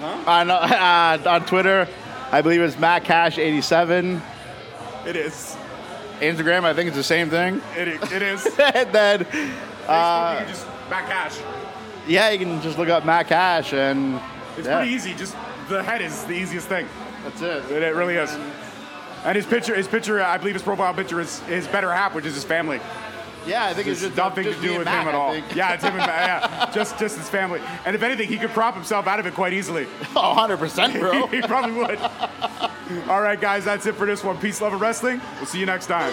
I 0.00 0.44
know 0.44 0.54
uh, 1.26 1.30
on 1.30 1.46
Twitter, 1.46 1.88
I 2.30 2.42
believe 2.42 2.60
it's 2.60 2.78
Matt 2.78 3.04
Cash 3.04 3.38
87. 3.38 4.22
It 5.06 5.16
is. 5.16 5.56
Instagram, 6.20 6.64
I 6.64 6.74
think 6.74 6.88
it's 6.88 6.96
the 6.96 7.02
same 7.02 7.30
thing. 7.30 7.62
It, 7.76 7.88
it 8.12 8.22
is. 8.22 8.46
and 8.58 8.92
then, 8.92 9.26
Facebook, 9.86 10.77
you 10.88 10.96
can 10.96 11.08
just 11.08 11.08
back 11.08 11.08
cash. 11.08 11.38
yeah, 12.06 12.30
you 12.30 12.38
can 12.38 12.62
just 12.62 12.78
look 12.78 12.88
up 12.88 13.04
Matt 13.04 13.28
Cash 13.28 13.72
and 13.72 14.20
It's 14.56 14.66
yeah, 14.66 14.78
pretty 14.78 14.92
easy. 14.92 15.14
Just 15.14 15.36
the 15.68 15.82
head 15.82 16.00
is 16.02 16.24
the 16.24 16.34
easiest 16.34 16.68
thing. 16.68 16.86
That's 17.24 17.42
it. 17.42 17.70
It, 17.70 17.82
it 17.82 17.94
really 17.94 18.14
is. 18.16 18.36
And 19.24 19.36
his 19.36 19.46
picture, 19.46 19.74
his 19.74 19.88
picture, 19.88 20.22
I 20.22 20.38
believe 20.38 20.54
his 20.54 20.62
profile 20.62 20.94
picture 20.94 21.20
is 21.20 21.40
his 21.40 21.66
better 21.68 21.92
half, 21.92 22.14
which 22.14 22.24
is 22.24 22.34
his 22.34 22.44
family. 22.44 22.80
Yeah, 23.46 23.64
I 23.66 23.74
think 23.74 23.86
it's 23.88 24.02
It's 24.02 24.08
just 24.08 24.16
nothing 24.16 24.44
just 24.44 24.60
to 24.60 24.66
do 24.68 24.78
with 24.78 24.84
Matt, 24.84 25.02
him 25.02 25.08
at 25.08 25.14
all. 25.14 25.34
Yeah, 25.54 25.72
it's 25.72 25.82
him 25.82 25.94
and 25.94 26.06
Matt. 26.06 26.50
Yeah, 26.50 26.70
just 26.72 26.98
just 26.98 27.16
his 27.16 27.28
family. 27.28 27.60
And 27.86 27.94
if 27.96 28.02
anything, 28.02 28.28
he 28.28 28.36
could 28.36 28.50
prop 28.50 28.74
himself 28.74 29.06
out 29.06 29.18
of 29.20 29.26
it 29.26 29.34
quite 29.34 29.52
easily. 29.52 29.86
Oh, 30.16 30.34
100%, 30.36 30.98
bro. 31.00 31.26
he 31.28 31.40
probably 31.42 31.72
would. 31.72 31.98
All 33.08 33.20
right, 33.22 33.40
guys, 33.40 33.64
that's 33.64 33.86
it 33.86 33.94
for 33.94 34.06
this 34.06 34.22
one. 34.24 34.36
Peace, 34.38 34.60
love, 34.60 34.72
and 34.72 34.80
wrestling. 34.80 35.20
We'll 35.36 35.46
see 35.46 35.60
you 35.60 35.66
next 35.66 35.86
time. 35.86 36.12